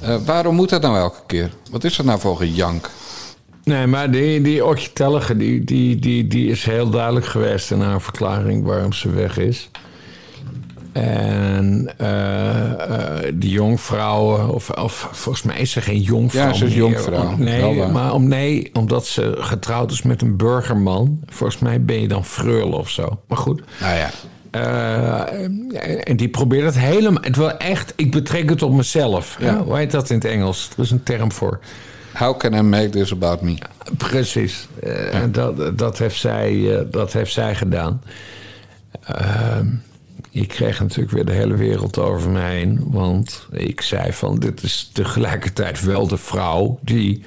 Eh, 0.01 0.15
waarom 0.25 0.55
moet 0.55 0.69
dat 0.69 0.81
nou 0.81 0.97
elke 0.97 1.21
keer? 1.27 1.49
Wat 1.71 1.83
is 1.83 1.95
dat 1.95 2.05
nou 2.05 2.19
voor 2.19 2.37
gejank? 2.37 2.89
Nee, 3.63 3.87
maar 3.87 4.11
die, 4.11 4.41
die 4.41 4.65
Otje 4.65 4.93
Tellige, 4.93 5.37
die, 5.37 5.63
die, 5.63 5.99
die, 5.99 6.27
die 6.27 6.49
is 6.49 6.65
heel 6.65 6.89
duidelijk 6.89 7.25
geweest 7.25 7.71
in 7.71 7.81
haar 7.81 8.01
verklaring 8.01 8.63
waarom 8.63 8.93
ze 8.93 9.09
weg 9.09 9.37
is. 9.37 9.69
En 11.01 11.89
eh, 11.97 12.71
eh, 12.71 13.33
die 13.33 13.49
jongvrouwen, 13.49 14.49
of, 14.53 14.69
of 14.69 15.09
volgens 15.11 15.43
mij 15.45 15.57
is 15.59 15.71
ze 15.71 15.81
geen 15.81 16.01
jongvrouw. 16.01 16.47
Ja, 16.47 16.53
ze 16.53 16.65
is 16.65 16.69
meer. 16.71 16.79
jonkvrouw, 16.79 17.27
Om- 17.27 17.43
Nee, 17.43 17.85
maar 17.87 18.13
om, 18.13 18.27
nee, 18.27 18.69
omdat 18.73 19.05
ze 19.05 19.35
getrouwd 19.39 19.91
is 19.91 20.01
met 20.01 20.21
een 20.21 20.37
burgerman. 20.37 21.19
Volgens 21.25 21.59
mij 21.61 21.81
ben 21.83 22.01
je 22.01 22.07
dan 22.07 22.25
freul 22.25 22.71
of 22.71 22.89
zo. 22.89 23.19
Maar 23.27 23.37
goed. 23.37 23.61
Nou 23.79 23.95
ja, 23.95 24.09
Eh, 24.51 25.21
en 26.09 26.15
die 26.15 26.29
probeert 26.29 26.65
het 26.65 26.77
helemaal. 26.79 27.21
Het 27.23 27.35
wel 27.35 27.57
echt, 27.57 27.93
ik 27.95 28.11
betrek 28.11 28.49
het 28.49 28.61
op 28.61 28.73
mezelf. 28.73 29.37
Ja. 29.39 29.63
Hoe 29.63 29.77
heet 29.77 29.91
dat 29.91 30.09
in 30.09 30.15
het 30.15 30.25
Engels? 30.25 30.69
Er 30.77 30.83
is 30.83 30.91
een 30.91 31.03
term 31.03 31.31
voor. 31.31 31.59
how 32.13 32.37
can 32.37 32.53
I 32.53 32.61
make 32.61 32.89
this 32.89 33.11
about 33.11 33.41
me? 33.41 33.57
Precies. 33.97 34.67
Dat, 35.31 35.77
dat, 35.77 35.97
heeft 35.97 36.19
zij, 36.19 36.85
dat 36.91 37.13
heeft 37.13 37.33
zij 37.33 37.55
gedaan. 37.55 38.01
Ik 40.31 40.47
kreeg 40.47 40.79
natuurlijk 40.79 41.11
weer 41.11 41.25
de 41.25 41.31
hele 41.31 41.55
wereld 41.55 41.97
over 41.97 42.29
me 42.29 42.39
heen. 42.41 42.79
Want 42.83 43.47
ik 43.51 43.81
zei 43.81 44.13
van, 44.13 44.39
dit 44.39 44.63
is 44.63 44.89
tegelijkertijd 44.93 45.81
wel 45.83 46.07
de 46.07 46.17
vrouw... 46.17 46.79
die 46.81 47.23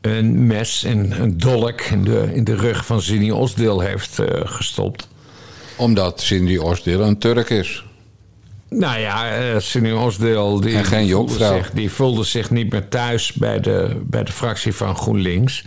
een 0.00 0.46
mes 0.46 0.84
en 0.84 1.20
een 1.20 1.38
dolk 1.38 1.80
in 1.80 2.04
de, 2.04 2.28
in 2.32 2.44
de 2.44 2.54
rug 2.54 2.86
van 2.86 3.00
Zini 3.00 3.32
Osdeel 3.32 3.80
heeft 3.80 4.18
eh, 4.18 4.26
gestopt. 4.44 5.08
Omdat 5.76 6.20
Cindy 6.20 6.56
Osdeel 6.56 7.00
een 7.00 7.18
Turk 7.18 7.50
is. 7.50 7.84
Nou 8.68 8.98
ja, 8.98 9.30
eh 9.30 9.58
Cindy 9.58 9.90
Osdeel 9.90 10.60
die, 10.60 10.76
En 10.76 10.84
geen 10.84 11.10
voelde 11.10 11.34
zich, 11.34 11.70
die 11.70 11.90
voelde 11.90 12.24
zich 12.24 12.50
niet 12.50 12.72
meer 12.72 12.88
thuis 12.88 13.32
bij 13.32 13.60
de, 13.60 14.00
bij 14.02 14.24
de 14.24 14.32
fractie 14.32 14.74
van 14.74 14.96
GroenLinks. 14.96 15.64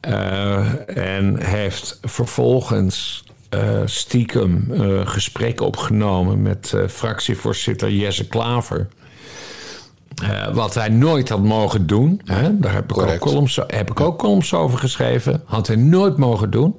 Eh, 0.00 0.98
en 0.98 1.42
heeft 1.42 1.98
vervolgens 2.02 3.24
eh, 3.50 3.80
stiekem 3.84 4.66
eh 4.72 5.06
gesprekken 5.06 5.66
opgenomen 5.66 6.42
met 6.42 6.72
eh, 6.72 6.88
fractievoorzitter 6.88 7.90
Jesse 7.90 8.26
Klaver. 8.28 8.88
Wat 10.52 10.74
hij 10.74 10.88
nooit 10.88 11.28
had 11.28 11.42
mogen 11.42 11.86
doen. 11.86 12.20
Hè? 12.24 12.58
Daar 12.58 12.72
heb 12.72 12.90
ik, 12.90 12.98
ook 12.98 13.18
columns, 13.18 13.60
heb 13.66 13.90
ik 13.90 14.00
ook 14.00 14.18
columns 14.18 14.54
over 14.54 14.78
geschreven. 14.78 15.42
Had 15.44 15.66
hij 15.66 15.76
nooit 15.76 16.16
mogen 16.16 16.50
doen. 16.50 16.76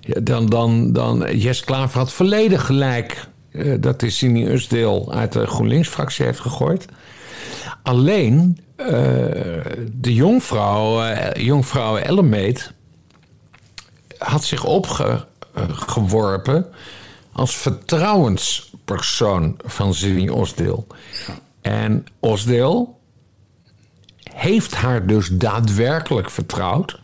Ja, 0.00 0.20
dan, 0.20 0.46
dan, 0.46 0.92
dan, 0.92 1.36
Jes 1.36 1.64
Klaver 1.64 1.98
had 1.98 2.12
volledig 2.12 2.66
gelijk 2.66 3.28
dat 3.80 4.00
hij 4.00 4.10
Sini 4.10 4.46
Usdeel 4.46 5.12
uit 5.12 5.32
de 5.32 5.46
GroenLinks-fractie 5.46 6.24
heeft 6.24 6.40
gegooid. 6.40 6.86
Alleen 7.82 8.58
de 9.92 10.14
jongvrouw, 10.14 11.02
jongvrouw 11.32 11.96
Ellemeet 11.96 12.72
had 14.18 14.44
zich 14.44 14.66
opgeworpen 15.62 16.66
als 17.32 17.56
vertrouwenspersoon 17.56 19.58
van 19.64 19.94
Sini 19.94 20.30
Osdeel. 20.30 20.86
En 21.60 22.06
Osdeel 22.18 22.98
heeft 24.32 24.74
haar 24.74 25.06
dus 25.06 25.28
daadwerkelijk 25.28 26.30
vertrouwd. 26.30 27.00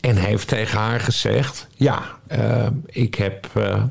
En 0.00 0.16
heeft 0.16 0.48
tegen 0.48 0.78
haar 0.78 1.00
gezegd: 1.00 1.66
Ja, 1.74 2.02
eh, 2.26 2.66
ik, 2.86 3.14
heb, 3.14 3.50
eh, 3.54 3.82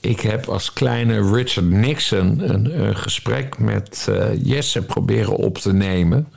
ik 0.00 0.20
heb 0.20 0.48
als 0.48 0.72
kleine 0.72 1.32
Richard 1.32 1.66
Nixon 1.66 2.52
een, 2.52 2.80
een 2.80 2.96
gesprek 2.96 3.58
met 3.58 4.06
eh, 4.10 4.44
Jesse 4.44 4.82
proberen 4.82 5.36
op 5.36 5.58
te 5.58 5.72
nemen. 5.72 6.28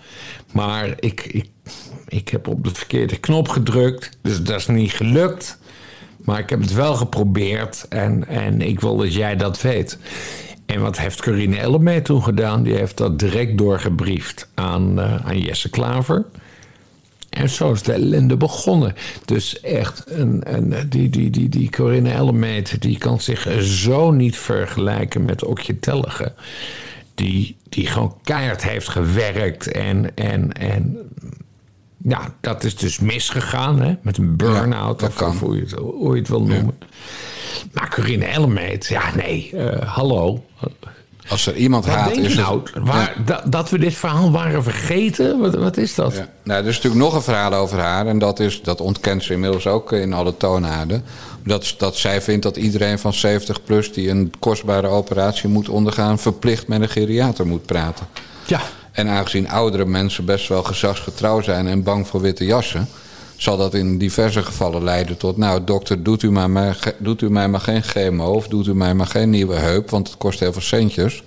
Maar 0.52 0.94
ik, 1.00 1.22
ik, 1.22 1.50
ik 2.12 2.30
heb 2.30 2.48
op 2.48 2.64
de 2.64 2.74
verkeerde 2.74 3.18
knop 3.18 3.48
gedrukt, 3.48 4.10
dus 4.22 4.44
dat 4.44 4.60
is 4.60 4.68
niet 4.68 4.92
gelukt. 4.92 5.60
Maar 6.18 6.40
ik 6.40 6.50
heb 6.50 6.62
het 6.62 6.74
wel 6.74 6.94
geprobeerd 6.96 7.86
en, 7.90 8.28
en 8.28 8.62
ik 8.62 8.80
wil 8.80 8.98
dat 8.98 9.14
jij 9.14 9.36
dat 9.36 9.62
weet. 9.62 9.98
En 10.66 10.82
wat 10.82 11.00
heeft 11.00 11.22
Corine 11.22 11.58
Ellemee 11.58 12.02
toen 12.02 12.24
gedaan? 12.24 12.64
Die 12.64 12.76
heeft 12.76 12.98
dat 12.98 13.20
direct 13.20 13.58
doorgebriefd 13.58 14.50
aan, 14.54 15.00
eh, 15.00 15.26
aan 15.26 15.40
Jesse 15.40 15.70
Klaver. 15.70 16.26
En 17.30 17.50
zo 17.50 17.72
is 17.72 17.82
de 17.82 17.94
ellende 17.94 18.38
begonnen. 18.38 18.96
Dus 19.26 19.60
echt, 19.60 20.04
een, 20.08 20.42
een, 20.56 20.90
die, 20.90 21.10
die, 21.10 21.30
die, 21.30 21.50
die 21.50 21.70
Corinne 21.70 22.12
Ellemeet... 22.12 22.82
die 22.82 22.98
kan 22.98 23.20
zich 23.20 23.64
zo 23.64 24.12
niet 24.12 24.38
vergelijken 24.38 25.26
met 25.26 25.44
Okje 25.44 25.80
Tellige. 25.80 26.34
Die, 27.16 27.56
die 27.70 27.88
gewoon 27.88 28.18
keihard 28.24 28.64
heeft 28.64 28.90
gewerkt 28.90 29.72
en... 29.72 30.16
en, 30.16 30.54
en 30.54 30.98
ja, 32.04 32.34
dat 32.42 32.64
is 32.64 32.76
dus 32.76 33.00
misgegaan, 33.00 33.82
hè? 33.82 33.94
Met 34.02 34.18
een 34.18 34.36
burn-out, 34.36 35.00
dat 35.00 35.22
of, 35.22 35.40
hoe, 35.40 35.56
je 35.56 35.62
het, 35.62 35.72
hoe 35.72 36.14
je 36.14 36.20
het 36.20 36.30
wil 36.30 36.44
noemen. 36.44 36.78
Maar 37.74 37.90
Corinne 37.90 38.26
Ellemeet, 38.26 38.86
ja, 38.88 39.16
nee, 39.16 39.50
eh, 39.54 39.88
hallo. 39.88 40.44
Als 41.28 41.48
er 41.48 41.56
iemand 41.56 41.86
Wat 41.86 41.96
haat, 41.96 42.14
denk 42.14 42.26
is 42.26 42.34
je 42.34 42.40
het- 42.40 42.48
nou? 42.48 42.62
Waar, 42.86 43.16
dat, 43.26 43.44
dat 43.52 43.70
we 43.70 43.80
dit 43.80 43.94
verhaal 43.94 44.32
waren 44.32 44.64
vergeten? 44.64 45.40
Wat, 45.40 45.56
wat 45.56 45.78
is 45.78 45.96
dat? 45.96 46.14
Ja. 46.14 46.28
Nou, 46.44 46.62
er 46.62 46.68
is 46.70 46.76
natuurlijk 46.76 47.04
nog 47.04 47.14
een 47.14 47.22
verhaal 47.22 47.54
over 47.54 47.80
haar. 47.80 48.08
En 48.08 48.20
dat, 48.20 48.40
is, 48.40 48.62
dat 48.62 48.82
ontkent 48.82 49.24
ze 49.24 49.34
inmiddels 49.34 49.68
ook 49.68 49.92
in 49.92 50.14
alle 50.14 50.38
toonaarden. 50.38 51.04
Dat, 51.46 51.76
dat 51.78 51.96
zij 51.96 52.22
vindt 52.22 52.44
dat 52.44 52.58
iedereen 52.58 53.00
van 53.00 53.14
70 53.14 53.64
plus 53.64 53.94
die 53.94 54.10
een 54.10 54.34
kostbare 54.40 54.88
operatie 54.88 55.50
moet 55.50 55.70
ondergaan... 55.70 56.20
verplicht 56.20 56.68
met 56.68 56.82
een 56.82 56.90
geriater 56.90 57.48
moet 57.48 57.66
praten. 57.66 58.06
Ja. 58.46 58.62
En 58.92 59.08
aangezien 59.08 59.50
oudere 59.50 59.86
mensen 59.86 60.26
best 60.26 60.48
wel 60.48 60.64
gezagsgetrouw 60.64 61.42
zijn 61.42 61.68
en 61.68 61.84
bang 61.84 62.08
voor 62.08 62.22
witte 62.22 62.46
jassen... 62.46 62.88
zal 63.36 63.58
dat 63.58 63.74
in 63.74 63.98
diverse 63.98 64.44
gevallen 64.44 64.84
leiden 64.84 65.18
tot... 65.18 65.38
nou, 65.38 65.64
dokter, 65.64 66.04
doet 66.04 66.24
u, 66.24 66.32
mij 66.32 66.48
maar, 66.48 66.94
doet 66.98 67.22
u 67.22 67.30
mij 67.30 67.48
maar 67.48 67.60
geen 67.60 67.84
chemo 67.84 68.34
of 68.34 68.48
doet 68.48 68.68
u 68.68 68.76
mij 68.76 68.94
maar 68.94 69.08
geen 69.08 69.30
nieuwe 69.30 69.56
heup... 69.56 69.90
want 69.90 70.08
het 70.08 70.18
kost 70.18 70.40
heel 70.40 70.54
veel 70.54 70.62
centjes. 70.62 71.24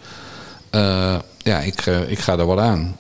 Eh, 0.71 1.15
ja, 1.39 1.59
ik, 1.59 1.87
eh, 1.87 2.11
ik 2.11 2.19
ga 2.19 2.39
er 2.39 2.47
wel 2.47 2.61
aan. 2.61 2.97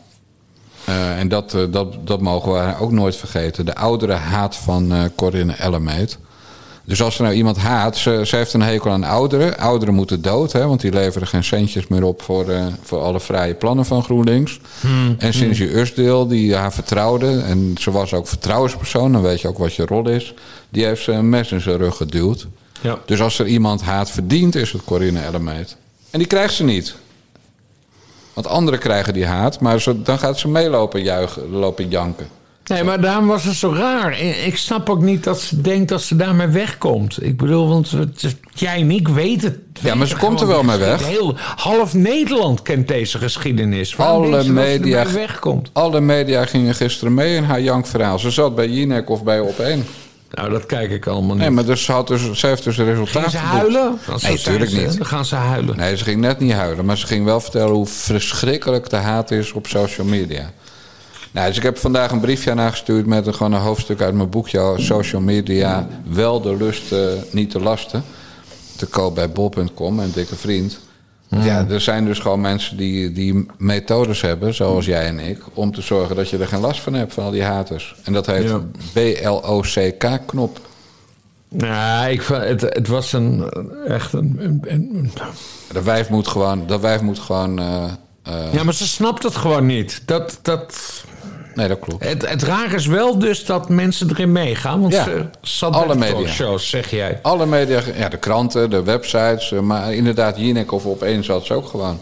Eh, 0.85 1.19
en 1.19 1.29
dat, 1.29 1.57
dat, 1.71 2.07
dat 2.07 2.21
mogen 2.21 2.53
we 2.53 2.75
ook 2.79 2.93
nooit 2.93 3.17
vergeten. 3.17 3.67
De 3.67 3.75
oudere 3.75 4.13
haat 4.13 4.57
van 4.57 5.11
Corinne 5.17 5.53
Ellemeet. 5.53 6.19
Dus 6.85 7.03
als 7.03 7.17
er 7.17 7.23
nou 7.23 7.35
iemand 7.35 7.57
haat, 7.57 7.97
ze, 7.97 8.23
ze 8.25 8.37
heeft 8.37 8.53
een 8.53 8.63
hekel 8.63 8.91
aan 8.91 9.05
ouderen. 9.05 9.59
Ouderen 9.59 9.95
moeten 9.95 10.23
dood, 10.23 10.53
hè, 10.53 10.67
want 10.67 10.81
die 10.81 10.93
leveren 10.93 11.29
geen 11.29 11.45
centjes 11.45 11.87
meer 11.87 12.05
op 12.05 12.23
voor, 12.23 12.49
eh, 12.49 12.67
voor 12.83 13.01
alle 13.01 13.21
vrije 13.21 13.55
plannen 13.55 13.85
van 13.85 14.03
GroenLinks. 14.03 14.61
En 15.19 15.33
sinds 15.33 15.59
je 15.59 15.79
Usdeel, 15.79 16.27
die 16.27 16.55
haar 16.55 16.73
vertrouwde, 16.73 17.41
en 17.41 17.75
ze 17.81 17.91
was 17.91 18.13
ook 18.13 18.27
vertrouwenspersoon, 18.27 19.13
dan 19.13 19.23
weet 19.23 19.41
je 19.41 19.49
ook 19.49 19.59
wat 19.59 19.75
je 19.75 19.87
rol 19.87 20.09
is, 20.09 20.35
die 20.69 20.85
heeft 20.85 21.03
ze 21.03 21.13
een 21.13 21.29
mes 21.29 21.53
in 21.53 21.61
zijn 21.61 21.77
rug 21.77 21.97
geduwd. 21.97 22.47
Ja. 22.81 22.99
Dus 23.07 23.21
als 23.21 23.39
er 23.39 23.47
iemand 23.47 23.83
haat 23.83 24.11
verdient, 24.11 24.55
is 24.55 24.73
het 24.73 24.85
Corinne 24.85 25.21
Ellemeet. 25.21 25.77
En 26.11 26.19
die 26.19 26.29
krijgt 26.29 26.55
ze 26.55 26.65
niet. 26.65 26.95
Want 28.33 28.47
anderen 28.47 28.79
krijgen 28.79 29.13
die 29.13 29.27
haat, 29.27 29.61
maar 29.61 29.81
ze, 29.81 30.03
dan 30.03 30.19
gaat 30.19 30.39
ze 30.39 30.49
meelopen 30.49 31.03
juichen, 31.03 31.51
lopen 31.51 31.89
janken. 31.89 32.29
Nee, 32.65 32.85
maar 32.85 33.01
daarom 33.01 33.27
was 33.27 33.45
het 33.45 33.55
zo 33.55 33.73
raar. 33.73 34.21
Ik 34.21 34.57
snap 34.57 34.91
ook 34.91 35.03
niet 35.03 35.25
dat 35.25 35.41
ze 35.41 35.61
denkt 35.61 35.89
dat 35.89 36.03
ze 36.03 36.17
daarmee 36.17 36.47
wegkomt. 36.47 37.23
Ik 37.25 37.37
bedoel, 37.37 37.69
want 37.69 37.91
het- 37.91 38.37
jij 38.55 38.81
en 38.81 38.91
ik 38.91 39.09
weten 39.09 39.49
het. 39.73 39.83
Ja, 39.83 39.95
maar 39.95 40.07
ze 40.07 40.17
komt 40.17 40.41
er 40.41 40.47
wel 40.47 40.63
mee 40.63 40.77
geschiedenis. 40.79 41.07
Heel, 41.19 41.35
half 41.57 41.95
Nederland 41.95 42.63
kent 42.63 42.89
deze 42.89 43.19
geschiedenis. 43.19 43.95
Waarom 43.97 44.25
Alle 44.25 44.45
media- 44.49 45.07
wegkomt? 45.13 45.71
Alle 45.73 46.01
media 46.01 46.45
gingen 46.47 46.75
gisteren 46.75 47.15
mee 47.15 47.37
in 47.37 47.45
haar 47.45 47.61
jankverhaal. 47.61 48.19
Ze 48.19 48.31
zat 48.31 48.55
bij 48.55 48.69
Jinek 48.69 49.11
of 49.11 49.23
bij 49.25 49.41
Op1. 49.41 49.85
Nou, 50.31 50.51
dat 50.51 50.67
kijk 50.67 50.91
ik 50.91 51.07
allemaal 51.07 51.31
niet. 51.35 51.39
Nee, 51.41 51.51
maar 51.51 51.65
dus, 51.65 51.85
ze, 51.85 51.93
had 51.93 52.09
dus, 52.09 52.31
ze 52.33 52.47
heeft 52.47 52.65
dus 52.65 52.79
een 52.79 52.85
resultaat 52.85 53.23
Gaan 53.23 53.31
ze 53.31 53.37
huilen? 53.37 53.99
Nee, 54.09 54.19
zijn 54.19 54.37
tuurlijk 54.39 54.71
ze, 54.71 54.77
niet. 54.81 54.97
Dan 54.97 55.07
gaan 55.07 55.25
ze 55.25 55.35
huilen. 55.35 55.77
Nee, 55.77 55.97
ze 55.97 56.05
ging 56.05 56.21
net 56.21 56.39
niet 56.39 56.53
huilen. 56.53 56.85
Maar 56.85 56.99
ze 56.99 57.07
ging 57.07 57.25
wel 57.25 57.41
vertellen 57.41 57.73
hoe 57.75 57.87
verschrikkelijk 57.87 58.91
de 58.91 58.97
haat 58.97 59.31
is 59.31 59.53
op 59.53 59.67
social 59.67 60.07
media. 60.07 60.51
Nou, 61.35 61.47
dus 61.49 61.57
ik 61.57 61.63
heb 61.63 61.79
vandaag 61.79 62.11
een 62.11 62.21
briefje 62.21 62.51
aan 62.51 62.59
haar 62.59 62.71
gestuurd... 62.71 63.07
met 63.07 63.27
een, 63.27 63.35
gewoon 63.35 63.53
een 63.53 63.61
hoofdstuk 63.61 64.01
uit 64.01 64.15
mijn 64.15 64.29
boekje... 64.31 64.75
Social 64.77 65.21
Media, 65.21 65.87
wel 66.09 66.41
de 66.41 66.57
lust, 66.57 66.93
eh, 66.93 66.99
niet 67.31 67.53
de 67.53 67.61
lasten. 67.61 68.05
Te 68.77 68.87
koop 68.87 69.15
bij 69.15 69.31
bol.com, 69.31 69.99
een 69.99 70.13
dikke 70.13 70.37
vriend. 70.37 70.79
Ja, 71.29 71.67
er 71.69 71.81
zijn 71.81 72.05
dus 72.05 72.19
gewoon 72.19 72.41
mensen 72.41 72.77
die, 72.77 73.13
die 73.13 73.47
methodes 73.59 74.21
hebben, 74.21 74.55
zoals 74.55 74.87
jij 74.87 75.07
en 75.07 75.19
ik... 75.19 75.39
om 75.55 75.73
te 75.73 75.81
zorgen 75.81 76.17
dat 76.17 76.29
je 76.31 76.39
er 76.39 76.47
geen 76.47 76.61
last 76.61 76.81
van 76.81 76.95
hebt, 76.95 77.13
van 77.15 77.25
al 77.25 77.31
die 77.31 77.43
haters. 77.43 77.95
En 78.05 78.13
dat 78.13 78.27
heet 78.27 78.49
Ja. 78.49 78.61
B-L-O-C-K-knop. 78.93 80.61
Nou, 81.49 82.11
ik, 82.11 82.23
vond- 82.23 82.43
het, 82.45 82.61
het 82.61 82.89
was 82.89 83.13
een, 83.13 83.49
echt 83.87 84.13
een, 84.13 84.37
een- 84.41 84.63
een- 84.67 85.11
Dat 85.73 85.85
wijf 85.85 86.09
moet 86.09 86.29
gewoon... 86.29 86.67
Dat 86.67 86.81
wijf 86.81 87.01
moet 87.01 87.19
gewoon 87.19 87.59
eh, 87.59 87.85
eh, 88.23 88.53
Ja, 88.53 88.65
maar 88.65 88.75
ze 88.75 88.87
snapt 88.87 89.23
het 89.23 89.37
gewoon 89.37 89.67
niet. 89.67 90.03
Dat, 90.07 90.39
dat, 90.43 90.75
nee, 91.55 91.69
dat 91.69 91.79
klopt. 91.79 92.05
het, 92.05 92.29
het 92.29 92.43
raar 92.43 92.73
is 92.73 92.87
wel 92.87 93.19
dus 93.19 93.45
dat 93.45 93.69
mensen 93.69 94.11
erin 94.11 94.33
meegaan. 94.33 94.81
Want 94.81 94.93
Ja, 94.93 95.07
ze 95.43 95.67
alle 95.67 95.95
media. 95.95 96.15
talkshows, 96.15 96.69
zeg 96.69 96.91
jij. 96.91 97.19
Alle 97.23 97.47
media, 97.47 97.81
ja, 97.97 98.09
de 98.09 98.17
kranten, 98.17 98.71
de 98.71 98.83
websites, 98.83 99.53
eh, 99.53 99.61
maar 99.61 99.95
inderdaad, 99.95 100.37
Jinek 100.39 100.73
of 100.73 100.87
op 100.87 101.03
één 101.03 101.25
zat 101.25 101.45
ze 101.47 101.55
ook 101.55 101.67
gewoon. 101.67 102.01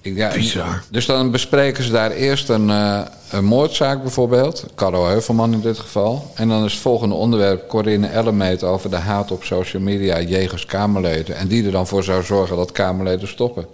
Ik, 0.00 0.16
ja, 0.16 0.32
Bizar. 0.32 0.82
Dus 0.90 1.06
dan 1.06 1.30
bespreken 1.30 1.84
ze 1.84 1.90
daar 1.90 2.10
eerst 2.10 2.48
een, 2.48 2.70
eh, 2.70 3.00
een 3.30 3.44
moordzaak 3.44 4.02
bijvoorbeeld, 4.02 4.66
Carlo 4.74 5.06
Heuvelman 5.06 5.52
in 5.52 5.60
dit 5.60 5.78
geval. 5.78 6.32
En 6.34 6.48
dan 6.48 6.64
is 6.64 6.72
het 6.72 6.80
volgende 6.82 7.14
onderwerp 7.14 7.68
Corinne 7.68 8.06
Ellemeet 8.06 8.62
over 8.62 8.90
de 8.90 8.96
haat 8.96 9.30
op 9.30 9.44
social 9.44 9.82
media 9.82 10.20
jegens 10.20 10.66
Kamerleden. 10.66 11.36
En 11.36 11.48
die 11.48 11.64
er 11.66 11.72
dan 11.72 11.86
voor 11.86 12.04
zou 12.04 12.22
zorgen 12.24 12.56
dat 12.56 12.72
Kamerleden 12.72 13.28
stoppen. 13.28 13.66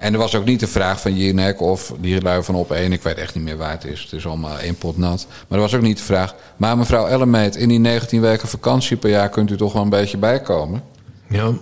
En 0.00 0.12
er 0.12 0.18
was 0.18 0.34
ook 0.34 0.44
niet 0.44 0.60
de 0.60 0.66
vraag 0.66 1.00
van 1.00 1.16
Jinek 1.16 1.60
of 1.60 1.92
die 2.00 2.22
lui 2.22 2.42
van 2.42 2.54
op 2.54 2.70
één. 2.72 2.92
Ik 2.92 3.02
weet 3.02 3.16
echt 3.16 3.34
niet 3.34 3.44
meer 3.44 3.56
waar 3.56 3.70
het 3.70 3.84
is. 3.84 4.02
Het 4.02 4.12
is 4.12 4.26
allemaal 4.26 4.58
één 4.58 4.74
pot 4.74 4.96
nat. 4.96 5.26
Maar 5.48 5.58
er 5.58 5.64
was 5.64 5.74
ook 5.74 5.82
niet 5.82 5.96
de 5.96 6.02
vraag. 6.02 6.34
Maar 6.56 6.78
mevrouw 6.78 7.06
Ellemeet, 7.06 7.56
in 7.56 7.68
die 7.68 7.78
19 7.78 8.20
weken 8.20 8.48
vakantie 8.48 8.96
per 8.96 9.10
jaar 9.10 9.28
kunt 9.28 9.50
u 9.50 9.56
toch 9.56 9.72
wel 9.72 9.82
een 9.82 9.88
beetje 9.88 10.16
bijkomen? 10.16 10.82
Ja. 11.28 11.52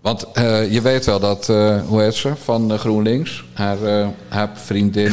Want 0.00 0.26
eh, 0.32 0.72
je 0.72 0.80
weet 0.80 1.04
wel 1.04 1.20
dat, 1.20 1.48
eh, 1.48 1.80
hoe 1.86 2.02
heet 2.02 2.14
ze, 2.14 2.32
van 2.44 2.78
GroenLinks, 2.78 3.44
haar, 3.52 3.82
eh, 3.82 4.08
haar 4.28 4.50
vriendin 4.54 5.12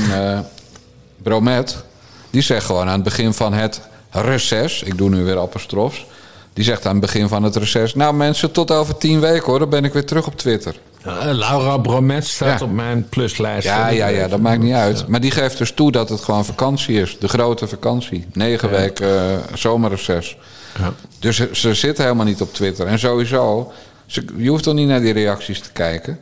Bromet, 1.24 1.84
die 2.30 2.42
zegt 2.42 2.66
gewoon 2.66 2.88
aan 2.88 2.94
het 2.94 3.04
begin 3.04 3.34
van 3.34 3.54
het 3.54 3.82
reces, 4.12 4.84
ik 4.84 4.98
doe 4.98 5.10
nu 5.10 5.24
weer 5.24 5.40
apostrofs, 5.40 6.06
die 6.54 6.64
zegt 6.64 6.86
aan 6.86 6.92
het 6.92 7.02
begin 7.02 7.28
van 7.28 7.44
het 7.44 7.56
reces, 7.56 7.96
nou 7.96 8.14
mensen, 8.14 8.52
tot 8.52 8.72
over 8.72 8.98
tien 8.98 9.20
weken 9.20 9.46
hoor, 9.46 9.60
dan 9.60 9.70
ben 9.70 9.86
ik 9.86 9.94
weer 9.94 10.06
terug 10.06 10.28
op 10.28 10.38
Twitter. 10.38 10.76
Uh, 11.08 11.14
Laura 11.32 11.78
Bromet 11.78 12.26
staat 12.26 12.60
Ja. 12.60 12.66
op 12.66 12.72
mijn 12.72 13.10
pluslijst. 13.10 13.68
Ja, 13.68 13.88
ja, 13.88 14.08
ja, 14.08 14.28
dat 14.28 14.40
maakt 14.40 14.62
niet 14.62 14.74
uit. 14.74 15.08
Maar 15.08 15.22
die 15.22 15.32
geeft 15.32 15.58
dus 15.58 15.72
toe 15.72 15.92
dat 15.92 16.10
het 16.10 16.22
gewoon 16.22 16.46
vakantie 16.46 17.02
is, 17.02 17.20
de 17.20 17.28
grote 17.28 17.68
vakantie. 17.68 18.26
Negen 18.34 18.70
weken 18.70 19.08
eh, 19.20 19.38
zomerreces. 19.54 20.38
Ja. 20.80 20.94
Dus 21.20 21.36
ze, 21.36 21.50
ze 21.52 21.74
zitten 21.74 22.04
helemaal 22.04 22.26
niet 22.26 22.42
op 22.42 22.54
Twitter. 22.54 22.88
En 22.88 23.00
sowieso, 23.00 23.72
ze, 24.06 24.26
je 24.38 24.50
hoeft 24.50 24.64
toch 24.64 24.74
niet 24.74 24.88
naar 24.88 25.02
die 25.02 25.14
reacties 25.14 25.60
te 25.60 25.72
kijken. 25.72 26.20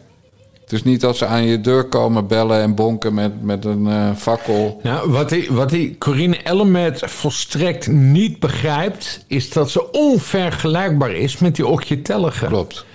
Het 0.62 0.80
is 0.80 0.84
niet 0.84 1.02
dat 1.02 1.18
ze 1.18 1.26
aan 1.26 1.44
je 1.46 1.62
deur 1.62 1.84
komen 1.84 2.28
bellen 2.28 2.62
en 2.62 2.76
bonken 2.76 3.14
met, 3.14 3.44
met 3.44 3.66
een 3.66 3.88
eh, 3.88 4.10
fakkel. 4.18 4.80
Nou, 4.84 5.12
wat 5.12 5.30
die, 5.30 5.48
wat 5.52 5.70
die 5.70 5.98
Corinne 5.98 6.38
Ellemet 6.44 7.02
volstrekt 7.06 7.88
niet 7.88 8.40
begrijpt... 8.40 9.24
is 9.28 9.50
dat 9.50 9.70
ze 9.72 9.92
onvergelijkbaar 9.92 11.12
is 11.12 11.38
met 11.38 11.56
die 11.56 11.68
Okje 11.68 12.02
Tellige. 12.02 12.46
Klopt. 12.46 12.86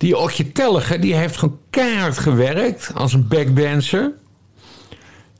Die 0.00 0.52
Tellige 0.52 0.98
die 0.98 1.14
heeft 1.14 1.36
gewoon 1.36 1.58
keihard 1.70 2.18
gewerkt 2.18 2.90
als 2.94 3.12
een 3.12 3.28
backdancer. 3.28 4.12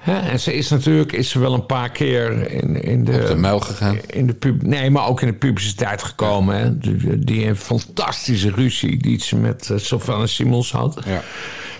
En 0.05 0.41
ze 0.41 0.55
is 0.55 0.69
natuurlijk 0.69 1.13
is 1.13 1.31
ze 1.31 1.39
wel 1.39 1.55
een 1.55 1.67
paar 1.67 1.91
keer 1.91 2.51
in, 2.51 2.83
in 2.83 3.05
de... 3.05 3.13
Op 3.21 3.27
de 3.27 3.35
muil 3.35 3.61
gegaan. 3.61 3.99
In 4.07 4.27
de 4.27 4.35
pub, 4.35 4.63
nee, 4.63 4.91
maar 4.91 5.07
ook 5.07 5.21
in 5.21 5.27
de 5.27 5.35
publiciteit 5.35 6.03
gekomen. 6.03 6.81
Die, 6.81 7.19
die 7.19 7.47
een 7.47 7.57
fantastische 7.57 8.51
ruzie 8.51 8.97
die 8.97 9.23
ze 9.23 9.37
met 9.37 9.69
uh, 9.73 9.79
Sylvana 9.79 10.27
Simons 10.27 10.73
had. 10.73 10.99
Ja. 11.07 11.23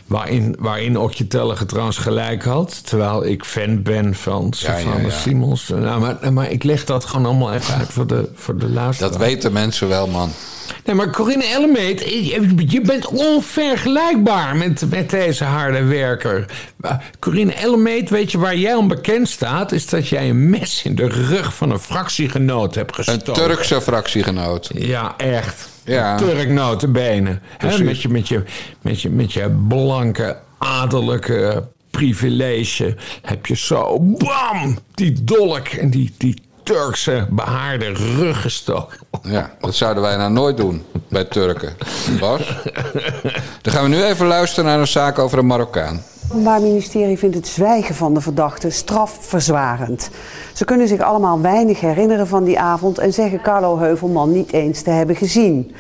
Waarin, 0.07 0.57
waarin 0.59 0.99
Okje 0.99 1.27
Tellige 1.27 1.67
trouwens 1.67 1.99
gelijk 1.99 2.45
had. 2.45 2.87
Terwijl 2.87 3.27
ik 3.27 3.45
fan 3.45 3.83
ben 3.83 4.15
van 4.15 4.53
Sylvana 4.53 5.01
ja. 5.01 5.11
Simons. 5.11 5.69
Nou, 5.69 6.01
maar, 6.01 6.33
maar 6.33 6.51
ik 6.51 6.63
leg 6.63 6.85
dat 6.85 7.05
gewoon 7.05 7.27
allemaal 7.27 7.53
even 7.53 7.75
uit 7.75 7.93
voor 7.93 8.07
de, 8.07 8.31
voor 8.35 8.59
de 8.59 8.69
luisteraar. 8.69 9.11
Dat 9.11 9.21
weten 9.21 9.53
mensen 9.53 9.89
wel, 9.89 10.07
man. 10.07 10.31
Nee, 10.85 10.95
maar 10.95 11.11
Corinne 11.11 11.45
Ellemeet, 11.45 12.01
je- 12.69 12.81
bent 12.85 13.07
onvergelijkbaar 13.07 14.57
met, 14.57 14.85
met 14.91 15.11
deze 15.11 15.45
harde 15.45 15.85
werker. 15.85 16.45
Maar 16.77 17.11
Corinne 17.19 17.53
Ellemeet, 17.53 18.11
weet 18.11 18.33
je 18.33 18.39
waar 18.39 18.57
jij 18.57 18.75
om 18.75 18.89
bekend 18.89 19.29
staat? 19.29 19.73
Is 19.73 19.87
dat 19.87 20.09
jij 20.09 20.29
een 20.29 20.51
mes 20.51 20.83
in 20.85 20.95
de 20.95 21.07
rug 21.09 21.55
van 21.55 21.71
een 21.71 21.79
fractiegenoot 21.79 22.75
hebt 22.75 22.99
Een 22.99 23.05
gestoken. 23.05 23.33
Turkse 23.33 23.81
fractiegenoot. 23.81 24.71
Ja, 24.75 25.15
echt. 25.17 25.69
Ja. 25.85 26.17
Turk 26.17 26.49
notenbenen. 26.49 27.43
Hè, 27.59 27.69
Precies. 27.69 27.85
met, 27.85 28.03
je, 28.03 28.09
met, 28.09 28.29
je, 28.29 28.43
met, 28.81 29.01
je, 29.03 29.11
met 29.11 29.33
je 29.33 29.51
blanke, 29.69 30.37
adellijke 30.59 31.69
privilege 31.91 32.97
heb 33.23 33.47
je 33.47 33.57
zo, 33.57 33.99
bam, 34.01 34.79
die 34.95 35.25
dolk 35.25 35.69
en 35.69 35.91
die, 35.91 36.13
die 36.17 36.43
Turkse 36.63 37.27
behaarde 37.31 37.93
rug 37.93 38.43
gestoken. 38.43 38.99
Ja, 39.23 39.51
dat 39.61 39.75
zouden 39.75 40.03
wij 40.03 40.17
nou 40.17 40.33
nooit 40.33 40.57
doen 40.57 40.85
bij 41.09 41.25
Turken. 41.25 41.77
Bas? 42.21 42.63
Dan 43.63 43.73
gaan 43.73 43.83
we 43.83 43.89
nu 43.89 44.03
even 44.03 44.27
luisteren 44.27 44.65
naar 44.65 44.81
een 44.81 44.87
zaak 44.87 45.19
over 45.19 45.39
een 45.39 45.47
Marokkaan. 45.47 45.95
Het 45.95 46.39
Openbaar 46.39 46.61
Ministerie 46.61 47.19
vindt 47.19 47.37
het 47.37 47.47
zwijgen 47.47 47.95
van 47.95 48.15
de 48.15 48.21
verdachte 48.21 48.71
strafverzwarend. 48.71 50.11
Ze 50.55 50.65
kunnen 50.65 50.89
zich 50.89 51.01
allemaal 51.01 51.41
weinig 51.41 51.81
herinneren 51.81 52.27
van 52.27 52.45
die 52.45 52.59
avond 52.59 52.99
en 52.99 53.13
zeggen 53.13 53.43
Carlo 53.43 53.79
Heuvelman 53.79 54.33
niet 54.33 54.53
eens 54.53 54.83
te 54.83 54.91
hebben 54.91 55.17
gezien. 55.17 55.75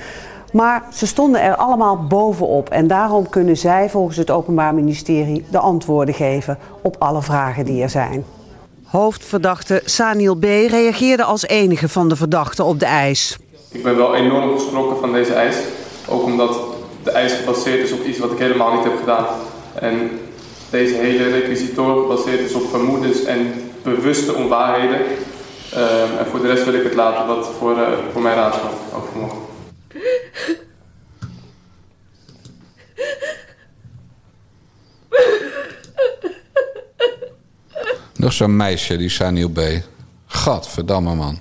Maar 0.53 0.83
ze 0.93 1.07
stonden 1.07 1.43
er 1.43 1.57
allemaal 1.57 2.07
bovenop 2.07 2.69
en 2.69 2.87
daarom 2.87 3.29
kunnen 3.29 3.57
zij 3.57 3.91
volgens 3.91 4.17
het 4.17 4.31
Openbaar 4.31 4.75
Ministerie 4.75 5.45
de 5.51 5.59
antwoorden 5.59 6.15
geven 6.15 6.59
op 6.83 6.97
alle 6.99 7.23
vragen 7.23 7.65
die 7.65 7.83
er 7.83 7.91
zijn. 7.91 8.25
Hoofdverdachte 8.91 9.83
Saniel 9.85 10.35
B. 10.35 10.45
reageerde 10.45 11.25
als 11.25 11.47
enige 11.47 11.89
van 11.89 12.09
de 12.09 12.17
verdachten 12.17 12.65
op 12.65 12.79
de 12.79 12.87
eis. 12.87 13.39
Ik 13.71 13.83
ben 13.83 13.97
wel 13.97 14.15
enorm 14.15 14.59
geschrokken 14.59 14.99
van 14.99 15.13
deze 15.13 15.33
eis. 15.33 15.57
Ook 16.09 16.23
omdat 16.23 16.61
de 17.03 17.11
eis 17.11 17.33
gebaseerd 17.33 17.85
is 17.85 17.93
op 17.93 18.05
iets 18.05 18.19
wat 18.19 18.33
ik 18.33 18.39
helemaal 18.39 18.75
niet 18.75 18.85
heb 18.85 18.99
gedaan. 18.99 19.27
En 19.75 20.21
deze 20.71 20.95
hele 20.95 21.29
requisitoren 21.29 22.03
gebaseerd 22.03 22.41
is 22.41 22.53
op 22.53 22.71
vermoedens 22.71 23.25
en 23.25 23.71
bewuste 23.83 24.35
onwaarheden. 24.35 25.01
Ehm, 25.73 26.17
en 26.19 26.27
voor 26.31 26.41
de 26.41 26.49
rest 26.49 26.65
wil 26.65 26.75
ik 26.75 26.83
het 26.83 26.95
laten 26.95 27.27
wat 27.27 27.51
voor, 27.59 27.77
uh, 27.77 27.89
voor 28.13 28.23
mijn 28.23 28.37
raadsman 28.37 28.73
overmorgen. 28.95 29.39
Nog 38.21 38.33
zo'n 38.33 38.57
meisje, 38.57 38.97
die 38.97 39.09
Saniel 39.09 39.49
B. 39.49 39.61
Gadverdamme, 40.27 41.15
man. 41.15 41.39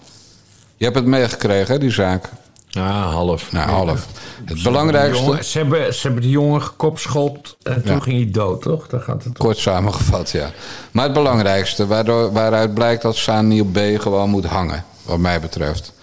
Je 0.78 0.84
hebt 0.84 0.96
het 0.98 1.06
meegekregen, 1.06 1.74
hè, 1.74 1.80
die 1.80 1.92
zaak? 1.92 2.30
Ja, 2.68 3.02
half. 3.02 3.52
Nou, 3.52 3.70
half. 3.70 4.08
Het 4.46 4.58
Ze 4.58 4.64
belangrijkste, 4.64 5.08
hebben 5.16 5.26
jongen- 5.30 5.46
Ze 5.46 5.58
hebben, 5.58 5.94
ze 5.94 6.02
hebben 6.02 6.22
die 6.22 6.32
jongen 6.32 6.62
gekopschopt 6.62 7.58
en 7.64 7.84
toen 7.84 7.94
Ja. 7.96 8.00
ging 8.00 8.18
hij 8.24 8.32
dood, 8.32 8.62
toch? 8.62 8.88
Daar 8.88 9.02
gaat 9.02 9.16
het 9.24 9.26
om. 9.26 9.34
kort 9.34 9.58
samengevat, 9.58 10.30
ja. 10.30 10.52
Maar 10.92 11.04
het 11.04 11.14
belangrijkste, 11.14 11.88
waardoor, 11.88 12.32
waaruit 12.32 12.74
blijkt 12.74 13.02
dat 13.02 13.16
Saniel 13.16 13.66
B. 13.66 13.78
gewoon 14.02 14.30
moet 14.30 14.46
hangen, 14.46 14.86
wat 15.06 15.18
mij 15.18 15.40
betreft. 15.40 15.94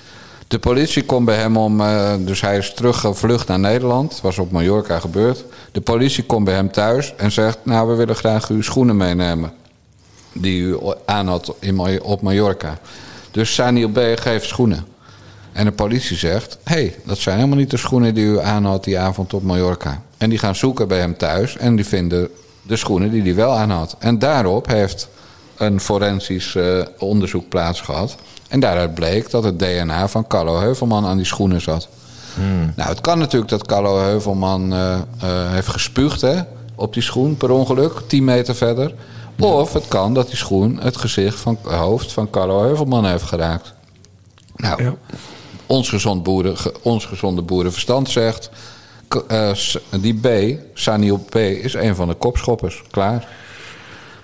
De 0.48 0.58
politie 0.58 1.04
komt 1.04 1.24
bij 1.24 1.36
hem 1.36 1.56
om, 1.56 1.80
eh, 1.80 2.12
dus 2.18 2.40
hij 2.40 2.56
is 2.56 2.72
teruggevlucht 2.74 3.48
naar 3.48 3.58
Nederland. 3.58 4.12
Het 4.12 4.20
was 4.20 4.38
op 4.38 4.50
Mallorca 4.50 4.98
gebeurd. 4.98 5.44
De 5.72 5.80
politie 5.80 6.24
komt 6.24 6.44
bij 6.44 6.54
hem 6.54 6.70
thuis 6.72 7.14
en 7.16 7.32
zegt, 7.32 7.58
nou, 7.62 7.88
we 7.88 7.94
willen 7.94 8.16
graag 8.16 8.48
uw 8.48 8.62
schoenen 8.62 8.96
meenemen. 8.96 9.52
Die 10.40 10.62
u 10.62 10.78
aan 11.04 11.28
had 11.28 11.54
in, 11.58 12.02
op 12.02 12.22
Mallorca. 12.22 12.78
Dus 13.30 13.54
Saniel 13.54 13.88
B. 13.88 13.98
geeft 14.14 14.46
schoenen. 14.46 14.86
En 15.52 15.64
de 15.64 15.72
politie 15.72 16.16
zegt: 16.16 16.58
hé, 16.64 16.74
hey, 16.74 16.94
dat 17.04 17.18
zijn 17.18 17.36
helemaal 17.36 17.58
niet 17.58 17.70
de 17.70 17.76
schoenen 17.76 18.14
die 18.14 18.24
u 18.24 18.40
aan 18.40 18.64
had 18.64 18.84
die 18.84 18.98
avond 18.98 19.34
op 19.34 19.42
Mallorca. 19.42 20.02
En 20.18 20.30
die 20.30 20.38
gaan 20.38 20.54
zoeken 20.54 20.88
bij 20.88 20.98
hem 20.98 21.16
thuis 21.16 21.56
en 21.56 21.76
die 21.76 21.86
vinden 21.86 22.28
de 22.62 22.76
schoenen 22.76 23.10
die 23.10 23.22
hij 23.22 23.34
wel 23.34 23.52
aan 23.52 23.70
had. 23.70 23.96
En 23.98 24.18
daarop 24.18 24.66
heeft 24.66 25.08
een 25.56 25.80
forensisch 25.80 26.54
eh, 26.54 26.82
onderzoek 26.98 27.48
plaatsgehad. 27.48 28.16
En 28.48 28.60
daaruit 28.60 28.94
bleek 28.94 29.30
dat 29.30 29.44
het 29.44 29.58
DNA 29.58 30.08
van 30.08 30.26
Carlo 30.26 30.60
Heuvelman 30.60 31.06
aan 31.06 31.16
die 31.16 31.26
schoenen 31.26 31.60
zat. 31.60 31.88
Nou, 32.76 32.88
het 32.88 33.00
kan 33.00 33.18
natuurlijk 33.18 33.50
dat 33.50 33.66
Carlo 33.66 33.98
Heuvelman 33.98 34.72
eh, 34.72 34.94
eh, 34.94 35.00
heeft 35.52 35.68
gespuugd 35.68 36.20
hè, 36.20 36.40
op 36.74 36.92
die 36.94 37.02
schoen 37.02 37.36
per 37.36 37.50
ongeluk, 37.50 37.92
10 38.06 38.24
meter 38.24 38.54
verder. 38.54 38.94
Of 39.38 39.72
het 39.72 39.88
kan 39.88 40.14
dat 40.14 40.26
die 40.26 40.36
schoen 40.36 40.78
het 40.80 40.96
gezicht 40.96 41.38
van 41.38 41.58
het 41.62 41.72
hoofd 41.72 42.12
van 42.12 42.30
Carlo 42.30 42.62
Heuvelman 42.62 43.06
heeft 43.06 43.22
geraakt. 43.24 43.74
Nou, 44.56 44.82
Ja. 44.82 44.94
ons, 45.66 45.88
gezond 45.88 46.22
boeren, 46.22 46.56
ons 46.82 47.04
gezonde 47.04 47.42
boerenverstand 47.42 48.10
zegt... 48.10 48.50
eh, 49.28 49.50
die 50.00 50.14
B, 50.20 50.58
Saniel 50.74 51.18
B, 51.30 51.34
is 51.36 51.74
een 51.74 51.94
van 51.94 52.08
de 52.08 52.14
kopschoppers. 52.14 52.82
Klaar. 52.90 53.28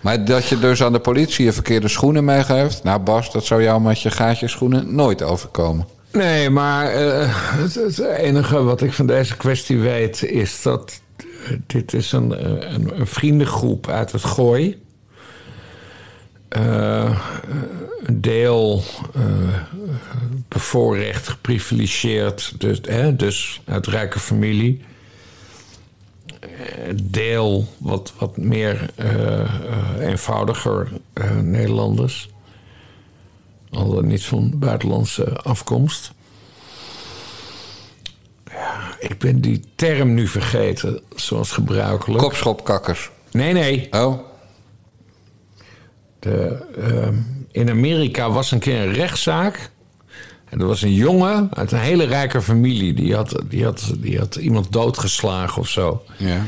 Maar 0.00 0.24
dat 0.24 0.44
je 0.46 0.58
dus 0.58 0.82
aan 0.82 0.92
de 0.92 0.98
politie 1.00 1.44
je 1.44 1.52
verkeerde 1.52 1.88
schoenen 1.88 2.24
meegeeft... 2.24 2.82
nou 2.82 3.00
Bas, 3.00 3.32
dat 3.32 3.44
zou 3.44 3.62
jou 3.62 3.80
met 3.80 4.00
je 4.00 4.10
gaatjeschoenen 4.10 4.94
nooit 4.94 5.22
overkomen. 5.22 5.86
Nee, 6.12 6.50
maar 6.50 6.86
eh, 6.92 7.28
het, 7.34 7.74
het 7.74 7.98
enige 7.98 8.62
wat 8.62 8.82
ik 8.82 8.92
van 8.92 9.06
deze 9.06 9.36
kwestie 9.36 9.78
weet 9.78 10.22
is 10.22 10.62
dat 10.62 11.00
eh, 11.16 11.24
dit 11.66 11.92
is 11.94 12.12
een, 12.12 12.44
een, 12.74 13.00
een 13.00 13.06
vriendengroep 13.06 13.88
uit 13.88 14.12
het 14.12 14.24
Gooi. 14.24 14.81
Eh, 16.52 17.18
een 18.02 18.20
deel 18.20 18.82
eh, 19.14 19.22
bevoorrecht, 20.48 21.28
geprivilegeerd, 21.28 22.54
dus, 22.58 22.78
hè, 22.82 23.16
dus 23.16 23.60
uit 23.64 23.86
rijke 23.86 24.18
familie. 24.18 24.84
Eh, 26.40 26.48
Deel 27.02 27.68
wat, 27.78 28.12
wat 28.18 28.36
meer 28.36 28.90
eenvoudiger 30.00 30.88
Nederlanders. 31.42 32.28
Al 33.70 33.94
dan 33.94 34.06
niet 34.06 34.24
van 34.24 34.52
buitenlandse 34.54 35.36
afkomst. 35.36 36.12
Ja, 38.50 38.96
ik 38.98 39.18
ben 39.18 39.40
die 39.40 39.64
term 39.74 40.14
nu 40.14 40.26
vergeten, 40.28 41.00
zoals 41.14 41.52
gebruikelijk. 41.52 42.22
Kopschopkakkers. 42.22 43.10
Nee, 43.30 43.52
nee. 43.52 43.88
Oh, 43.90 44.31
De, 46.22 46.64
ehm, 46.76 47.14
in 47.50 47.70
Amerika 47.70 48.30
was 48.30 48.50
een 48.50 48.58
keer 48.58 48.80
een 48.80 48.92
rechtszaak. 48.92 49.70
En 50.48 50.60
er 50.60 50.66
was 50.66 50.82
een 50.82 50.94
jongen 50.94 51.48
uit 51.54 51.72
een 51.72 51.78
hele 51.78 52.04
rijke 52.04 52.42
familie. 52.42 52.94
Die 52.94 53.14
had, 53.14 53.42
die 53.48 53.64
had, 53.64 53.92
die 53.98 54.18
had 54.18 54.34
iemand 54.34 54.72
doodgeslagen 54.72 55.60
of 55.60 55.68
zo. 55.68 56.02
ja. 56.16 56.44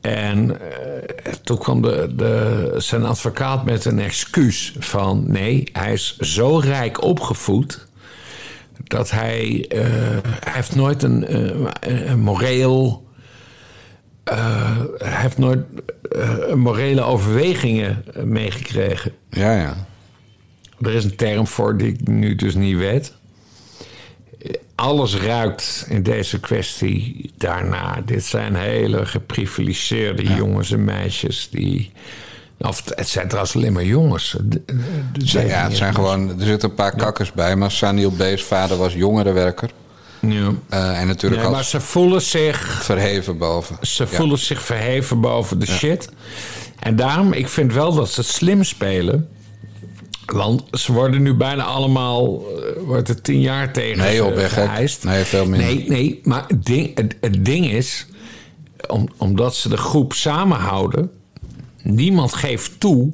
En 0.00 0.60
eh, 0.60 1.32
toen 1.32 1.58
kwam 1.58 1.82
de, 1.82 2.12
de, 2.16 2.74
zijn 2.76 3.04
advocaat 3.04 3.64
met 3.64 3.84
een 3.84 3.98
excuus 3.98 4.74
van... 4.78 5.24
nee, 5.26 5.68
hij 5.72 5.92
is 5.92 6.16
zo 6.18 6.58
rijk 6.58 7.02
opgevoed... 7.02 7.86
dat 8.84 9.10
hij, 9.10 9.66
eh, 9.68 9.80
hij 10.24 10.52
heeft 10.52 10.74
nooit 10.74 11.02
een, 11.02 11.26
eh, 11.26 12.10
een 12.10 12.20
moreel... 12.20 13.03
hij 14.24 15.20
heeft 15.20 15.38
nooit 15.38 15.60
eh, 16.12 16.52
morele 16.54 17.02
overwegingen 17.02 18.04
eh, 18.14 18.22
meegekregen. 18.22 19.12
Ja, 19.30 19.52
ja. 19.56 19.86
Er 20.80 20.94
is 20.94 21.04
een 21.04 21.16
term 21.16 21.46
voor 21.46 21.76
die 21.76 21.92
ik 21.92 22.08
nu 22.08 22.34
dus 22.34 22.54
niet 22.54 22.76
weet. 22.76 23.12
Alles 24.74 25.16
ruikt 25.16 25.86
in 25.88 26.02
deze 26.02 26.40
kwestie 26.40 27.32
daarna. 27.36 28.02
Dit 28.04 28.24
zijn 28.24 28.54
hele 28.54 29.06
geprivilegeerde 29.06 30.22
jongens 30.22 30.70
en 30.72 30.84
meisjes 30.84 31.48
die. 31.50 31.92
Of 32.58 32.82
het 32.94 33.08
zijn 33.08 33.26
trouwens 33.28 33.56
alleen 33.56 33.72
maar 33.72 33.84
jongens. 33.84 34.36
De- 34.42 34.48
de- 34.48 34.64
de- 35.12 35.20
Ja, 35.24 35.40
ja, 35.40 35.62
het 35.68 35.76
zijn 35.76 35.94
gewoon, 35.94 36.40
er 36.40 36.46
zitten 36.46 36.68
een 36.68 36.74
paar 36.74 36.96
kakkers 36.96 37.32
bij. 37.32 37.56
Maar 37.56 37.70
Saniel 37.70 38.10
B.'s 38.10 38.42
vader 38.42 38.76
was 38.76 38.94
jongerenwerker. 38.94 39.70
Ja. 40.32 40.52
Eh, 40.68 41.00
en 41.00 41.06
natuurlijk 41.06 41.42
Ja, 41.42 41.50
maar 41.50 41.64
ze 41.64 41.80
voelen 41.80 42.22
zich 42.22 42.82
verheven 42.84 43.38
boven. 43.38 43.76
Ze 43.80 44.02
Ja. 44.02 44.08
voelen 44.08 44.38
zich 44.38 44.62
verheven 44.62 45.20
boven 45.20 45.58
de 45.58 45.66
shit. 45.66 46.08
En 46.78 46.96
daarom, 46.96 47.32
ik 47.32 47.48
vind 47.48 47.72
wel 47.72 47.94
dat 47.94 48.10
ze 48.10 48.20
het 48.20 48.28
slim 48.28 48.64
spelen. 48.64 49.28
Want 50.26 50.62
ze 50.70 50.92
worden 50.92 51.22
nu 51.22 51.34
bijna 51.34 51.62
allemaal, 51.62 52.24
eh, 52.36 52.82
wordt 52.86 53.08
er 53.08 53.20
tien 53.22 53.40
jaar 53.40 53.72
tegen 53.72 53.98
Nee. 53.98 54.20
Nee, 55.04 55.24
veel 55.24 55.46
minder. 55.46 55.66
Nee, 55.74 55.84
nee, 55.88 56.20
maar 56.22 56.44
het 56.48 56.64
ding, 56.66 56.96
het, 56.98 57.16
het 57.20 57.44
ding 57.44 57.70
is, 57.70 58.06
om, 58.88 59.08
omdat 59.16 59.56
ze 59.56 59.68
de 59.68 59.76
groep 59.76 60.12
samenhouden, 60.12 61.10
niemand 61.82 62.34
geeft 62.34 62.80
toe, 62.80 63.12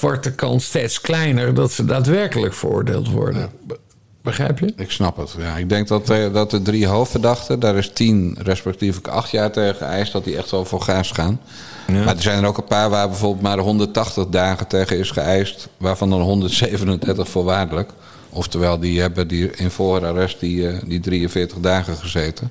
wordt 0.00 0.24
de 0.24 0.34
kans 0.34 0.64
steeds 0.64 1.00
kleiner 1.00 1.54
dat 1.54 1.72
ze 1.72 1.84
daadwerkelijk 1.84 2.54
veroordeeld 2.54 3.10
worden. 3.10 3.50
Be- 3.66 3.78
Begrijp 4.26 4.58
je? 4.58 4.72
Ik 4.76 4.90
snap 4.90 5.16
het. 5.16 5.34
Ja, 5.38 5.56
ik 5.56 5.68
denk 5.68 5.88
dat, 5.88 6.10
eh, 6.10 6.32
dat 6.32 6.50
de 6.50 6.62
drie 6.62 6.86
hoofdverdachten, 6.86 7.60
daar 7.60 7.76
is 7.76 7.90
tien 7.92 8.36
respectievelijk 8.42 9.08
acht 9.08 9.30
jaar 9.30 9.50
tegen 9.52 9.76
geëist, 9.76 10.12
dat 10.12 10.24
die 10.24 10.36
echt 10.36 10.50
wel 10.50 10.64
voor 10.64 10.80
gas 10.80 11.10
gaan. 11.10 11.40
Maar 11.86 12.16
er 12.16 12.22
zijn 12.22 12.42
er 12.42 12.48
ook 12.48 12.56
een 12.56 12.64
paar 12.64 12.90
waar 12.90 13.08
bijvoorbeeld 13.08 13.42
maar 13.42 13.58
180 13.58 14.26
dagen 14.26 14.66
tegen 14.66 14.98
is 14.98 15.10
geëist, 15.10 15.68
waarvan 15.76 16.10
dan 16.10 16.20
137 16.20 17.28
voorwaardelijk. 17.28 17.90
Oftewel, 18.30 18.78
die 18.78 19.00
hebben 19.00 19.28
die 19.28 19.50
in 19.50 19.70
voorarrest 19.70 20.40
die, 20.40 20.68
eh, 20.68 20.78
die 20.86 21.00
43 21.00 21.58
dagen 21.58 21.96
gezeten. 21.96 22.50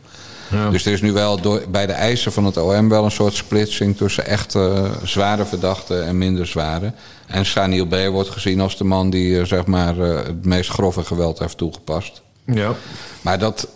Dus 0.72 0.86
er 0.86 0.91
is 0.91 1.02
nu 1.02 1.12
wel 1.12 1.41
door, 1.41 1.64
bij 1.70 1.86
de 1.86 1.93
eisen 1.93 2.32
van 2.32 2.46
het 2.46 2.58
OM 2.58 2.89
wel 2.89 3.06
een 3.06 3.12
soort 3.12 3.34
splitsing 3.34 3.98
tussen 3.98 4.26
echt 4.26 4.56
eh, 4.56 4.91
zware 5.04 5.46
verdachten 5.46 6.06
en 6.06 6.18
minder 6.18 6.48
zware. 6.48 6.93
En 7.28 7.46
Saniel 7.46 7.86
B. 7.86 7.96
wordt 8.12 8.30
gezien 8.30 8.62
als 8.62 8.78
de 8.78 8.84
man 8.84 9.10
die 9.10 9.39
eh, 9.39 9.46
zeg 9.46 9.66
maar, 9.66 10.00
eh, 10.00 10.26
het 10.26 10.46
meest 10.46 10.70
grove 10.70 11.04
geweld 11.04 11.39
heeft 11.39 11.58
toegepast. 11.58 12.22
Ja. 12.46 12.76
Maar 13.22 13.39
dat, 13.39 13.68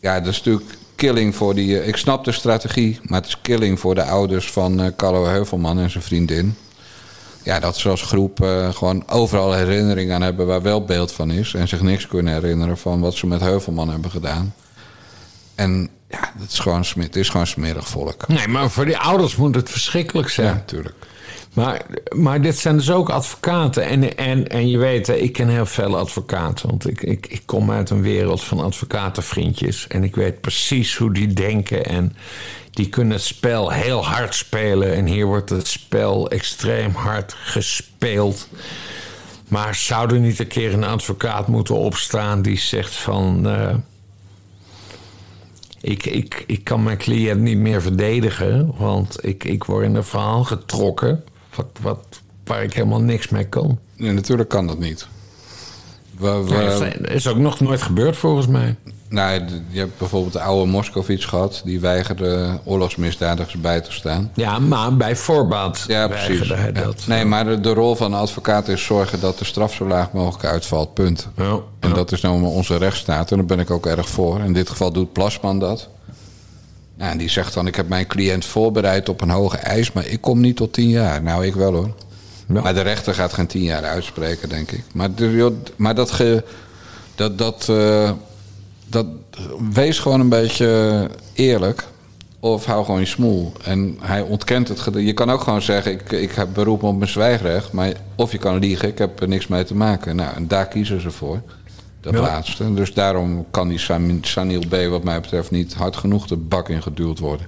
ja, 0.00 0.20
dat 0.20 0.32
is 0.32 0.42
natuurlijk 0.42 0.78
killing 0.96 1.34
voor 1.34 1.54
die. 1.54 1.86
ik 1.86 1.96
snap 1.96 2.24
de 2.24 2.32
strategie, 2.32 3.00
maar 3.02 3.20
het 3.20 3.28
is 3.28 3.40
killing 3.40 3.80
voor 3.80 3.94
de 3.94 4.04
ouders 4.04 4.50
van 4.50 4.92
Carlo 4.96 5.26
Heuvelman 5.26 5.78
en 5.78 5.90
zijn 5.90 6.04
vriendin. 6.04 6.56
Ja, 7.42 7.60
dat 7.60 7.76
ze 7.76 7.88
als 7.88 8.02
groep 8.02 8.38
gewoon 8.72 9.08
overal 9.08 9.52
herinnering 9.52 10.12
aan 10.12 10.22
hebben 10.22 10.46
waar 10.46 10.62
wel 10.62 10.84
beeld 10.84 11.12
van 11.12 11.30
is. 11.30 11.54
En 11.54 11.68
zich 11.68 11.80
niks 11.82 12.06
kunnen 12.06 12.34
herinneren 12.34 12.78
van 12.78 13.00
wat 13.00 13.14
ze 13.14 13.26
met 13.26 13.40
Heuvelman 13.40 13.90
hebben 13.90 14.10
gedaan. 14.10 14.54
En 15.54 15.90
ja, 16.08 16.32
het 16.38 16.52
is 16.52 16.58
gewoon, 16.58 16.84
het 16.98 17.16
is 17.16 17.28
gewoon 17.28 17.46
smerig 17.46 17.88
volk. 17.88 18.28
Nee, 18.28 18.48
maar 18.48 18.70
voor 18.70 18.84
die 18.84 18.98
ouders 18.98 19.36
moet 19.36 19.54
het 19.54 19.70
verschrikkelijk 19.70 20.28
zijn. 20.28 20.46
Ja, 20.46 20.54
natuurlijk. 20.54 20.94
Maar, 21.52 21.82
maar 22.16 22.40
dit 22.40 22.58
zijn 22.58 22.76
dus 22.76 22.90
ook 22.90 23.10
advocaten. 23.10 23.84
En, 23.84 24.16
en, 24.16 24.48
en 24.48 24.68
je 24.68 24.78
weet, 24.78 25.08
ik 25.08 25.32
ken 25.32 25.48
heel 25.48 25.66
veel 25.66 25.98
advocaten. 25.98 26.68
Want 26.68 26.88
ik, 26.88 27.02
ik, 27.02 27.26
ik 27.26 27.42
kom 27.44 27.70
uit 27.70 27.90
een 27.90 28.02
wereld 28.02 28.44
van 28.44 28.60
advocatenvriendjes. 28.60 29.86
En 29.86 30.04
ik 30.04 30.16
weet 30.16 30.40
precies 30.40 30.96
hoe 30.96 31.12
die 31.12 31.32
denken. 31.32 31.84
En 31.84 32.16
die 32.70 32.88
kunnen 32.88 33.12
het 33.12 33.22
spel 33.22 33.70
heel 33.70 34.04
hard 34.06 34.34
spelen. 34.34 34.94
En 34.94 35.06
hier 35.06 35.26
wordt 35.26 35.50
het 35.50 35.66
spel 35.66 36.30
extreem 36.30 36.94
hard 36.94 37.34
gespeeld. 37.42 38.48
Maar 39.48 39.74
zou 39.74 40.14
er 40.14 40.20
niet 40.20 40.38
een 40.38 40.46
keer 40.46 40.72
een 40.72 40.84
advocaat 40.84 41.48
moeten 41.48 41.74
opstaan 41.74 42.42
die 42.42 42.58
zegt 42.58 42.94
van... 42.94 43.48
eh, 43.48 43.74
ik, 45.80 46.04
ik, 46.06 46.44
ik 46.46 46.64
kan 46.64 46.82
mijn 46.82 46.98
cliënt 46.98 47.40
niet 47.40 47.58
meer 47.58 47.82
verdedigen, 47.82 48.72
want 48.78 49.24
ik, 49.26 49.44
ik 49.44 49.64
word 49.64 49.84
in 49.84 49.94
een 49.94 50.04
verhaal 50.04 50.44
getrokken 50.44 51.24
wat, 51.54 51.66
wat, 51.80 52.20
waar 52.44 52.62
ik 52.62 52.72
helemaal 52.72 53.00
niks 53.00 53.28
mee 53.28 53.44
kan. 53.44 53.78
Nee, 53.96 54.12
natuurlijk 54.12 54.48
kan 54.48 54.66
dat 54.66 54.78
niet. 54.78 55.08
We, 56.18 56.30
we- 56.44 56.54
Dat 57.00 57.10
is 57.10 57.26
ook 57.26 57.36
nog 57.36 57.60
nooit 57.60 57.82
gebeurd 57.82 58.16
volgens 58.16 58.46
mij. 58.46 58.76
Nou, 59.08 59.40
je 59.68 59.78
hebt 59.78 59.98
bijvoorbeeld 59.98 60.32
de 60.32 60.40
oude 60.40 60.70
Moskovits 60.70 61.24
gehad. 61.24 61.62
Die 61.64 61.80
weigerde 61.80 62.58
oorlogsmisdadigers 62.64 63.60
bij 63.60 63.80
te 63.80 63.92
staan. 63.92 64.30
Ja, 64.34 64.58
maar 64.58 64.96
bij 64.96 65.16
voorbaat 65.16 65.84
Ja, 65.86 66.08
precies. 66.08 66.48
hij 66.48 66.66
Ja. 66.74 66.82
dat. 66.82 67.06
Nee, 67.06 67.24
maar 67.24 67.44
de, 67.44 67.60
de 67.60 67.72
rol 67.72 67.94
van 67.94 68.12
een 68.12 68.18
advocaat 68.18 68.68
is 68.68 68.84
zorgen 68.84 69.20
dat 69.20 69.38
de 69.38 69.44
straf 69.44 69.74
zo 69.74 69.86
laag 69.86 70.12
mogelijk 70.12 70.44
uitvalt. 70.44 70.94
Punt. 70.94 71.28
Ja, 71.36 71.58
En 71.80 71.92
dat 71.92 72.12
is 72.12 72.20
nou 72.20 72.42
onze 72.44 72.76
rechtsstaat. 72.76 73.30
En 73.30 73.36
daar 73.36 73.46
ben 73.46 73.58
ik 73.60 73.70
ook 73.70 73.86
erg 73.86 74.08
voor. 74.08 74.40
In 74.40 74.52
dit 74.52 74.68
geval 74.70 74.92
doet 74.92 75.12
Plasman 75.12 75.58
dat. 75.58 75.88
Nou, 76.96 77.10
en 77.10 77.18
die 77.18 77.28
zegt 77.30 77.54
dan: 77.54 77.66
Ik 77.66 77.74
heb 77.76 77.88
mijn 77.88 78.06
cliënt 78.06 78.44
voorbereid 78.44 79.08
op 79.08 79.20
een 79.20 79.30
hoge 79.30 79.56
eis, 79.56 79.92
maar 79.92 80.06
ik 80.06 80.20
kom 80.20 80.40
niet 80.40 80.56
tot 80.56 80.72
tien 80.72 80.88
jaar. 80.88 81.22
Nou, 81.22 81.46
ik 81.46 81.54
wel 81.54 81.72
hoor. 81.74 81.94
Ja. 82.52 82.60
Maar 82.60 82.74
de 82.74 82.80
rechter 82.80 83.14
gaat 83.14 83.32
geen 83.32 83.46
tien 83.46 83.62
jaar 83.62 83.84
uitspreken, 83.84 84.48
denk 84.48 84.70
ik. 84.70 84.84
Maar, 84.92 85.14
de- 85.14 85.56
maar 85.76 85.94
dat, 85.94 86.10
ge, 86.10 86.44
dat, 87.14 87.38
dat, 87.38 87.66
eh, 87.68 88.10
dat. 88.88 89.06
Wees 89.72 89.98
gewoon 89.98 90.20
een 90.20 90.28
beetje 90.28 91.08
eerlijk. 91.32 91.84
Of 92.40 92.64
hou 92.64 92.84
gewoon 92.84 93.00
je 93.00 93.06
smoel. 93.06 93.52
En 93.64 93.96
hij 94.00 94.20
ontkent 94.20 94.68
het. 94.68 94.88
Je 94.94 95.12
kan 95.12 95.30
ook 95.30 95.40
gewoon 95.40 95.62
zeggen: 95.62 95.92
ik, 95.92 96.12
ik 96.12 96.30
heb 96.32 96.48
beroep 96.54 96.82
op 96.82 96.98
mijn 96.98 97.10
zwijgrecht. 97.10 97.72
Maar, 97.72 97.92
of 98.14 98.32
je 98.32 98.38
kan 98.38 98.58
liegen: 98.58 98.88
ik 98.88 98.98
heb 98.98 99.20
er 99.20 99.28
niks 99.28 99.46
mee 99.46 99.64
te 99.64 99.74
maken. 99.74 100.16
Nou, 100.16 100.34
en 100.34 100.48
daar 100.48 100.66
kiezen 100.68 101.00
ze 101.00 101.10
voor. 101.10 101.40
Dat 102.00 102.12
Ja. 102.12 102.20
laatste. 102.20 102.74
Dus 102.74 102.94
daarom 102.94 103.44
kan 103.50 103.68
die 103.68 103.78
Sam- 103.78 104.18
Sanil 104.24 104.62
B. 104.68 104.76
wat 104.90 105.04
mij 105.04 105.20
betreft 105.20 105.50
niet 105.50 105.74
hard 105.74 105.96
genoeg 105.96 106.26
de 106.26 106.36
bak 106.36 106.68
ingeduwd 106.68 107.18
worden. 107.18 107.46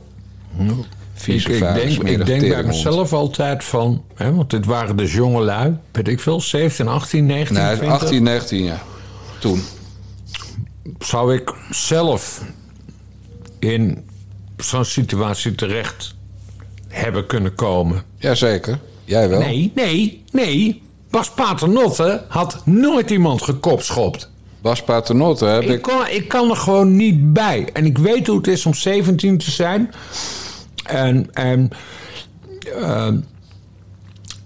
Ik, 0.58 0.74
Vieze, 1.14 1.52
ik 1.52 1.58
vuile, 1.58 1.80
denk, 1.88 2.02
ik 2.02 2.26
denk 2.26 2.48
bij 2.48 2.62
mezelf 2.62 3.12
altijd 3.12 3.64
van... 3.64 4.02
Hè, 4.14 4.34
want 4.34 4.50
dit 4.50 4.64
waren 4.66 4.96
dus 4.96 5.12
jonge 5.14 5.42
lui, 5.42 5.76
weet 5.92 6.08
ik 6.08 6.20
veel, 6.20 6.40
17, 6.40 6.88
18, 6.88 7.26
19, 7.26 7.64
Nee, 7.64 7.76
20. 7.76 8.00
18, 8.02 8.22
19 8.22 8.62
jaar. 8.62 8.82
Toen. 9.38 9.62
Zou 10.98 11.34
ik 11.34 11.54
zelf 11.70 12.42
in 13.58 14.08
zo'n 14.56 14.84
situatie 14.84 15.54
terecht 15.54 16.14
hebben 16.88 17.26
kunnen 17.26 17.54
komen? 17.54 18.02
Jazeker. 18.16 18.78
Jij 19.04 19.28
wel. 19.28 19.38
Nee, 19.38 19.72
nee, 19.74 20.24
nee. 20.32 20.82
Bas 21.10 21.30
Paternotte 21.30 22.24
had 22.28 22.62
nooit 22.66 23.10
iemand 23.10 23.42
gekopschopt. 23.42 24.30
Bas 24.62 24.82
Paternotte 24.82 25.44
heb 25.44 25.62
Ik, 25.62 25.68
ik... 25.68 25.82
kon, 25.82 26.06
ik 26.10 26.28
kan 26.28 26.50
er 26.50 26.56
gewoon 26.56 26.96
niet 26.96 27.32
bij. 27.32 27.68
En 27.72 27.84
ik 27.84 27.98
weet 27.98 28.26
hoe 28.26 28.36
het 28.36 28.46
is 28.46 28.66
om 28.66 28.74
17 28.74 29.38
te 29.38 29.50
zijn. 29.50 29.90
En, 30.84 31.28
en 31.32 31.70
ehm, 32.76 33.18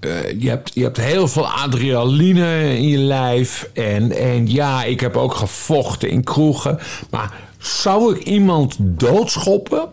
eh, 0.05 0.41
je, 0.41 0.49
hebt, 0.49 0.71
je 0.75 0.83
hebt 0.83 0.97
heel 0.97 1.29
veel 1.29 1.49
adrenaline 1.49 2.77
in 2.77 2.89
je 2.89 2.99
lijf. 2.99 3.71
En, 3.73 4.13
en 4.13 4.51
ja, 4.51 4.85
ik 4.85 5.01
heb 5.01 5.17
ook 5.17 5.35
gevochten 5.35 6.09
in 6.09 6.25
kroegen. 6.25 6.79
Maar 7.11 7.33
zou 7.59 8.15
ik 8.15 8.23
iemand 8.23 8.77
doodschoppen? 8.79 9.89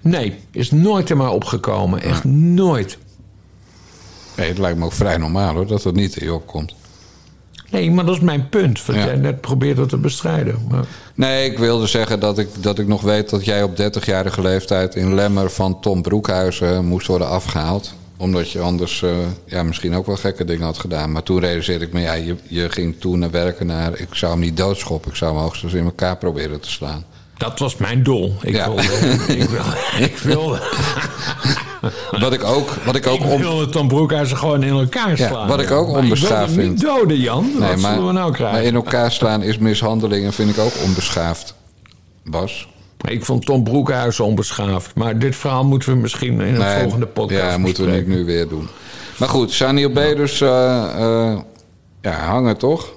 Nee, 0.00 0.38
is 0.50 0.70
nooit 0.70 1.10
in 1.10 1.16
mij 1.16 1.26
opgekomen. 1.26 2.02
Echt 2.02 2.24
nooit. 2.24 2.98
Nee, 4.36 4.48
het 4.48 4.58
lijkt 4.58 4.78
me 4.78 4.84
ook 4.84 4.92
vrij 4.92 5.16
normaal 5.16 5.54
hoor, 5.54 5.66
dat 5.66 5.82
dat 5.82 5.94
niet 5.94 6.16
in 6.16 6.26
je 6.26 6.34
opkomt. 6.34 6.74
Nee, 7.70 7.90
maar 7.90 8.04
dat 8.04 8.14
is 8.14 8.20
mijn 8.20 8.48
punt. 8.48 8.82
Ja. 8.86 8.94
jij 8.94 9.16
net 9.16 9.40
probeerde 9.40 9.86
te 9.86 9.96
bestrijden. 9.96 10.66
Maar... 10.68 10.84
Nee, 11.14 11.50
ik 11.50 11.58
wilde 11.58 11.86
zeggen 11.86 12.20
dat 12.20 12.38
ik, 12.38 12.48
dat 12.60 12.78
ik 12.78 12.86
nog 12.86 13.02
weet 13.02 13.30
dat 13.30 13.44
jij 13.44 13.62
op 13.62 13.70
30-jarige 13.80 14.42
leeftijd 14.42 14.94
in 14.94 15.14
Lemmer 15.14 15.50
van 15.50 15.80
Tom 15.80 16.02
Broekhuizen 16.02 16.84
moest 16.84 17.06
worden 17.06 17.28
afgehaald. 17.28 17.94
Omdat 18.22 18.50
je 18.50 18.60
anders 18.60 19.02
eh, 19.02 19.10
ja, 19.46 19.62
misschien 19.62 19.94
ook 19.94 20.06
wel 20.06 20.16
gekke 20.16 20.44
dingen 20.44 20.64
had 20.64 20.78
gedaan. 20.78 21.12
Maar 21.12 21.22
toen 21.22 21.40
realiseerde 21.40 21.84
ik 21.84 21.92
me, 21.92 22.00
ja, 22.00 22.12
je, 22.12 22.36
je 22.48 22.70
ging 22.70 22.94
toen 23.00 23.18
naar 23.18 23.30
werken 23.30 23.66
naar... 23.66 23.98
Ik 23.98 24.08
zou 24.10 24.32
hem 24.32 24.40
niet 24.40 24.56
doodschoppen, 24.56 25.10
ik 25.10 25.16
zou 25.16 25.32
hem 25.34 25.42
hoogstens 25.42 25.72
in 25.72 25.84
elkaar 25.84 26.16
proberen 26.16 26.60
te 26.60 26.70
slaan. 26.70 27.04
Dat 27.36 27.58
was 27.58 27.76
mijn 27.76 28.02
doel. 28.02 28.34
Ik 28.42 28.54
Ja. 28.54 28.64
wilde, 28.66 28.82
ik 29.42 29.48
wilde, 29.48 29.76
ik 29.98 30.16
wilde, 30.32 30.60
Wat 32.20 32.32
ik 32.32 32.44
ook, 32.44 32.70
wat 32.84 32.94
ik 32.96 33.06
ook 33.06 33.18
ik 33.20 33.30
om... 33.30 33.38
wilde 33.40 33.68
Tom 33.68 33.88
Broekhuizen 33.88 34.36
gewoon 34.36 34.62
in 34.62 34.72
elkaar 34.72 35.18
Ja, 35.18 35.28
slaan. 35.28 35.48
wat 35.48 35.60
ik 35.60 35.70
ook 35.70 35.88
onbeschaafd 35.88 36.52
vind. 36.52 36.70
niet 36.70 36.80
doden, 36.80 37.20
Jan. 37.20 37.52
wat 37.58 37.80
zullen 37.80 38.06
we 38.06 38.12
nou 38.12 38.32
krijgen? 38.32 38.56
maar 38.58 38.66
in 38.66 38.74
elkaar 38.74 39.12
slaan 39.12 39.42
is 39.42 39.58
mishandeling 39.58 40.24
en 40.24 40.32
vind 40.32 40.50
ik 40.50 40.58
ook 40.58 40.72
onbeschaafd. 40.84 41.54
Bas? 42.24 42.68
Ik 43.08 43.24
vond 43.24 43.46
Tom 43.46 43.64
Broekhuizen 43.64 44.24
onbeschaafd. 44.24 44.94
Maar 44.94 45.18
dit 45.18 45.36
verhaal 45.36 45.64
moeten 45.64 45.92
we 45.92 45.96
misschien 45.98 46.40
in 46.40 46.54
een 46.54 46.58
Nee, 46.58 46.80
volgende 46.82 47.06
podcast 47.06 47.50
Ja, 47.50 47.58
moeten 47.58 47.84
we 47.84 47.90
niet 47.90 48.06
nu 48.06 48.24
weer 48.24 48.48
doen. 48.48 48.68
Maar 49.18 49.28
goed, 49.28 49.52
Sanil 49.52 49.90
B. 49.90 49.94
dus 49.94 50.40
eh, 50.40 50.48
eh, 51.30 51.38
ja, 52.00 52.12
hangen 52.12 52.56
toch? 52.56 52.92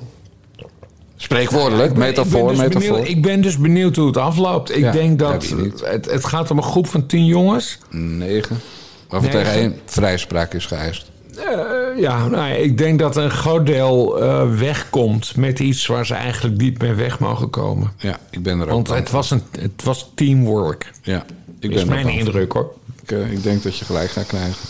Spreekwoordelijk, 1.16 1.96
metafoor, 1.96 2.40
ik 2.40 2.46
ben, 2.46 2.56
dus 2.56 2.64
metafoor. 2.66 2.90
benieuwd, 2.92 3.08
ik 3.10 3.22
ben 3.22 3.42
dus 3.42 3.58
benieuwd 3.58 3.96
hoe 3.96 4.08
het 4.08 4.18
afloopt. 4.18 4.70
Ik 4.72 4.78
Ja, 4.84 4.92
denk 4.92 5.20
dat 5.20 5.54
het, 5.84 6.12
het 6.12 6.26
gaat 6.26 6.52
om 6.52 6.58
een 6.58 6.64
groep 6.64 6.88
van 6.88 7.06
tien 7.06 7.26
jongens. 7.26 7.78
Negen. 7.90 8.60
Waarvan 9.10 9.30
tegen 9.30 9.52
één 9.52 9.80
vrijspraak 9.86 10.54
is 10.54 10.66
geëist. 10.66 11.12
Eh, 11.38 11.44
ja, 11.96 12.28
nou, 12.28 12.54
ik 12.54 12.78
denk 12.78 13.00
dat 13.00 13.16
een 13.16 13.32
groot 13.32 13.66
deel 13.66 14.22
eh, 14.22 14.58
wegkomt 14.58 15.36
met 15.36 15.60
iets 15.60 15.88
waar 15.88 16.06
ze 16.06 16.14
eigenlijk 16.14 16.58
niet 16.58 16.82
mee 16.82 16.94
weg 16.94 17.20
mogen 17.20 17.50
komen. 17.50 17.92
Ja, 17.98 18.20
ik 18.30 18.44
ben 18.44 18.60
er 18.60 18.66
ook 18.66 18.72
Want 18.72 18.88
het 18.88 19.12
was, 19.12 19.32
een, 19.32 19.42
het 19.60 19.84
was 19.84 20.12
teamwork. 20.16 20.92
Ja, 21.02 21.26
ik 21.60 21.72
is 21.72 21.86
ben 21.86 21.90
mijn 21.90 22.08
indruk 22.08 22.52
hoor. 22.52 22.74
Ik, 23.02 23.12
eh, 23.12 23.32
ik 23.32 23.44
denk 23.44 23.64
dat 23.64 23.78
je 23.78 23.86
gelijk 23.86 24.10
gaat 24.10 24.26
krijgen. 24.26 24.68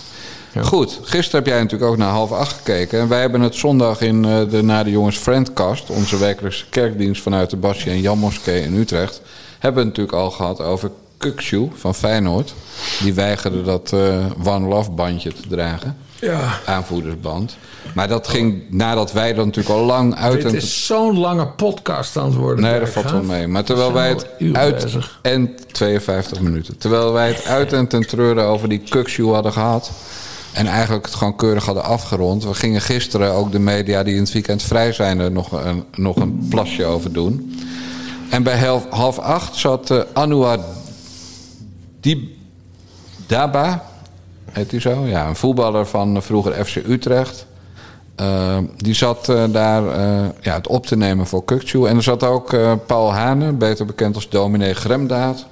Ja. 0.51 0.63
Goed, 0.63 0.99
gisteren 1.03 1.43
heb 1.43 1.53
jij 1.53 1.61
natuurlijk 1.61 1.91
ook 1.91 1.97
naar 1.97 2.11
half 2.11 2.31
acht 2.31 2.53
gekeken. 2.53 2.99
En 2.99 3.07
wij 3.07 3.19
hebben 3.19 3.41
het 3.41 3.55
zondag 3.55 4.01
in 4.01 4.25
eh, 4.25 4.49
de 4.49 4.63
Na 4.63 4.83
de 4.83 4.89
Jongens 4.89 5.17
Friendcast... 5.17 5.89
onze 5.89 6.17
wekelijkse 6.17 6.65
kerkdienst 6.69 7.21
vanuit 7.21 7.49
de 7.49 7.57
Basje 7.57 7.89
en 7.89 8.01
Jan 8.01 8.17
Moskee 8.17 8.61
in 8.61 8.75
Utrecht... 8.75 9.21
hebben 9.59 9.83
we 9.83 9.87
het 9.89 9.97
natuurlijk 9.97 10.23
al 10.23 10.31
gehad 10.31 10.61
over 10.61 10.91
Kukshoe 11.17 11.69
van 11.75 11.95
Feyenoord. 11.95 12.53
Die 13.01 13.13
weigerde 13.13 13.63
dat 13.63 13.93
One 14.43 14.67
Love 14.67 14.91
bandje 14.91 15.33
te 15.33 15.47
dragen. 15.47 15.97
Ja. 16.19 16.59
Aanvoerdersband. 16.65 17.57
Maar 17.93 18.07
dat 18.07 18.27
ging 18.27 18.63
nadat 18.69 19.11
wij 19.11 19.33
dat 19.33 19.45
natuurlijk 19.45 19.75
al 19.75 19.85
lang 19.85 20.15
uit... 20.15 20.33
Dit 20.41 20.45
en 20.45 20.55
is 20.55 20.85
zo'n 20.85 21.17
lange 21.17 21.47
podcast 21.47 22.17
aan 22.17 22.25
het 22.25 22.35
worden. 22.35 22.63
Nee, 22.63 22.79
dat 22.79 22.89
valt 22.89 23.11
wel 23.11 23.23
mee. 23.23 23.47
Maar 23.47 23.63
terwijl 23.63 23.93
wij 23.93 24.09
het 24.09 24.27
uit 24.53 24.83
bezig. 24.83 25.19
en 25.21 25.55
52 25.71 26.39
minuten. 26.39 26.77
Terwijl 26.77 27.11
wij 27.11 27.27
het 27.27 27.45
uit 27.45 27.73
en 27.73 27.87
ten 27.87 28.07
treuren 28.07 28.43
over 28.43 28.69
die 28.69 28.81
kukshoe 28.89 29.33
hadden 29.33 29.53
gehad. 29.53 29.91
En 30.53 30.67
eigenlijk 30.67 31.05
het 31.05 31.15
gewoon 31.15 31.35
keurig 31.35 31.65
hadden 31.65 31.83
afgerond. 31.83 32.43
We 32.43 32.53
gingen 32.53 32.81
gisteren 32.81 33.31
ook 33.31 33.51
de 33.51 33.59
media 33.59 34.03
die 34.03 34.15
in 34.15 34.21
het 34.21 34.31
weekend 34.31 34.63
vrij 34.63 34.93
zijn 34.93 35.19
er 35.19 35.31
nog 35.31 35.51
een, 35.51 35.83
nog 35.95 36.15
een 36.15 36.47
plasje 36.49 36.85
over 36.85 37.13
doen. 37.13 37.59
En 38.29 38.43
bij 38.43 38.57
half, 38.57 38.89
half 38.89 39.19
acht 39.19 39.55
zat 39.55 39.91
uh, 39.91 40.01
Anouar 40.13 40.59
Daba. 43.27 43.93
Heet 44.55 44.71
hij 44.71 44.79
zo? 44.79 45.05
Ja, 45.05 45.27
een 45.27 45.35
voetballer 45.35 45.85
van 45.85 46.23
vroeger 46.23 46.65
FC 46.65 46.75
Utrecht. 46.75 47.45
Uh, 48.21 48.57
die 48.77 48.93
zat 48.93 49.29
uh, 49.29 49.43
daar 49.49 49.83
uh, 49.83 50.25
ja, 50.41 50.53
het 50.53 50.67
op 50.67 50.85
te 50.85 50.97
nemen 50.97 51.27
voor 51.27 51.45
Kukcu. 51.45 51.85
En 51.85 51.95
er 51.95 52.03
zat 52.03 52.23
ook 52.23 52.53
uh, 52.53 52.73
Paul 52.85 53.13
Hane, 53.13 53.51
beter 53.51 53.85
bekend 53.85 54.15
als 54.15 54.29
dominee 54.29 54.73
Gremdaad. 54.73 55.45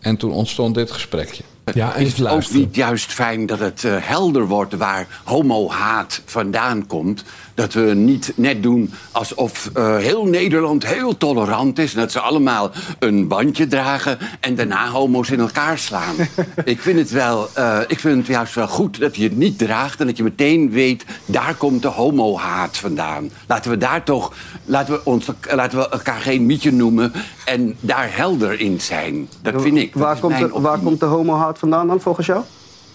En 0.00 0.16
toen 0.16 0.32
ontstond 0.32 0.74
dit 0.74 0.90
gesprekje. 0.90 1.42
Ja, 1.74 1.94
is 1.94 2.18
het 2.18 2.28
ook 2.28 2.50
niet 2.50 2.74
juist 2.74 3.12
fijn 3.12 3.46
dat 3.46 3.58
het 3.58 3.82
uh, 3.82 3.96
helder 3.98 4.46
wordt 4.46 4.74
waar 4.74 5.06
homohaat 5.24 6.22
vandaan 6.24 6.86
komt? 6.86 7.24
Dat 7.58 7.72
we 7.72 7.80
niet 7.80 8.32
net 8.36 8.62
doen 8.62 8.92
alsof 9.12 9.70
eh, 9.74 9.96
heel 9.96 10.24
Nederland 10.24 10.86
heel 10.86 11.16
tolerant 11.16 11.78
is... 11.78 11.94
en 11.94 12.00
dat 12.00 12.12
ze 12.12 12.20
allemaal 12.20 12.70
een 12.98 13.28
bandje 13.28 13.66
dragen 13.66 14.18
en 14.40 14.54
daarna 14.54 14.88
homo's 14.88 15.30
in 15.30 15.40
elkaar 15.40 15.78
slaan. 15.78 16.14
ik, 16.64 16.80
vind 16.80 16.98
het 16.98 17.10
wel, 17.10 17.48
eh, 17.54 17.80
ik 17.86 18.00
vind 18.00 18.16
het 18.16 18.26
juist 18.26 18.54
wel 18.54 18.68
goed 18.68 19.00
dat 19.00 19.16
je 19.16 19.22
het 19.22 19.36
niet 19.36 19.58
draagt... 19.58 20.00
en 20.00 20.06
dat 20.06 20.16
je 20.16 20.22
meteen 20.22 20.70
weet, 20.70 21.04
daar 21.26 21.54
komt 21.54 21.82
de 21.82 21.88
homohaat 21.88 22.76
vandaan. 22.76 23.30
Laten 23.46 23.70
we 23.70 23.78
daar 23.78 24.04
toch, 24.04 24.32
laten 24.64 24.94
we, 24.94 25.00
ons, 25.04 25.26
laten 25.50 25.78
we 25.78 25.88
elkaar 25.88 26.20
geen 26.20 26.46
mietje 26.46 26.72
noemen... 26.72 27.12
en 27.44 27.76
daar 27.80 28.16
helder 28.16 28.60
in 28.60 28.80
zijn. 28.80 29.28
Dat 29.42 29.62
vind 29.62 29.76
ik. 29.76 29.92
Dat 29.92 30.02
Waar, 30.02 30.18
komt 30.18 30.38
de, 30.38 30.48
waar 30.60 30.78
komt 30.78 31.00
de 31.00 31.06
homohaat 31.06 31.58
vandaan 31.58 31.86
dan, 31.86 32.00
volgens 32.00 32.26
jou? 32.26 32.42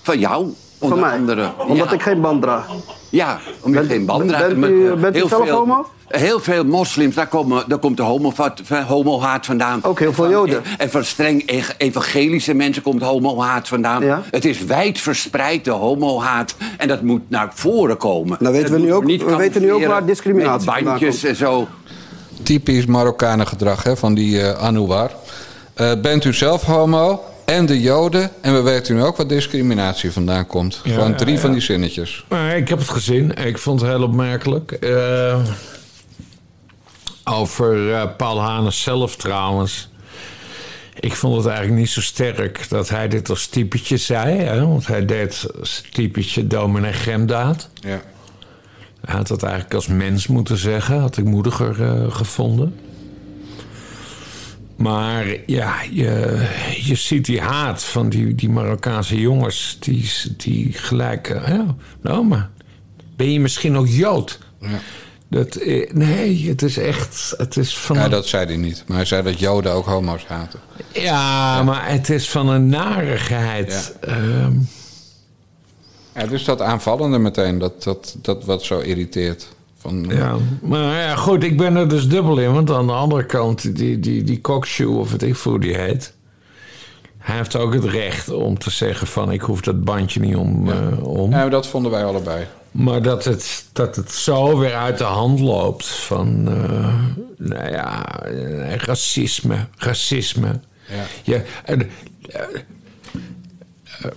Van 0.01 0.19
jou, 0.19 0.53
onder 0.83 0.99
Van 0.99 1.07
mij? 1.07 1.17
andere. 1.17 1.49
Omdat 1.67 1.87
Ja. 1.89 1.93
ik 1.93 2.01
geen 2.01 2.21
band 2.21 2.41
draag. 2.41 2.65
Ja, 3.09 3.39
omdat 3.61 3.81
je 3.81 3.87
Bent- 3.87 3.91
geen 3.91 4.05
band 4.05 4.27
draagt. 4.27 4.45
bent 4.47 4.57
Met, 4.57 4.69
u- 4.69 4.87
eh, 4.91 4.93
bent 4.93 5.15
u 5.15 5.17
heel 5.19 5.27
zelf 5.27 5.45
veel- 5.47 5.55
homo? 5.55 5.85
Heel 6.07 6.39
veel 6.39 6.63
moslims, 6.65 7.15
daar, 7.15 7.27
komen, 7.27 7.63
daar 7.67 7.77
komt 7.77 7.97
de 7.97 8.03
homohaat 8.03 8.61
homohaat 8.87 9.45
vandaan. 9.45 9.79
Ook 9.83 9.99
heel 9.99 10.13
veel 10.13 10.29
Joden. 10.29 10.61
En 10.77 10.89
van 10.91 11.03
streng 11.03 11.49
evangelische 11.77 12.53
mensen 12.53 12.83
komt 12.83 13.01
homohaat 13.01 13.67
vandaan. 13.67 14.03
Ja. 14.05 14.21
Het 14.31 14.45
is 14.45 14.65
wijd 14.65 14.99
verspreid, 14.99 15.65
de 15.65 15.71
homohaat. 15.71 16.55
En 16.77 16.87
dat 16.87 17.01
moet 17.01 17.21
naar 17.27 17.51
voren 17.53 17.97
komen. 17.97 18.37
Nou 18.39 18.53
weten 18.53 18.73
we 18.73 18.79
nu 18.79 18.93
ook- 18.93 19.03
niet 19.03 19.23
we 19.23 19.35
weten 19.35 19.61
nu 19.61 19.73
ook 19.73 19.85
waar 19.85 20.05
discriminatie 20.05 20.65
vandaan 20.71 20.83
bandjes 20.83 21.23
en 21.23 21.35
zo. 21.35 21.67
Typisch 22.43 22.85
Marokkanen 22.85 23.47
gedrag 23.47 23.83
hè, 23.83 23.97
van 23.97 24.13
die 24.13 24.41
eh 24.41 24.63
Anouar. 24.63 25.11
Eh, 25.73 25.91
bent 26.01 26.25
u 26.25 26.33
zelf 26.33 26.63
homo 26.63 27.21
en 27.45 27.65
de 27.65 27.81
Joden? 27.81 28.31
En 28.41 28.53
we 28.53 28.61
weten 28.61 28.95
nu 28.95 29.03
ook 29.03 29.17
waar 29.17 29.27
discriminatie 29.27 30.11
vandaan 30.11 30.47
komt. 30.47 30.81
Ja, 30.83 30.93
Gewoon 30.93 31.15
drie 31.15 31.33
ja. 31.33 31.39
van 31.39 31.51
die 31.51 31.61
zinnetjes. 31.61 32.25
Maar 32.29 32.57
ik 32.57 32.67
heb 32.67 32.79
het 32.79 32.89
gezien. 32.89 33.31
Ik 33.31 33.57
vond 33.57 33.81
het 33.81 33.89
heel 33.89 34.03
opmerkelijk. 34.03 34.71
Eh, 34.71 35.39
over 37.23 37.93
eh, 37.93 38.15
Paul 38.17 38.41
Hanes 38.41 38.81
zelf 38.81 39.15
trouwens. 39.15 39.91
Ik 40.99 41.15
vond 41.15 41.35
het 41.35 41.45
eigenlijk 41.45 41.77
niet 41.79 41.89
zo 41.89 42.01
sterk 42.01 42.69
dat 42.69 42.89
hij 42.89 43.07
dit 43.07 43.29
als 43.29 43.47
typetje 43.47 43.97
zei. 43.97 44.37
Hè? 44.37 44.67
Want 44.67 44.87
hij 44.87 45.05
deed 45.05 45.47
als 45.59 45.83
typetje 45.91 46.47
dominee 46.47 46.93
Gemdaad. 46.93 47.69
Ja. 47.73 48.01
Hij 49.05 49.15
had 49.15 49.27
dat 49.27 49.43
eigenlijk 49.43 49.73
als 49.73 49.87
mens 49.87 50.27
moeten 50.27 50.57
zeggen. 50.57 50.99
Had 50.99 51.17
ik 51.17 51.25
moediger 51.25 51.83
eh, 51.83 52.11
gevonden. 52.15 52.79
Maar 54.75 55.25
ja, 55.45 55.75
je, 55.91 56.45
je 56.81 56.95
ziet 56.95 57.25
die 57.25 57.41
haat 57.41 57.83
van 57.83 58.09
die, 58.09 58.35
die 58.35 58.49
Marokkaanse 58.49 59.19
jongens. 59.19 59.77
Die, 59.79 60.11
die 60.37 60.73
gelijk... 60.73 61.29
eh, 61.29 61.47
ja, 61.47 61.75
nou, 62.01 62.25
maar 62.25 62.49
ben 63.15 63.31
je 63.31 63.39
misschien 63.39 63.77
ook 63.77 63.87
Jood? 63.87 64.39
Ja. 64.59 64.67
Dat, 65.29 65.55
eh, 65.55 65.91
nee, 65.93 66.47
het 66.47 66.61
is 66.61 66.77
echt... 66.77 67.33
Het 67.37 67.57
is 67.57 67.77
van 67.77 67.95
ja, 67.95 68.07
dat 68.09 68.27
zei 68.27 68.45
hij 68.45 68.57
niet. 68.57 68.83
Maar 68.87 68.97
hij 68.97 69.05
zei 69.05 69.23
dat 69.23 69.39
Joden 69.39 69.71
ook 69.71 69.85
homo's 69.85 70.25
haten. 70.25 70.59
ja, 70.93 71.63
maar 71.63 71.89
het 71.89 72.09
is 72.09 72.29
van 72.29 72.49
een 72.49 72.67
narigheid. 72.67 73.95
Ehm, 74.01 74.53
Ja, 76.15 76.25
dus 76.25 76.43
dat 76.43 76.61
aanvallende 76.61 77.17
meteen, 77.17 77.57
dat, 77.59 77.83
dat, 77.83 78.15
dat 78.21 78.45
wat 78.45 78.63
zo 78.63 78.79
irriteert. 78.79 79.47
Van, 79.83 80.05
Ja, 80.09 80.35
maar 80.61 80.95
ja, 81.01 81.15
goed, 81.15 81.43
ik 81.43 81.57
ben 81.57 81.75
er 81.75 81.89
dus 81.89 82.07
dubbel 82.07 82.37
in. 82.37 82.53
Want 82.53 82.71
aan 82.71 82.87
de 82.87 82.93
andere 82.93 83.25
kant, 83.25 83.75
die, 83.75 83.99
die, 83.99 84.23
die 84.23 84.41
cockshoe, 84.41 84.97
of 84.97 85.11
wat 85.11 85.21
ik 85.21 85.35
voor 85.35 85.59
die 85.59 85.75
heet... 85.77 86.13
Hij 87.17 87.35
heeft 87.35 87.55
ook 87.55 87.73
het 87.73 87.83
recht 87.83 88.29
om 88.31 88.57
te 88.59 88.69
zeggen 88.69 89.07
van... 89.07 89.31
ik 89.31 89.41
hoef 89.41 89.61
dat 89.61 89.83
bandje 89.83 90.19
niet 90.19 90.35
om. 90.35 90.69
eh, 90.69 91.03
om. 91.07 91.31
Ja, 91.31 91.49
dat 91.49 91.67
vonden 91.67 91.91
wij 91.91 92.05
allebei. 92.05 92.45
Maar 92.71 93.01
dat 93.01 93.23
het, 93.25 93.65
dat 93.73 93.95
het 93.95 94.11
zo 94.11 94.57
weer 94.57 94.73
uit 94.73 94.97
de 94.97 95.03
hand 95.03 95.39
loopt 95.39 95.87
van... 95.87 96.47
eh, 96.47 96.93
nou 97.37 97.71
ja, 97.71 98.19
eh, 98.25 98.75
racisme, 98.75 99.67
racisme. 99.77 100.59
Ja. 100.89 101.03
Je, 101.23 101.43
eh, 101.65 101.79
eh, 101.79 101.85
eh, 102.29 104.11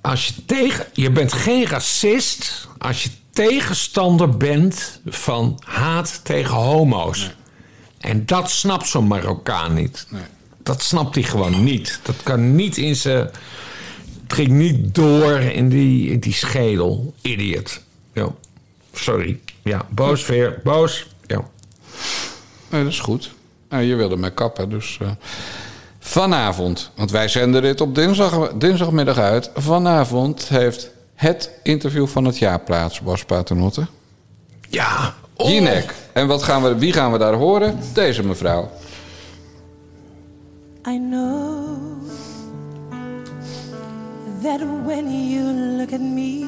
als 0.00 0.26
je 0.26 0.44
tegen... 0.44 0.84
Je 0.92 1.10
bent 1.10 1.32
geen 1.32 1.66
racist 1.66 2.68
als 2.78 3.02
je 3.02 3.08
tegenstander 3.36 4.36
bent 4.36 5.00
van 5.06 5.58
haat 5.64 6.20
tegen 6.24 6.54
homo's. 6.54 7.30
En 7.98 8.26
dat 8.26 8.50
snapt 8.50 8.86
zo'n 8.86 9.06
Marokkaan 9.06 9.74
niet. 9.74 10.06
Nee. 10.08 10.22
Dat 10.62 10.82
snapt 10.82 11.14
hij 11.14 11.24
gewoon 11.24 11.64
niet. 11.64 12.00
Dat 12.02 12.16
kan 12.22 12.54
niet 12.54 12.76
in 12.76 12.96
zijn... 12.96 13.30
Het 14.22 14.32
ging 14.32 14.48
niet 14.48 14.94
door 14.94 15.32
in 15.32 15.68
die, 15.68 16.10
in 16.10 16.20
die 16.20 16.32
schedel. 16.32 17.14
Idiot. 17.20 17.80
Ja. 18.12 18.28
Sorry. 18.92 19.40
Ja, 19.62 19.86
boos 19.90 20.26
weer. 20.26 20.60
Boos. 20.64 21.06
Ja. 21.26 21.44
Nee, 22.68 22.82
dat 22.82 22.92
is 22.92 23.00
goed. 23.00 23.30
Nou, 23.68 23.82
je 23.82 23.94
wilde 23.94 24.16
mij 24.16 24.32
kappen, 24.32 24.70
dus... 24.70 24.98
eh, 25.00 25.08
vanavond, 25.98 26.90
want 26.94 27.10
wij 27.10 27.28
zenden 27.28 27.62
dit 27.62 27.80
op 27.80 27.94
dinsdag, 27.94 28.52
dinsdagmiddag 28.52 29.18
uit. 29.18 29.50
Vanavond 29.54 30.48
heeft 30.48 30.90
het 31.16 31.50
interview 31.62 32.06
van 32.06 32.24
het 32.24 32.38
jaar 32.38 32.60
plaats, 32.60 33.00
Bas 33.00 33.24
Paternotte. 33.24 33.86
Ja. 34.68 35.14
Oh. 35.36 35.48
Jinek. 35.48 35.94
En 36.12 36.26
wat 36.26 36.42
gaan 36.42 36.62
we, 36.62 36.78
wie 36.78 36.92
gaan 36.92 37.12
we 37.12 37.18
daar 37.18 37.34
horen? 37.34 37.78
Deze 37.92 38.22
mevrouw. 38.22 38.70
I 40.88 40.98
know 40.98 41.76
that 44.42 44.60
when 44.84 45.30
you 45.30 45.52
look 45.52 45.92
at 45.92 46.00
me, 46.00 46.46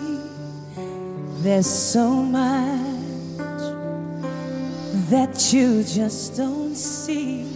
there's 1.42 1.90
so 1.90 2.08
much 2.08 2.88
that 5.10 5.52
you 5.52 5.82
just 5.82 6.36
don't 6.36 6.76
see. 6.76 7.46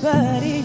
But 0.00 0.42
if 0.42 0.64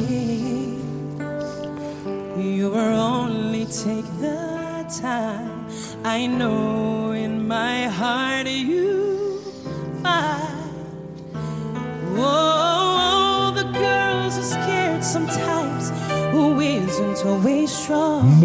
you 2.37 2.69
will 2.69 2.99
only 2.99 3.65
take 3.65 4.05
the 4.19 4.85
time, 5.01 5.60
I 6.03 6.25
know 6.25 7.11
in 7.11 7.47
my 7.47 7.87
heart 7.87 8.47
you 8.47 9.39
find. 10.03 10.69
Oh, 12.17 13.53
the 13.55 13.63
girls 13.79 14.37
are 14.37 14.49
scared 14.55 15.03
sometimes. 15.03 15.91
Who 16.31 16.59
isn't 16.59 17.25
always 17.25 17.71
strong? 17.71 18.39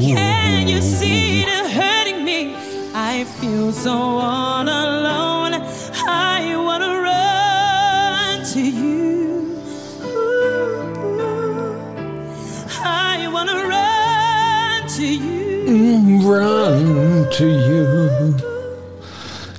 Can 0.00 0.68
you 0.68 0.80
see 0.80 1.44
the 1.44 1.68
hurting 1.68 2.24
me? 2.24 2.54
I 2.94 3.24
feel 3.24 3.72
so 3.72 3.92
all 3.92 4.62
alone. 4.62 5.54
I 6.06 6.56
wanna 6.56 6.92
run 7.00 8.44
to 8.52 8.60
you. 8.60 9.01
Run 16.22 17.28
to 17.30 17.44
you. 17.44 18.34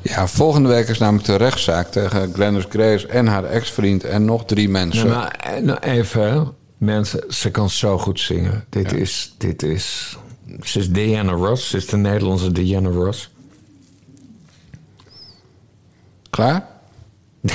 Ja, 0.02 0.28
volgende 0.28 0.70
week 0.70 0.88
is 0.88 0.98
namelijk 0.98 1.26
de 1.26 1.36
rechtszaak 1.36 1.88
tegen 1.88 2.34
Glennis 2.34 2.66
Grace 2.70 3.08
en 3.08 3.28
haar 3.28 3.44
ex-vriend 3.44 4.04
en 4.04 4.26
nog 4.26 4.46
drie 4.46 4.70
mensen. 4.70 5.08
Nou, 5.08 5.20
nou, 5.20 5.56
eh, 5.56 5.64
nou, 5.64 5.80
even, 5.80 6.54
mensen, 6.78 7.24
ze 7.30 7.52
kan 7.52 7.70
zo 7.70 7.98
goed 7.98 8.20
zingen. 8.20 8.66
Dit 8.70 8.94
is, 8.94 9.36
dit 9.38 9.64
is, 9.64 10.18
ze 10.62 10.80
is 10.80 10.90
Diana 10.90 11.32
Ross, 11.32 11.70
ze 11.70 11.78
is 11.78 11.86
de 11.86 11.98
Nederlandse 11.98 12.52
Diana 12.52 12.90
Ross. 12.90 13.30
Klaar? 16.30 16.68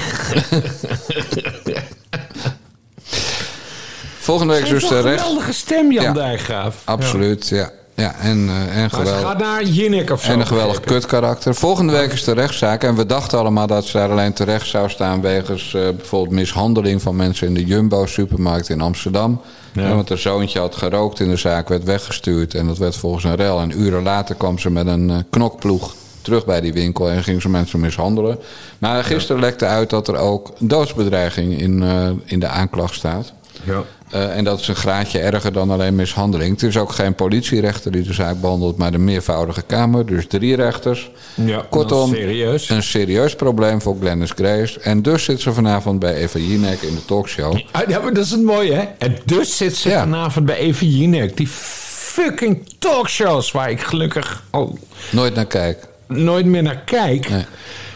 Volgende 4.18 4.52
week 4.52 4.68
dus 4.68 4.88
de 4.88 4.94
een 4.94 5.02
geweldige 5.02 5.52
stem, 5.52 5.92
Jan 5.92 6.14
Ja. 6.14 6.32
Absoluut. 6.32 6.74
Absoluut, 6.84 7.48
ja. 7.48 7.56
Ja, 7.56 7.70
en, 7.98 8.48
eh, 8.48 8.76
en 8.76 8.80
Maar 8.80 8.90
ze 8.90 8.96
geweldig. 8.96 9.20
gaat 9.20 9.38
naar 9.38 9.64
Jinnik 9.64 10.10
of 10.10 10.22
zo. 10.22 10.32
En 10.32 10.40
een 10.40 10.46
geweldig 10.46 10.80
kutkarakter. 10.80 11.54
Volgende 11.54 11.92
week 11.92 12.12
is 12.12 12.24
de 12.24 12.32
rechtszaak. 12.32 12.82
En 12.82 12.96
we 12.96 13.06
dachten 13.06 13.38
allemaal 13.38 13.66
dat 13.66 13.84
ze 13.84 13.96
daar 13.96 14.10
alleen 14.10 14.32
terecht 14.32 14.66
zou 14.66 14.90
staan... 14.90 15.20
wegens 15.20 15.74
eh, 15.74 15.82
bijvoorbeeld 15.96 16.34
mishandeling 16.34 17.02
van 17.02 17.16
mensen 17.16 17.46
in 17.46 17.54
de 17.54 17.64
Jumbo-supermarkt 17.64 18.68
in 18.68 18.80
Amsterdam. 18.80 19.40
Ja. 19.72 19.82
Ja, 19.82 19.94
want 19.94 20.08
haar 20.08 20.18
zoontje 20.18 20.58
had 20.58 20.74
gerookt 20.76 21.20
in 21.20 21.28
de 21.28 21.36
zaak, 21.36 21.68
werd 21.68 21.84
weggestuurd. 21.84 22.54
En 22.54 22.66
dat 22.66 22.78
werd 22.78 22.96
volgens 22.96 23.24
een 23.24 23.34
rel. 23.34 23.60
En 23.60 23.80
uren 23.80 24.02
later 24.02 24.34
kwam 24.34 24.58
ze 24.58 24.70
met 24.70 24.86
een 24.86 25.10
eh, 25.10 25.16
knokploeg 25.30 25.94
terug 26.22 26.44
bij 26.44 26.60
die 26.60 26.72
winkel... 26.72 27.10
en 27.10 27.22
ging 27.24 27.42
ze 27.42 27.48
mensen 27.48 27.80
mishandelen. 27.80 28.38
Maar 28.78 29.04
gisteren 29.04 29.40
lekte 29.40 29.66
uit 29.66 29.90
dat 29.90 30.08
er 30.08 30.16
ook 30.16 30.52
doodsbedreiging 30.58 31.60
in, 31.60 31.82
in 32.24 32.40
de 32.40 32.48
aanklacht 32.48 32.94
staat. 32.94 33.32
Ja. 33.64 33.82
Eh, 34.10 34.36
en 34.36 34.44
dat 34.44 34.60
is 34.60 34.68
een 34.68 34.74
graadje 34.76 35.18
erger 35.18 35.52
dan 35.52 35.70
alleen 35.70 35.94
mishandeling. 35.94 36.50
Het 36.50 36.62
is 36.62 36.76
ook 36.76 36.92
geen 36.92 37.14
politierechter 37.14 37.92
die 37.92 38.02
de 38.02 38.12
zaak 38.12 38.40
behandelt, 38.40 38.76
maar 38.78 38.90
de 38.92 38.98
meervoudige 38.98 39.62
kamer. 39.62 40.06
Dus 40.06 40.26
drie 40.28 40.56
rechters. 40.56 41.10
Ja, 41.34 41.64
Kortom, 41.70 42.10
serieus. 42.14 42.68
een 42.68 42.82
serieus 42.82 43.34
probleem 43.34 43.82
voor 43.82 43.96
Glennis 44.00 44.30
Grace. 44.30 44.80
En 44.80 45.02
dus 45.02 45.24
zit 45.24 45.40
ze 45.40 45.52
vanavond 45.52 45.98
bij 45.98 46.14
Eva 46.14 46.38
Jinek 46.38 46.82
in 46.82 46.94
de 46.94 47.04
talkshow. 47.04 47.58
Ja, 47.88 48.00
maar 48.00 48.14
dat 48.14 48.24
is 48.24 48.30
het 48.30 48.42
mooie, 48.42 48.72
hè? 48.74 48.82
En 48.98 49.16
dus 49.24 49.56
zit 49.56 49.76
ze 49.76 49.88
Ja. 49.88 50.00
vanavond 50.00 50.46
bij 50.46 50.56
Eva 50.56 50.84
Jinek. 50.84 51.36
Die 51.36 51.48
fucking 51.48 52.68
talkshows 52.78 53.50
waar 53.52 53.70
ik 53.70 53.80
gelukkig 53.80 54.42
al 54.50 54.78
Nooit 55.10 55.34
naar 55.34 55.46
kijk. 55.46 55.86
nooit 56.06 56.46
meer 56.46 56.62
naar 56.62 56.82
kijk. 56.84 57.28
Nee. 57.28 57.44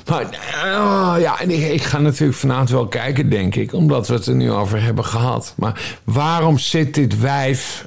Maar 0.07 0.22
oh, 0.64 1.14
ja, 1.18 1.40
en 1.40 1.50
ik, 1.50 1.72
ik 1.72 1.82
ga 1.82 1.98
natuurlijk 1.98 2.38
vanavond 2.38 2.70
wel 2.70 2.86
kijken, 2.88 3.30
denk 3.30 3.55
ik. 3.55 3.72
Omdat 3.72 4.09
we 4.09 4.14
het 4.14 4.26
er 4.26 4.34
nu 4.34 4.50
over 4.53 4.82
hebben 4.82 5.05
gehad. 5.05 5.55
Maar 5.57 5.80
waarom 6.05 6.59
zit 6.59 6.94
dit 6.94 7.20
wijf, 7.20 7.86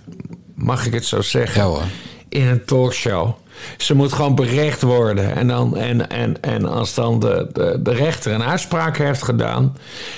mag 0.56 0.86
ik 0.86 0.94
het 0.94 1.06
zo 1.06 1.22
zeggen, 1.22 1.62
Ja, 1.62 1.68
hoor. 1.68 1.82
in 2.30 2.48
een 2.48 2.66
talkshow? 2.66 3.32
Ze 3.78 3.96
moet 3.96 4.14
gewoon 4.14 4.36
berecht 4.36 4.82
worden. 4.82 5.36
En, 5.36 5.48
dan, 5.48 5.78
en, 5.78 6.10
en, 6.10 6.42
en 6.42 6.66
als 6.66 6.94
dan 6.94 7.20
de, 7.20 7.50
de, 7.54 7.80
de 7.84 7.94
rechter 7.94 8.34
een 8.34 8.44
uitspraak 8.44 8.98
heeft 8.98 9.24
gedaan... 9.24 9.78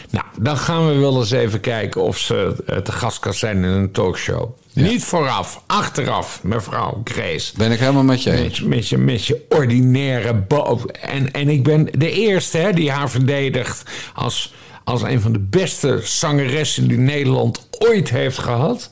Nou, 0.10 0.26
dan 0.40 0.58
gaan 0.58 0.88
we 0.88 0.94
wel 0.96 1.20
eens 1.20 1.32
even 1.32 1.60
kijken 1.60 2.02
of 2.02 2.18
ze 2.18 2.64
eh, 2.66 2.78
te 2.78 2.92
gast 2.92 3.20
kan 3.20 3.34
zijn 3.34 3.58
in 3.58 3.64
een 3.64 3.92
talkshow. 3.92 4.50
Niet 4.82 5.04
vooraf, 5.04 5.64
achteraf, 5.66 6.40
mevrouw 6.44 7.02
Grace. 7.04 7.54
Ben 7.58 7.72
ik 7.72 7.80
helemaal 7.80 8.04
met 8.04 8.24
je 8.24 8.32
eens. 8.32 8.62
Met, 8.62 8.70
met, 8.70 8.88
je, 8.88 8.98
met 8.98 9.26
je 9.26 9.46
ordinaire 9.50 10.34
bo 10.34 10.86
En, 11.02 11.32
en 11.32 11.50
ik 11.50 11.64
ben 11.64 11.88
de 11.98 12.12
eerste 12.12 12.58
hè, 12.58 12.74
die 12.74 12.92
haar 12.92 13.10
verdedigt 13.10 13.84
als, 14.14 14.54
als 14.84 15.02
een 15.02 15.22
van 15.22 15.32
de 15.32 15.40
beste 15.40 16.00
zangeressen 16.04 16.88
die 16.88 16.98
Nederland 16.98 17.68
ooit 17.80 18.10
heeft 18.10 18.38
gehad. 18.38 18.90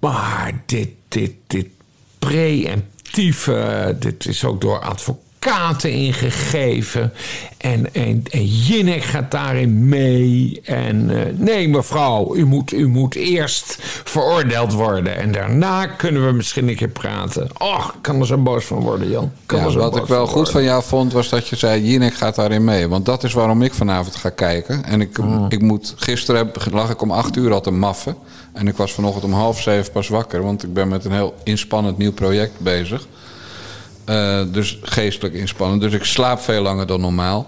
Maar 0.00 0.62
dit, 0.66 0.88
dit, 1.08 1.32
dit 1.46 1.66
preemptieve, 2.18 3.96
dit 3.98 4.26
is 4.26 4.44
ook 4.44 4.60
door 4.60 4.80
advocaten 4.80 5.28
ingegeven. 5.82 7.12
En, 7.58 7.94
en, 7.94 8.22
en 8.30 8.44
Jinnek 8.46 9.02
gaat 9.02 9.30
daarin 9.30 9.88
mee. 9.88 10.60
En 10.64 11.10
eh, 11.10 11.32
nee, 11.36 11.68
mevrouw, 11.68 12.36
u 12.36 12.44
moet, 12.46 12.72
u 12.72 12.88
moet 12.88 13.14
eerst 13.14 13.76
veroordeeld 14.04 14.72
worden. 14.72 15.16
En 15.16 15.32
daarna 15.32 15.86
kunnen 15.86 16.26
we 16.26 16.32
misschien 16.32 16.68
een 16.68 16.76
keer 16.76 16.88
praten. 16.88 17.48
Och, 17.58 17.92
ik 17.94 18.02
kan 18.02 18.20
er 18.20 18.26
zo 18.26 18.36
boos 18.36 18.64
van 18.64 18.78
worden, 18.78 19.10
Jan. 19.10 19.32
Kan 19.46 19.58
Ja, 19.70 19.76
wat 19.78 19.96
ik 19.96 20.04
wel 20.06 20.26
goed 20.26 20.50
van 20.50 20.62
jou 20.62 20.82
vond, 20.82 21.12
was 21.12 21.28
dat 21.28 21.48
je 21.48 21.56
zei: 21.56 21.82
Jinek 21.84 22.14
gaat 22.14 22.34
daarin 22.34 22.64
mee. 22.64 22.88
Want 22.88 23.06
dat 23.06 23.24
is 23.24 23.32
waarom 23.32 23.62
ik 23.62 23.74
vanavond 23.74 24.16
ga 24.16 24.28
kijken. 24.30 24.84
En 24.84 25.00
ik, 25.00 25.18
Mm. 25.18 25.46
ik 25.48 25.60
moet, 25.62 25.94
gisteren 25.96 26.40
heb- 26.46 26.66
lag 26.72 26.90
ik 26.90 27.02
om 27.02 27.10
acht 27.10 27.36
uur 27.36 27.52
al 27.52 27.60
te 27.60 27.70
maffen. 27.70 28.16
En 28.52 28.68
ik 28.68 28.76
was 28.76 28.92
vanochtend 28.92 29.24
om 29.24 29.32
half 29.32 29.60
zeven 29.60 29.92
pas 29.92 30.08
wakker. 30.08 30.42
Want 30.42 30.62
ik 30.62 30.72
ben 30.74 30.88
met 30.88 31.04
een 31.04 31.12
heel 31.12 31.34
inspannend 31.44 31.98
nieuw 31.98 32.12
project 32.12 32.52
bezig. 32.58 33.06
Eh, 34.10 34.40
dus 34.52 34.78
geestelijk 34.82 35.34
inspannend. 35.34 35.80
Dus 35.80 35.92
ik 35.92 36.04
slaap 36.04 36.40
veel 36.40 36.62
langer 36.62 36.86
dan 36.86 37.00
normaal. 37.00 37.46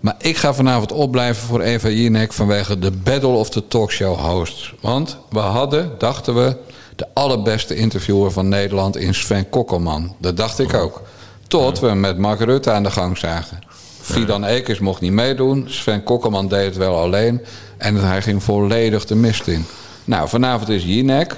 Maar 0.00 0.14
ik 0.18 0.36
ga 0.36 0.54
vanavond 0.54 0.92
opblijven 0.92 1.46
voor 1.46 1.60
Eva 1.60 1.88
Jinek 1.88 2.32
vanwege 2.32 2.78
de 2.78 2.90
Battle 2.90 3.28
of 3.28 3.50
the 3.50 3.68
Talkshow 3.68 4.18
hosts. 4.18 4.74
Want 4.80 5.16
we 5.28 5.38
hadden, 5.38 5.90
dachten 5.98 6.34
we, 6.34 6.56
de 6.96 7.06
allerbeste 7.12 7.74
interviewer 7.74 8.30
van 8.30 8.48
Nederland 8.48 8.96
in 8.96 9.14
Sven 9.14 9.48
Kokkelman. 9.48 10.14
Dat 10.18 10.36
dacht 10.36 10.58
ik 10.58 10.74
ook. 10.74 11.02
Tot 11.46 11.80
we 11.80 11.94
met 11.94 12.18
Mark 12.18 12.40
Rutte 12.40 12.70
aan 12.70 12.82
de 12.82 12.90
gang 12.90 13.18
zagen. 13.18 13.58
Fidan 14.00 14.44
Ekers 14.44 14.78
mocht 14.78 15.00
niet 15.00 15.12
meedoen. 15.12 15.64
Sven 15.68 16.02
Kokkelman 16.02 16.48
deed 16.48 16.64
het 16.64 16.76
wel 16.76 16.98
alleen. 16.98 17.40
En 17.76 17.94
hij 17.96 18.22
ging 18.22 18.42
volledig 18.42 19.04
de 19.06 19.14
mist 19.14 19.46
in. 19.46 19.66
Nou, 20.04 20.28
vanavond 20.28 20.68
is 20.68 20.84
Jinek. 20.84 21.36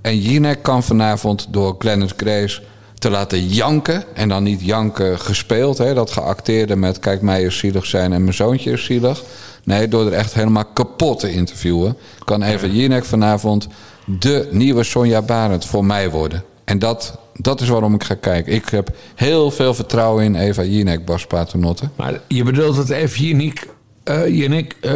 En 0.00 0.18
Jinek 0.18 0.62
kan 0.62 0.82
vanavond 0.82 1.46
door 1.48 1.74
Glennis 1.78 2.12
Grace 2.16 2.62
te 3.00 3.10
laten 3.10 3.46
janken. 3.46 4.04
En 4.14 4.28
dan 4.28 4.42
niet 4.42 4.60
janken 4.64 5.18
gespeeld, 5.18 5.78
hè, 5.78 5.94
dat 5.94 6.10
geacteerde 6.10 6.76
met 6.76 6.98
kijk 6.98 7.22
mij 7.22 7.42
is 7.42 7.58
zielig 7.58 7.86
zijn 7.86 8.12
en 8.12 8.22
mijn 8.22 8.34
zoontje 8.34 8.70
is 8.70 8.84
zielig. 8.84 9.22
Nee, 9.64 9.88
door 9.88 10.06
er 10.06 10.12
echt 10.12 10.34
helemaal 10.34 10.64
kapot 10.64 11.18
te 11.20 11.32
interviewen. 11.32 11.96
Kan 12.24 12.42
Eva 12.42 12.66
Jinek 12.66 13.04
vanavond 13.04 13.68
de 14.04 14.48
nieuwe 14.50 14.82
Sonja 14.82 15.22
Barend 15.22 15.64
voor 15.64 15.84
mij 15.84 16.10
worden. 16.10 16.44
En 16.64 16.78
dat, 16.78 17.18
dat 17.34 17.60
is 17.60 17.68
waarom 17.68 17.94
ik 17.94 18.04
ga 18.04 18.14
kijken. 18.14 18.52
Ik 18.52 18.68
heb 18.68 18.90
heel 19.14 19.50
veel 19.50 19.74
vertrouwen 19.74 20.24
in 20.24 20.34
Eva 20.34 20.62
Jinek, 20.62 21.04
Bas 21.04 21.26
Paternotte. 21.26 21.88
Maar 21.96 22.20
je 22.28 22.42
bedoelt 22.44 22.76
het 22.76 22.90
even 22.90 23.24
Jinek, 23.24 23.66
eh 24.04 24.26
Jinek 24.26 24.76
eh, 24.80 24.92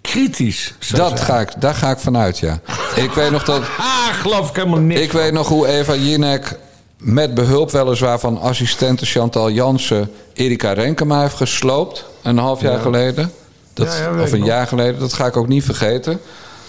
kritisch 0.00 0.74
Dat 0.90 1.08
zijn. 1.08 1.18
ga 1.18 1.40
ik, 1.40 1.48
daar 1.58 1.74
ga 1.74 1.90
ik 1.90 1.98
vanuit, 1.98 2.38
ja. 2.38 2.60
Ik 2.96 3.10
weet 3.10 3.30
nog 3.30 3.44
dat... 3.44 3.62
Ah, 3.78 4.14
geloof 4.14 4.48
ik 4.48 4.56
helemaal 4.56 4.78
niks 4.80 5.00
Ik 5.00 5.12
weet 5.12 5.32
nog 5.32 5.48
hoe 5.48 5.66
Eva 5.66 5.94
Jinek 5.94 6.58
met 7.04 7.34
behulp 7.34 7.70
weliswaar 7.70 8.18
van 8.18 8.40
assistente 8.40 9.06
Chantal 9.06 9.50
Jansen... 9.50 10.10
Erika 10.32 10.72
Renkema 10.72 11.20
heeft 11.20 11.36
gesloopt 11.36 12.04
een 12.22 12.38
half 12.38 12.60
jaar 12.60 12.78
geleden. 12.78 13.32
Dat, 13.72 13.86
Ja, 13.86 13.98
ja, 13.98 14.14
weet 14.14 14.24
of 14.24 14.32
een 14.32 14.38
nog. 14.38 14.48
jaar 14.48 14.66
geleden, 14.66 15.00
dat 15.00 15.12
ga 15.12 15.26
ik 15.26 15.36
ook 15.36 15.48
niet 15.48 15.64
vergeten. 15.64 16.20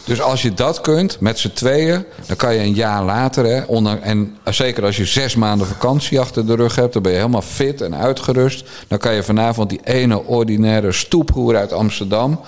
Dus 0.03 0.21
als 0.21 0.41
je 0.41 0.53
dat 0.53 0.81
kunt, 0.81 1.19
met 1.19 1.39
z'n 1.39 1.51
tweeën... 1.53 2.05
dan 2.25 2.35
kan 2.35 2.53
je 2.53 2.59
een 2.59 2.73
jaar 2.73 3.03
later, 3.03 3.45
hè, 3.45 3.63
onder, 3.63 4.01
en 4.01 4.37
zeker 4.43 4.85
als 4.85 4.97
je 4.97 5.05
zes 5.05 5.35
maanden 5.35 5.67
vakantie 5.67 6.19
achter 6.19 6.45
de 6.45 6.55
rug 6.55 6.75
hebt... 6.75 6.93
dan 6.93 7.01
ben 7.01 7.11
je 7.11 7.17
helemaal 7.17 7.41
fit 7.41 7.81
en 7.81 7.95
uitgerust. 7.95 8.65
Dan 8.87 8.97
kan 8.97 9.13
je 9.13 9.23
vanavond 9.23 9.69
die 9.69 9.81
ene 9.83 10.23
ordinaire 10.23 10.91
stoephoer 10.91 11.55
uit 11.55 11.73
Amsterdam... 11.73 12.39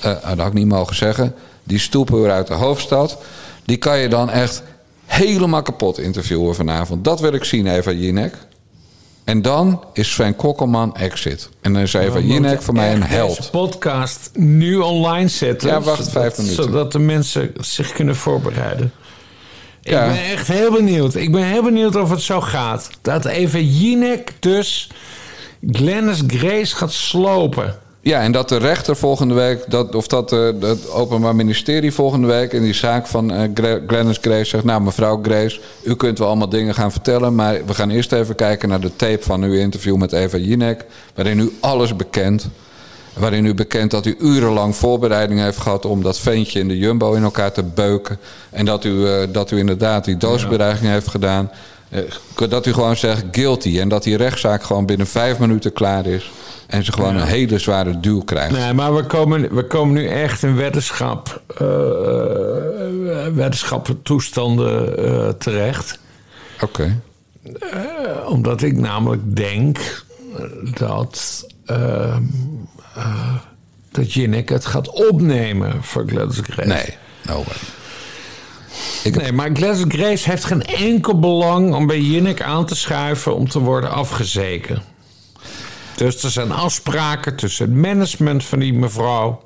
eh, 0.00 0.02
dat 0.02 0.38
had 0.38 0.46
ik 0.46 0.52
niet 0.52 0.66
mogen 0.66 0.96
zeggen... 0.96 1.34
die 1.64 1.78
stoephoer 1.78 2.30
uit 2.30 2.46
de 2.46 2.54
hoofdstad... 2.54 3.18
die 3.64 3.76
kan 3.76 3.98
je 3.98 4.08
dan 4.08 4.30
echt 4.30 4.62
helemaal 5.12 5.62
kapot 5.62 5.98
interviewen 5.98 6.54
vanavond. 6.54 7.04
Dat 7.04 7.20
wil 7.20 7.32
ik 7.32 7.44
zien, 7.44 7.66
Eva 7.66 7.90
Jinek. 7.90 8.34
En 9.24 9.42
dan 9.42 9.84
is 9.92 10.12
Sven 10.12 10.36
Kokkelman 10.36 10.96
exit. 10.96 11.48
En 11.60 11.72
dan 11.72 11.82
is 11.82 11.92
Eva 11.92 12.18
Jinek 12.18 12.62
voor 12.62 12.74
mij 12.74 12.92
een 12.94 13.02
held. 13.02 13.36
Deze 13.36 13.50
podcast 13.50 14.30
nu 14.34 14.76
online 14.76 15.28
zetten. 15.28 15.68
Ja, 15.68 15.80
wacht 15.80 15.96
zodat- 15.98 16.12
vijf 16.12 16.36
minuten. 16.38 16.64
Zodat 16.64 16.92
de 16.92 16.98
mensen 16.98 17.52
zich 17.60 17.92
kunnen 17.92 18.16
voorbereiden. 18.16 18.92
Ja. 19.80 20.04
Ik 20.04 20.12
ben 20.12 20.24
echt 20.24 20.48
heel 20.48 20.72
benieuwd. 20.72 21.14
Ik 21.14 21.32
ben 21.32 21.44
heel 21.44 21.62
benieuwd 21.62 21.96
of 21.96 22.10
het 22.10 22.20
zo 22.20 22.40
gaat. 22.40 22.90
Dat 23.02 23.24
even 23.24 23.66
Jinek 23.78 24.32
dus 24.40 24.90
Glennis 25.70 26.22
Grace 26.26 26.76
gaat 26.76 26.92
slopen. 26.92 27.78
Ja, 28.04 28.20
en 28.20 28.32
dat 28.32 28.48
de 28.48 28.56
rechter 28.56 28.96
volgende 28.96 29.34
week, 29.34 29.64
dat, 29.68 29.94
of 29.94 30.06
dat 30.06 30.32
eh, 30.32 30.46
het 30.60 30.90
Openbaar 30.90 31.34
Ministerie 31.34 31.92
volgende 31.92 32.26
week 32.26 32.52
in 32.52 32.62
die 32.62 32.72
zaak 32.74 33.06
van 33.06 33.32
eh, 33.32 33.48
Gra- 33.54 33.80
Glennis 33.86 34.18
Grace 34.20 34.44
zegt: 34.44 34.64
Nou, 34.64 34.82
mevrouw 34.82 35.20
Grace, 35.22 35.60
u 35.82 35.94
kunt 35.94 36.18
wel 36.18 36.28
allemaal 36.28 36.48
dingen 36.48 36.74
gaan 36.74 36.92
vertellen, 36.92 37.34
maar 37.34 37.66
we 37.66 37.74
gaan 37.74 37.90
eerst 37.90 38.12
even 38.12 38.34
kijken 38.34 38.68
naar 38.68 38.80
de 38.80 38.96
tape 38.96 39.22
van 39.22 39.42
uw 39.42 39.52
interview 39.52 39.96
met 39.96 40.12
Eva 40.12 40.36
Jinek, 40.36 40.84
waarin 41.14 41.38
u 41.38 41.52
alles 41.60 41.96
bekent. 41.96 42.48
Waarin 43.18 43.44
u 43.44 43.54
bekent 43.54 43.90
dat 43.90 44.06
u 44.06 44.16
urenlang 44.20 44.76
voorbereiding 44.76 45.40
heeft 45.40 45.58
gehad 45.58 45.84
om 45.84 46.02
dat 46.02 46.18
ventje 46.18 46.58
in 46.58 46.68
de 46.68 46.78
jumbo 46.78 47.12
in 47.12 47.22
elkaar 47.22 47.52
te 47.52 47.62
beuken. 47.62 48.18
En 48.50 48.64
dat 48.64 48.84
u, 48.84 49.06
eh, 49.06 49.14
dat 49.32 49.50
u 49.50 49.58
inderdaad 49.58 50.04
die 50.04 50.16
doodsbedreiging 50.16 50.90
heeft 50.90 51.08
gedaan. 51.08 51.50
Eh, 51.92 52.48
dat 52.48 52.66
u 52.66 52.72
gewoon 52.72 52.96
zegt 52.96 53.24
guilty. 53.30 53.80
En 53.80 53.88
dat 53.88 54.02
die 54.02 54.16
rechtszaak 54.16 54.62
gewoon 54.62 54.86
binnen 54.86 55.06
vijf 55.06 55.38
minuten 55.38 55.72
klaar 55.72 56.06
is. 56.06 56.30
En 56.66 56.84
ze 56.84 56.92
gewoon 56.92 57.16
een 57.16 57.26
hele 57.26 57.58
zware 57.58 58.00
duw 58.00 58.20
krijgt. 58.20 58.52
Nee, 58.52 58.72
maar 58.72 58.94
we 58.94 59.04
komen, 59.04 59.54
we 59.54 59.66
komen 59.66 59.94
nu 59.94 60.06
echt 60.08 60.42
in 60.42 60.56
weddenschap, 60.56 61.42
eh 61.58 61.66
weddenschap 63.34 63.94
toestanden 64.02 64.98
eh, 64.98 65.28
terecht. 65.28 65.98
Oké. 66.60 67.00
Eh, 67.42 68.28
omdat 68.28 68.62
ik 68.62 68.76
namelijk 68.76 69.36
denk 69.36 70.04
dat, 70.74 71.46
eh, 71.66 72.16
eh, 72.94 73.34
dat 73.90 74.12
Jinek 74.12 74.48
het 74.48 74.66
gaat 74.66 74.88
opnemen 74.90 75.82
voor 75.82 76.04
Gladys 76.06 76.38
Grace. 76.42 76.68
Nee, 76.68 76.96
no 77.26 77.34
way. 77.34 77.56
Nee, 79.12 79.32
maar 79.32 79.50
Gladys 79.52 79.84
Grace 79.88 80.30
heeft 80.30 80.44
geen 80.44 80.62
enkel 80.62 81.18
belang 81.18 81.74
om 81.74 81.86
bij 81.86 82.00
Jinek 82.00 82.42
aan 82.42 82.66
te 82.66 82.74
schuiven 82.74 83.34
om 83.34 83.48
te 83.48 83.58
worden 83.58 83.90
afgezeken. 83.90 84.82
Dus 85.96 86.22
er 86.22 86.30
zijn 86.30 86.52
afspraken 86.52 87.36
tussen 87.36 87.66
het 87.66 87.74
management 87.74 88.44
van 88.44 88.58
die 88.58 88.72
mevrouw 88.72 89.42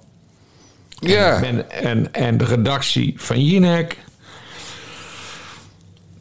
Ja, 1.01 1.43
en, 1.43 1.71
en, 1.71 2.13
en 2.13 2.37
de 2.39 2.45
redactie 2.45 3.15
van 3.17 3.45
Jinek. 3.45 3.97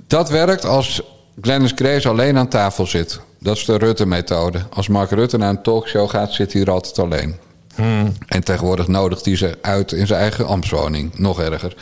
dat 0.08 0.30
werkt 0.30 0.66
als 0.66 1.02
Glennis 1.42 1.72
Grace 1.76 2.10
alleen 2.10 2.38
aan 2.38 2.50
tafel 2.50 2.86
zit. 2.88 3.20
Dat 3.40 3.58
is 3.58 3.66
de 3.66 3.78
Rutte-methode. 3.78 4.66
Als 4.74 4.88
Mark 4.88 5.10
Rutte 5.12 5.38
naar 5.38 5.50
een 5.50 5.62
talkshow 5.62 6.10
gaat, 6.10 6.34
zit 6.34 6.54
hij 6.54 6.62
er 6.62 6.72
altijd 6.72 7.00
alleen. 7.00 7.36
En 8.28 8.44
tegenwoordig 8.44 8.88
nodigt 8.88 9.26
hij 9.26 9.36
ze 9.36 9.58
uit 9.62 9.92
in 9.92 10.08
zijn 10.08 10.20
eigen 10.20 10.46
ambtswoning. 10.48 11.20
Nog 11.20 11.40
erger. 11.40 11.76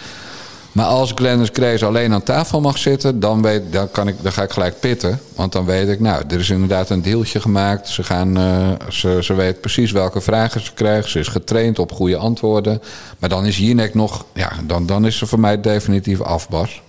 Maar 0.74 0.86
als 0.86 1.12
Glennis 1.16 1.50
Grace 1.54 1.86
alleen 1.86 2.14
aan 2.14 2.24
tafel 2.24 2.62
mag 2.62 2.78
zitten, 2.78 3.20
dan, 3.20 3.42
weet, 3.42 3.62
dan, 3.72 3.92
kan 3.92 4.08
ik, 4.08 4.16
dan 4.22 4.32
ga 4.32 4.44
ik 4.44 4.52
gelijk 4.52 4.80
pitten. 4.80 5.20
Want 5.36 5.52
dan 5.52 5.66
weet 5.66 5.90
ik, 5.90 6.00
nou, 6.00 6.24
er 6.30 6.40
is 6.40 6.50
inderdaad 6.50 6.90
een 6.90 7.02
deeltje 7.02 7.40
gemaakt. 7.42 7.88
Ze, 7.90 8.04
gaan, 8.04 8.38
eh, 8.38 8.70
ze, 8.90 9.18
ze 9.22 9.34
weet 9.34 9.62
precies 9.62 9.92
welke 9.92 10.22
vragen 10.22 10.62
ze 10.62 10.74
krijgt. 10.74 11.10
Ze 11.10 11.20
is 11.20 11.28
getraind 11.28 11.80
op 11.80 11.92
goede 11.92 12.18
antwoorden. 12.18 12.82
Maar 13.20 13.30
dan 13.30 13.46
is 13.46 13.58
Jinek 13.58 13.94
nog, 13.94 14.26
ja, 14.34 14.52
dan, 14.64 14.86
dan 14.86 15.06
is 15.06 15.18
ze 15.18 15.26
voor 15.26 15.40
mij 15.40 15.62
definitief 15.62 16.22
afbas. 16.22 16.82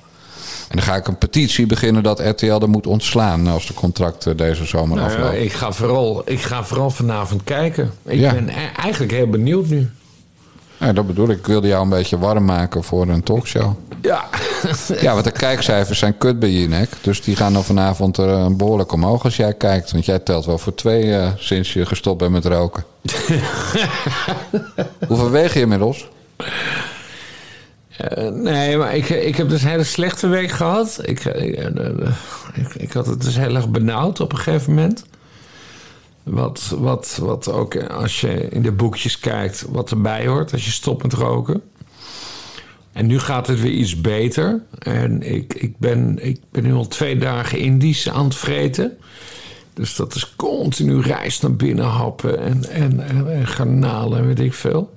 En 0.69 0.77
dan 0.77 0.83
ga 0.85 0.97
ik 0.97 1.09
een 1.09 1.19
petitie 1.19 1.67
beginnen 1.67 2.03
dat 2.03 2.21
RTL 2.21 2.47
er 2.61 2.69
moet 2.69 2.87
ontslaan 2.87 3.47
als 3.47 3.67
de 3.67 3.75
contracten 3.75 4.37
deze 4.37 4.65
zomer 4.65 4.97
Nou 4.97 5.09
aflopen. 5.11 5.43
ik, 5.43 5.53
ga 5.53 5.73
vooral, 5.73 6.23
ik 6.25 6.41
ga 6.41 6.65
vooral 6.65 6.91
vanavond 6.91 7.45
kijken. 7.45 7.93
Ik 8.05 8.19
Ja. 8.19 8.33
ben 8.33 8.49
e- 8.49 8.53
eigenlijk 8.83 9.13
heel 9.13 9.29
benieuwd 9.29 9.67
nu. 9.67 9.91
Ja, 10.79 10.93
dat 10.93 11.07
bedoel 11.07 11.29
ik. 11.29 11.39
Ik 11.39 11.47
wilde 11.47 11.69
jou 11.69 11.83
een 11.83 11.89
beetje 11.89 12.19
warm 12.19 12.45
maken 12.45 12.85
voor 12.85 13.09
een 13.09 13.23
talkshow. 13.23 13.73
Ja. 14.03 14.25
Ja, 15.01 15.13
want 15.13 15.25
de 15.25 15.31
kijkcijfers 15.31 15.99
zijn 15.99 16.19
kut 16.19 16.39
bij 16.39 16.51
Jinek. 16.51 16.91
Dus 17.01 17.23
die 17.23 17.37
gaan 17.37 17.53
dan 17.53 17.65
vanavond 17.65 18.17
er 18.17 18.29
eh, 18.29 18.47
behoorlijk 18.47 18.93
omhoog 18.93 19.25
als 19.25 19.37
jij 19.37 19.55
kijkt. 19.55 19.93
Want 19.93 20.05
jij 20.05 20.19
telt 20.19 20.45
wel 20.45 20.59
voor 20.59 20.75
twee 20.75 21.15
eh, 21.15 21.29
sinds 21.37 21.73
je 21.73 21.87
gestopt 21.87 22.19
bent 22.19 22.33
met 22.33 22.45
roken. 22.45 22.85
Hoeveel 25.09 25.31
weeg 25.31 25.55
je 25.55 25.61
inmiddels? 25.61 26.09
Eh, 27.97 28.29
nee, 28.29 28.77
maar 28.77 28.97
ik, 28.97 29.09
ik 29.09 29.37
heb 29.37 29.49
dus 29.49 29.63
een 29.63 29.69
hele 29.69 29.85
slechte 29.85 30.27
week 30.27 30.51
gehad. 30.51 30.99
Ik, 31.03 31.25
ik, 31.25 31.55
eh, 31.55 31.67
eh, 31.67 32.09
ik, 32.55 32.75
ik 32.75 32.93
had 32.93 33.07
het 33.07 33.23
dus 33.23 33.37
heel 33.37 33.55
erg 33.55 33.69
benauwd 33.69 34.21
op 34.21 34.33
een 34.33 34.39
gegeven 34.39 34.75
moment. 34.75 35.05
Wat, 36.25 36.75
wat, 36.79 37.19
wat 37.23 37.49
ook 37.49 37.77
als 37.77 38.21
je 38.21 38.49
in 38.49 38.63
de 38.63 38.73
boekjes 38.73 39.19
kijkt, 39.19 39.67
wat 39.69 39.91
erbij 39.91 40.27
hoort 40.27 40.53
als 40.53 40.65
je 40.65 40.71
stopt 40.71 41.03
met 41.03 41.13
roken. 41.13 41.63
En 42.93 43.07
nu 43.07 43.19
gaat 43.19 43.47
het 43.47 43.61
weer 43.61 43.73
iets 43.73 44.01
beter. 44.01 44.63
En 44.79 45.23
ik, 45.23 45.55
ik, 45.55 45.79
ben, 45.79 46.19
ik 46.27 46.41
ben 46.51 46.63
nu 46.63 46.73
al 46.73 46.89
twee 46.89 47.19
dagen 47.19 47.59
Indisch 47.59 48.11
aan 48.11 48.25
het 48.25 48.35
vreten. 48.35 48.97
Dus 49.75 49.97
dat 49.97 50.15
is 50.15 50.37
continu 50.37 51.01
rijst 51.01 51.43
naar 51.43 51.55
binnen 51.55 51.85
happen 51.85 52.39
en, 52.39 52.69
en, 52.71 53.09
en, 53.09 53.33
en 53.33 53.47
garnalen 53.47 54.19
en 54.19 54.27
weet 54.27 54.41
ik 54.41 54.55
veel. 54.55 54.93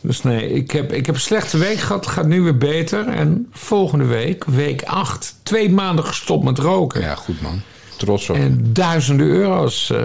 Dus 0.00 0.22
nee, 0.22 0.52
ik 0.52 0.70
heb, 0.70 0.92
ik 0.92 1.06
heb 1.06 1.14
een 1.14 1.20
slechte 1.20 1.58
week 1.58 1.78
gehad. 1.78 2.06
Gaat 2.06 2.26
nu 2.26 2.40
weer 2.40 2.58
beter. 2.58 3.08
En 3.08 3.46
volgende 3.50 4.04
week, 4.04 4.44
week 4.44 4.82
8, 4.82 5.34
twee 5.42 5.70
maanden 5.70 6.04
gestopt 6.04 6.44
met 6.44 6.58
roken. 6.58 7.00
Ja, 7.00 7.14
goed 7.14 7.40
man. 7.40 7.60
Trots 7.96 8.30
op. 8.30 8.36
En 8.36 8.60
duizenden 8.72 9.26
euro's 9.26 9.90
eh 9.90 9.98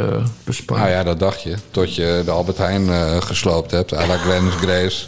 bespaard. 0.44 0.80
Nou 0.80 0.92
ja, 0.92 1.04
dat 1.04 1.20
dacht 1.20 1.42
je. 1.42 1.56
Tot 1.72 1.96
je 1.96 2.22
de 2.26 2.32
Albert 2.32 2.58
Heijn 2.58 2.90
eh, 2.90 3.22
gesloopt 3.22 3.72
hebt. 3.72 3.94
à 3.94 4.06
la 4.08 4.18
Glennis 4.18 4.54
Grace. 4.64 5.06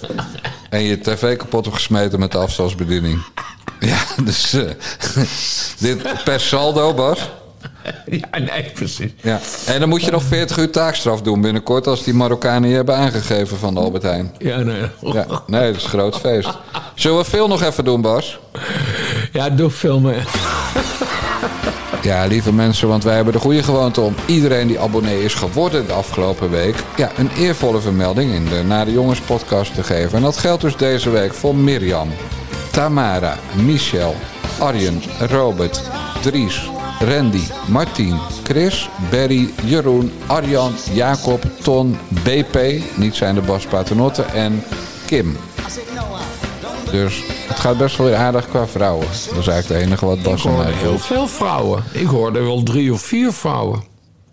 en 0.69 0.83
je 0.83 0.99
tv 0.99 1.37
kapot 1.37 1.63
hebt 1.65 1.77
gesmeten 1.77 2.19
met 2.19 2.31
de 2.31 2.37
afstandsbediening. 2.37 3.23
Ja, 3.79 3.97
dus... 4.23 4.53
eh, 4.53 4.63
dit 5.87 6.23
per 6.23 6.39
saldo, 6.39 6.93
Bas. 6.93 7.29
Ja, 8.05 8.39
nee, 8.39 8.71
precies. 8.73 9.11
Ja. 9.21 9.39
En 9.65 9.79
dan 9.79 9.89
moet 9.89 10.03
je 10.03 10.11
nog 10.11 10.23
40 10.23 10.57
uur 10.57 10.71
taakstraf 10.71 11.21
doen 11.21 11.41
binnenkort... 11.41 11.87
als 11.87 12.03
die 12.03 12.13
Marokkanen 12.13 12.69
je 12.69 12.75
hebben 12.75 12.95
aangegeven 12.95 13.57
van 13.57 13.73
de 13.73 13.79
Albert 13.79 14.03
Heijn. 14.03 14.35
Ja, 14.37 14.57
nee. 14.57 14.81
Ja, 15.01 15.25
nee, 15.47 15.67
dat 15.67 15.75
is 15.75 15.83
een 15.83 15.89
groot 15.89 16.17
feest. 16.17 16.49
Zullen 16.95 17.17
we 17.17 17.23
veel 17.23 17.47
nog 17.47 17.61
even 17.63 17.85
doen, 17.85 18.01
Bas? 18.01 18.39
Ja, 19.31 19.49
doe 19.49 19.69
filmen. 19.69 20.15
Ja, 22.03 22.25
lieve 22.25 22.53
mensen, 22.53 22.87
want 22.87 23.03
wij 23.03 23.15
hebben 23.15 23.33
de 23.33 23.39
goede 23.39 23.63
gewoonte 23.63 24.01
om 24.01 24.15
iedereen 24.25 24.67
die 24.67 24.79
abonnee 24.79 25.23
is 25.23 25.33
geworden 25.33 25.87
de 25.87 25.93
afgelopen 25.93 26.49
week, 26.49 26.75
ja, 26.95 27.11
een 27.17 27.29
eervolle 27.37 27.81
vermelding 27.81 28.33
in 28.33 28.45
de 28.45 28.63
Naar 28.63 28.85
de 28.85 28.91
Jongens 28.91 29.19
podcast 29.19 29.73
te 29.73 29.83
geven. 29.83 30.17
En 30.17 30.23
dat 30.23 30.37
geldt 30.37 30.61
dus 30.61 30.75
deze 30.75 31.09
week 31.09 31.33
voor 31.33 31.55
Mirjam, 31.55 32.09
Tamara, 32.71 33.37
Michel, 33.55 34.15
Arjen, 34.59 35.01
Robert, 35.19 35.81
Dries, 36.21 36.69
Randy, 36.99 37.43
Martien, 37.67 38.19
Chris, 38.43 38.89
Berry, 39.09 39.49
Jeroen, 39.63 40.11
Arjan, 40.25 40.73
Jacob, 40.93 41.43
Ton, 41.61 41.97
BP, 42.07 42.81
niet 42.95 43.15
zijn 43.15 43.35
de 43.35 43.41
Bas 43.41 43.65
Paternotte 43.65 44.23
en 44.23 44.63
Kim. 45.05 45.37
Dus 46.91 47.23
gaat 47.63 47.77
best 47.77 47.97
wel 47.97 48.07
weer 48.07 48.15
aardig 48.15 48.47
qua 48.49 48.67
vrouwen. 48.67 49.07
Dat 49.07 49.37
is 49.37 49.47
eigenlijk 49.47 49.67
het 49.67 49.77
enige 49.77 50.05
wat 50.05 50.21
Bas 50.21 50.43
hoorde 50.43 50.63
mij 50.63 50.73
heel 50.73 50.97
veel 50.97 51.27
vrouwen. 51.27 51.83
Ik 51.91 52.07
hoorde 52.07 52.39
wel 52.39 52.63
drie 52.63 52.93
of 52.93 53.01
vier 53.01 53.31
vrouwen. 53.31 53.83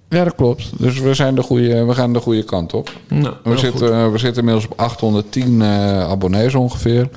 Ja, 0.08 0.24
dat 0.24 0.34
klopt. 0.34 0.70
Dus 0.78 0.98
we, 0.98 1.14
zijn 1.14 1.34
de 1.34 1.42
goede, 1.42 1.84
we 1.84 1.94
gaan 1.94 2.12
de 2.12 2.20
goede 2.20 2.42
kant 2.44 2.74
op. 2.74 2.92
Nou, 3.08 3.34
We 3.44 3.58
zitten, 3.58 4.12
we 4.12 4.18
zitten 4.18 4.38
inmiddels 4.38 4.66
op 4.66 4.80
810 4.80 5.62
eh, 5.62 5.68
abonnees 6.10 6.54
ongeveer. 6.54 7.08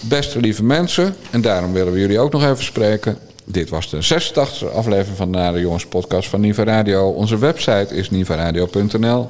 Beste 0.00 0.40
lieve 0.40 0.64
mensen, 0.64 1.14
en 1.30 1.40
daarom 1.40 1.72
willen 1.72 1.92
we 1.92 2.00
jullie 2.00 2.18
ook 2.18 2.32
nog 2.32 2.42
even 2.44 2.64
spreken. 2.64 3.18
Dit 3.44 3.68
was 3.70 3.90
de 3.90 3.96
86e 3.96 4.74
aflevering 4.74 5.16
van 5.16 5.32
de 5.32 5.38
Nare 5.38 5.60
Jongens 5.60 5.86
podcast 5.86 6.28
van 6.28 6.40
Niva 6.40 6.64
Radio. 6.64 7.08
Onze 7.08 7.38
website 7.38 7.94
is 7.94 8.10
nivaradio.nl. 8.10 9.28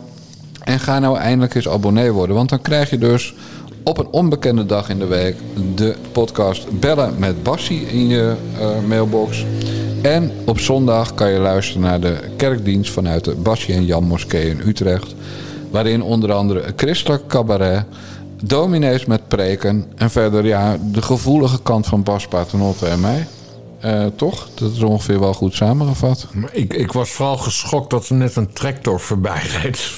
En 0.64 0.80
ga 0.80 0.99
nou 0.99 1.18
eindelijk 1.18 1.55
eens 1.55 1.68
abonnee 1.68 2.12
worden, 2.12 2.36
want 2.36 2.49
dan 2.49 2.62
krijg 2.62 2.90
je 2.90 2.99
dus 2.99 3.34
op 3.89 3.99
een 3.99 4.09
onbekende 4.11 4.66
dag 4.66 4.89
in 4.89 4.99
de 4.99 5.07
week 5.07 5.36
de 5.74 5.95
podcast 6.12 6.80
Bellen 6.80 7.14
met 7.18 7.43
Bassie 7.43 7.80
in 7.80 8.09
je 8.09 8.34
eh, 8.59 8.68
mailbox. 8.89 9.45
En 10.03 10.32
op 10.45 10.59
zondag 10.59 11.14
kan 11.14 11.30
je 11.30 11.39
luisteren 11.39 11.82
naar 11.82 12.01
de 12.01 12.18
kerkdienst 12.36 12.93
vanuit 12.93 13.24
de 13.24 13.34
Bassie 13.34 13.74
en 13.74 13.84
Jan 13.84 14.05
Moskee 14.05 14.51
in 14.51 14.61
Utrecht. 14.66 15.14
Waarin 15.70 16.03
onder 16.03 16.32
andere 16.32 16.72
christelijk 16.76 17.26
cabaret, 17.26 17.84
dominees 18.43 19.05
met 19.05 19.28
preken 19.28 19.86
en 19.97 20.11
verder 20.11 20.47
ja, 20.47 20.76
de 20.93 21.03
gevoelige 21.03 21.62
kant 21.62 21.86
van 21.86 22.03
Bas 22.03 22.26
Paternotte 22.26 22.86
en 22.86 23.01
mij. 23.01 23.26
Eh, 23.80 24.07
toch? 24.16 24.49
Dat 24.55 24.72
is 24.72 24.82
ongeveer 24.82 25.20
wel 25.20 25.34
goed 25.34 25.55
samengevat. 25.55 26.26
Maar 26.32 26.51
ik, 26.53 26.74
ik 26.74 26.93
was 26.93 27.11
vooral 27.11 27.36
geschokt 27.36 27.91
dat 27.91 28.09
er 28.09 28.14
net 28.14 28.36
een 28.36 28.53
tractor 28.53 29.01
voorbij 29.01 29.43
reed. 29.62 29.91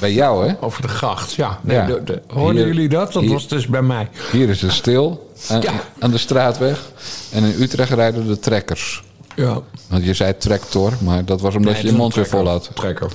Bij 0.00 0.12
jou, 0.12 0.48
hè? 0.48 0.54
Over 0.60 0.82
de 0.82 0.88
gracht, 0.88 1.32
ja. 1.32 1.58
Nee, 1.62 1.76
Ja. 1.76 1.86
de- 1.86 2.02
de- 2.04 2.22
hoorden 2.32 2.56
Hier- 2.56 2.66
jullie 2.74 2.88
dat? 2.88 3.12
Dat 3.12 3.22
hier- 3.22 3.32
was 3.32 3.48
dus 3.48 3.66
bij 3.66 3.82
mij. 3.82 4.08
Hier 4.32 4.48
is 4.48 4.62
het 4.62 4.72
stil 4.72 5.30
aan, 5.48 5.60
Ja. 5.60 5.72
aan 5.98 6.10
de 6.10 6.18
straatweg. 6.18 6.90
En 7.32 7.44
in 7.44 7.62
Utrecht 7.62 7.90
rijden 7.92 8.26
de 8.26 8.38
trekkers. 8.38 9.02
Ja. 9.36 9.60
Want 9.88 10.04
je 10.04 10.14
zei 10.14 10.36
tractor, 10.36 10.92
maar 11.00 11.24
dat 11.24 11.40
was 11.40 11.54
omdat 11.54 11.72
Nee, 11.72 11.82
je 11.82 11.88
je 11.90 11.94
mond 11.96 12.14
weer 12.14 12.26
vol 12.26 12.46
had. 12.48 12.70
Trekker. 12.74 13.12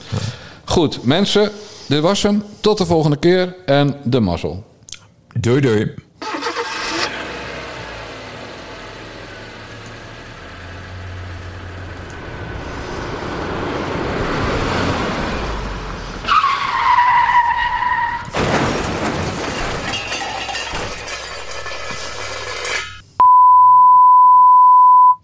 Goed, 0.65 1.03
mensen, 1.03 1.51
dit 1.86 2.01
was 2.01 2.21
hem. 2.23 2.43
Tot 2.59 2.77
de 2.77 2.86
volgende 2.86 3.17
keer 3.17 3.55
en 3.65 3.95
de 4.03 4.19
mazzel. 4.19 4.63
Doei 5.39 5.61
doei. 5.61 5.93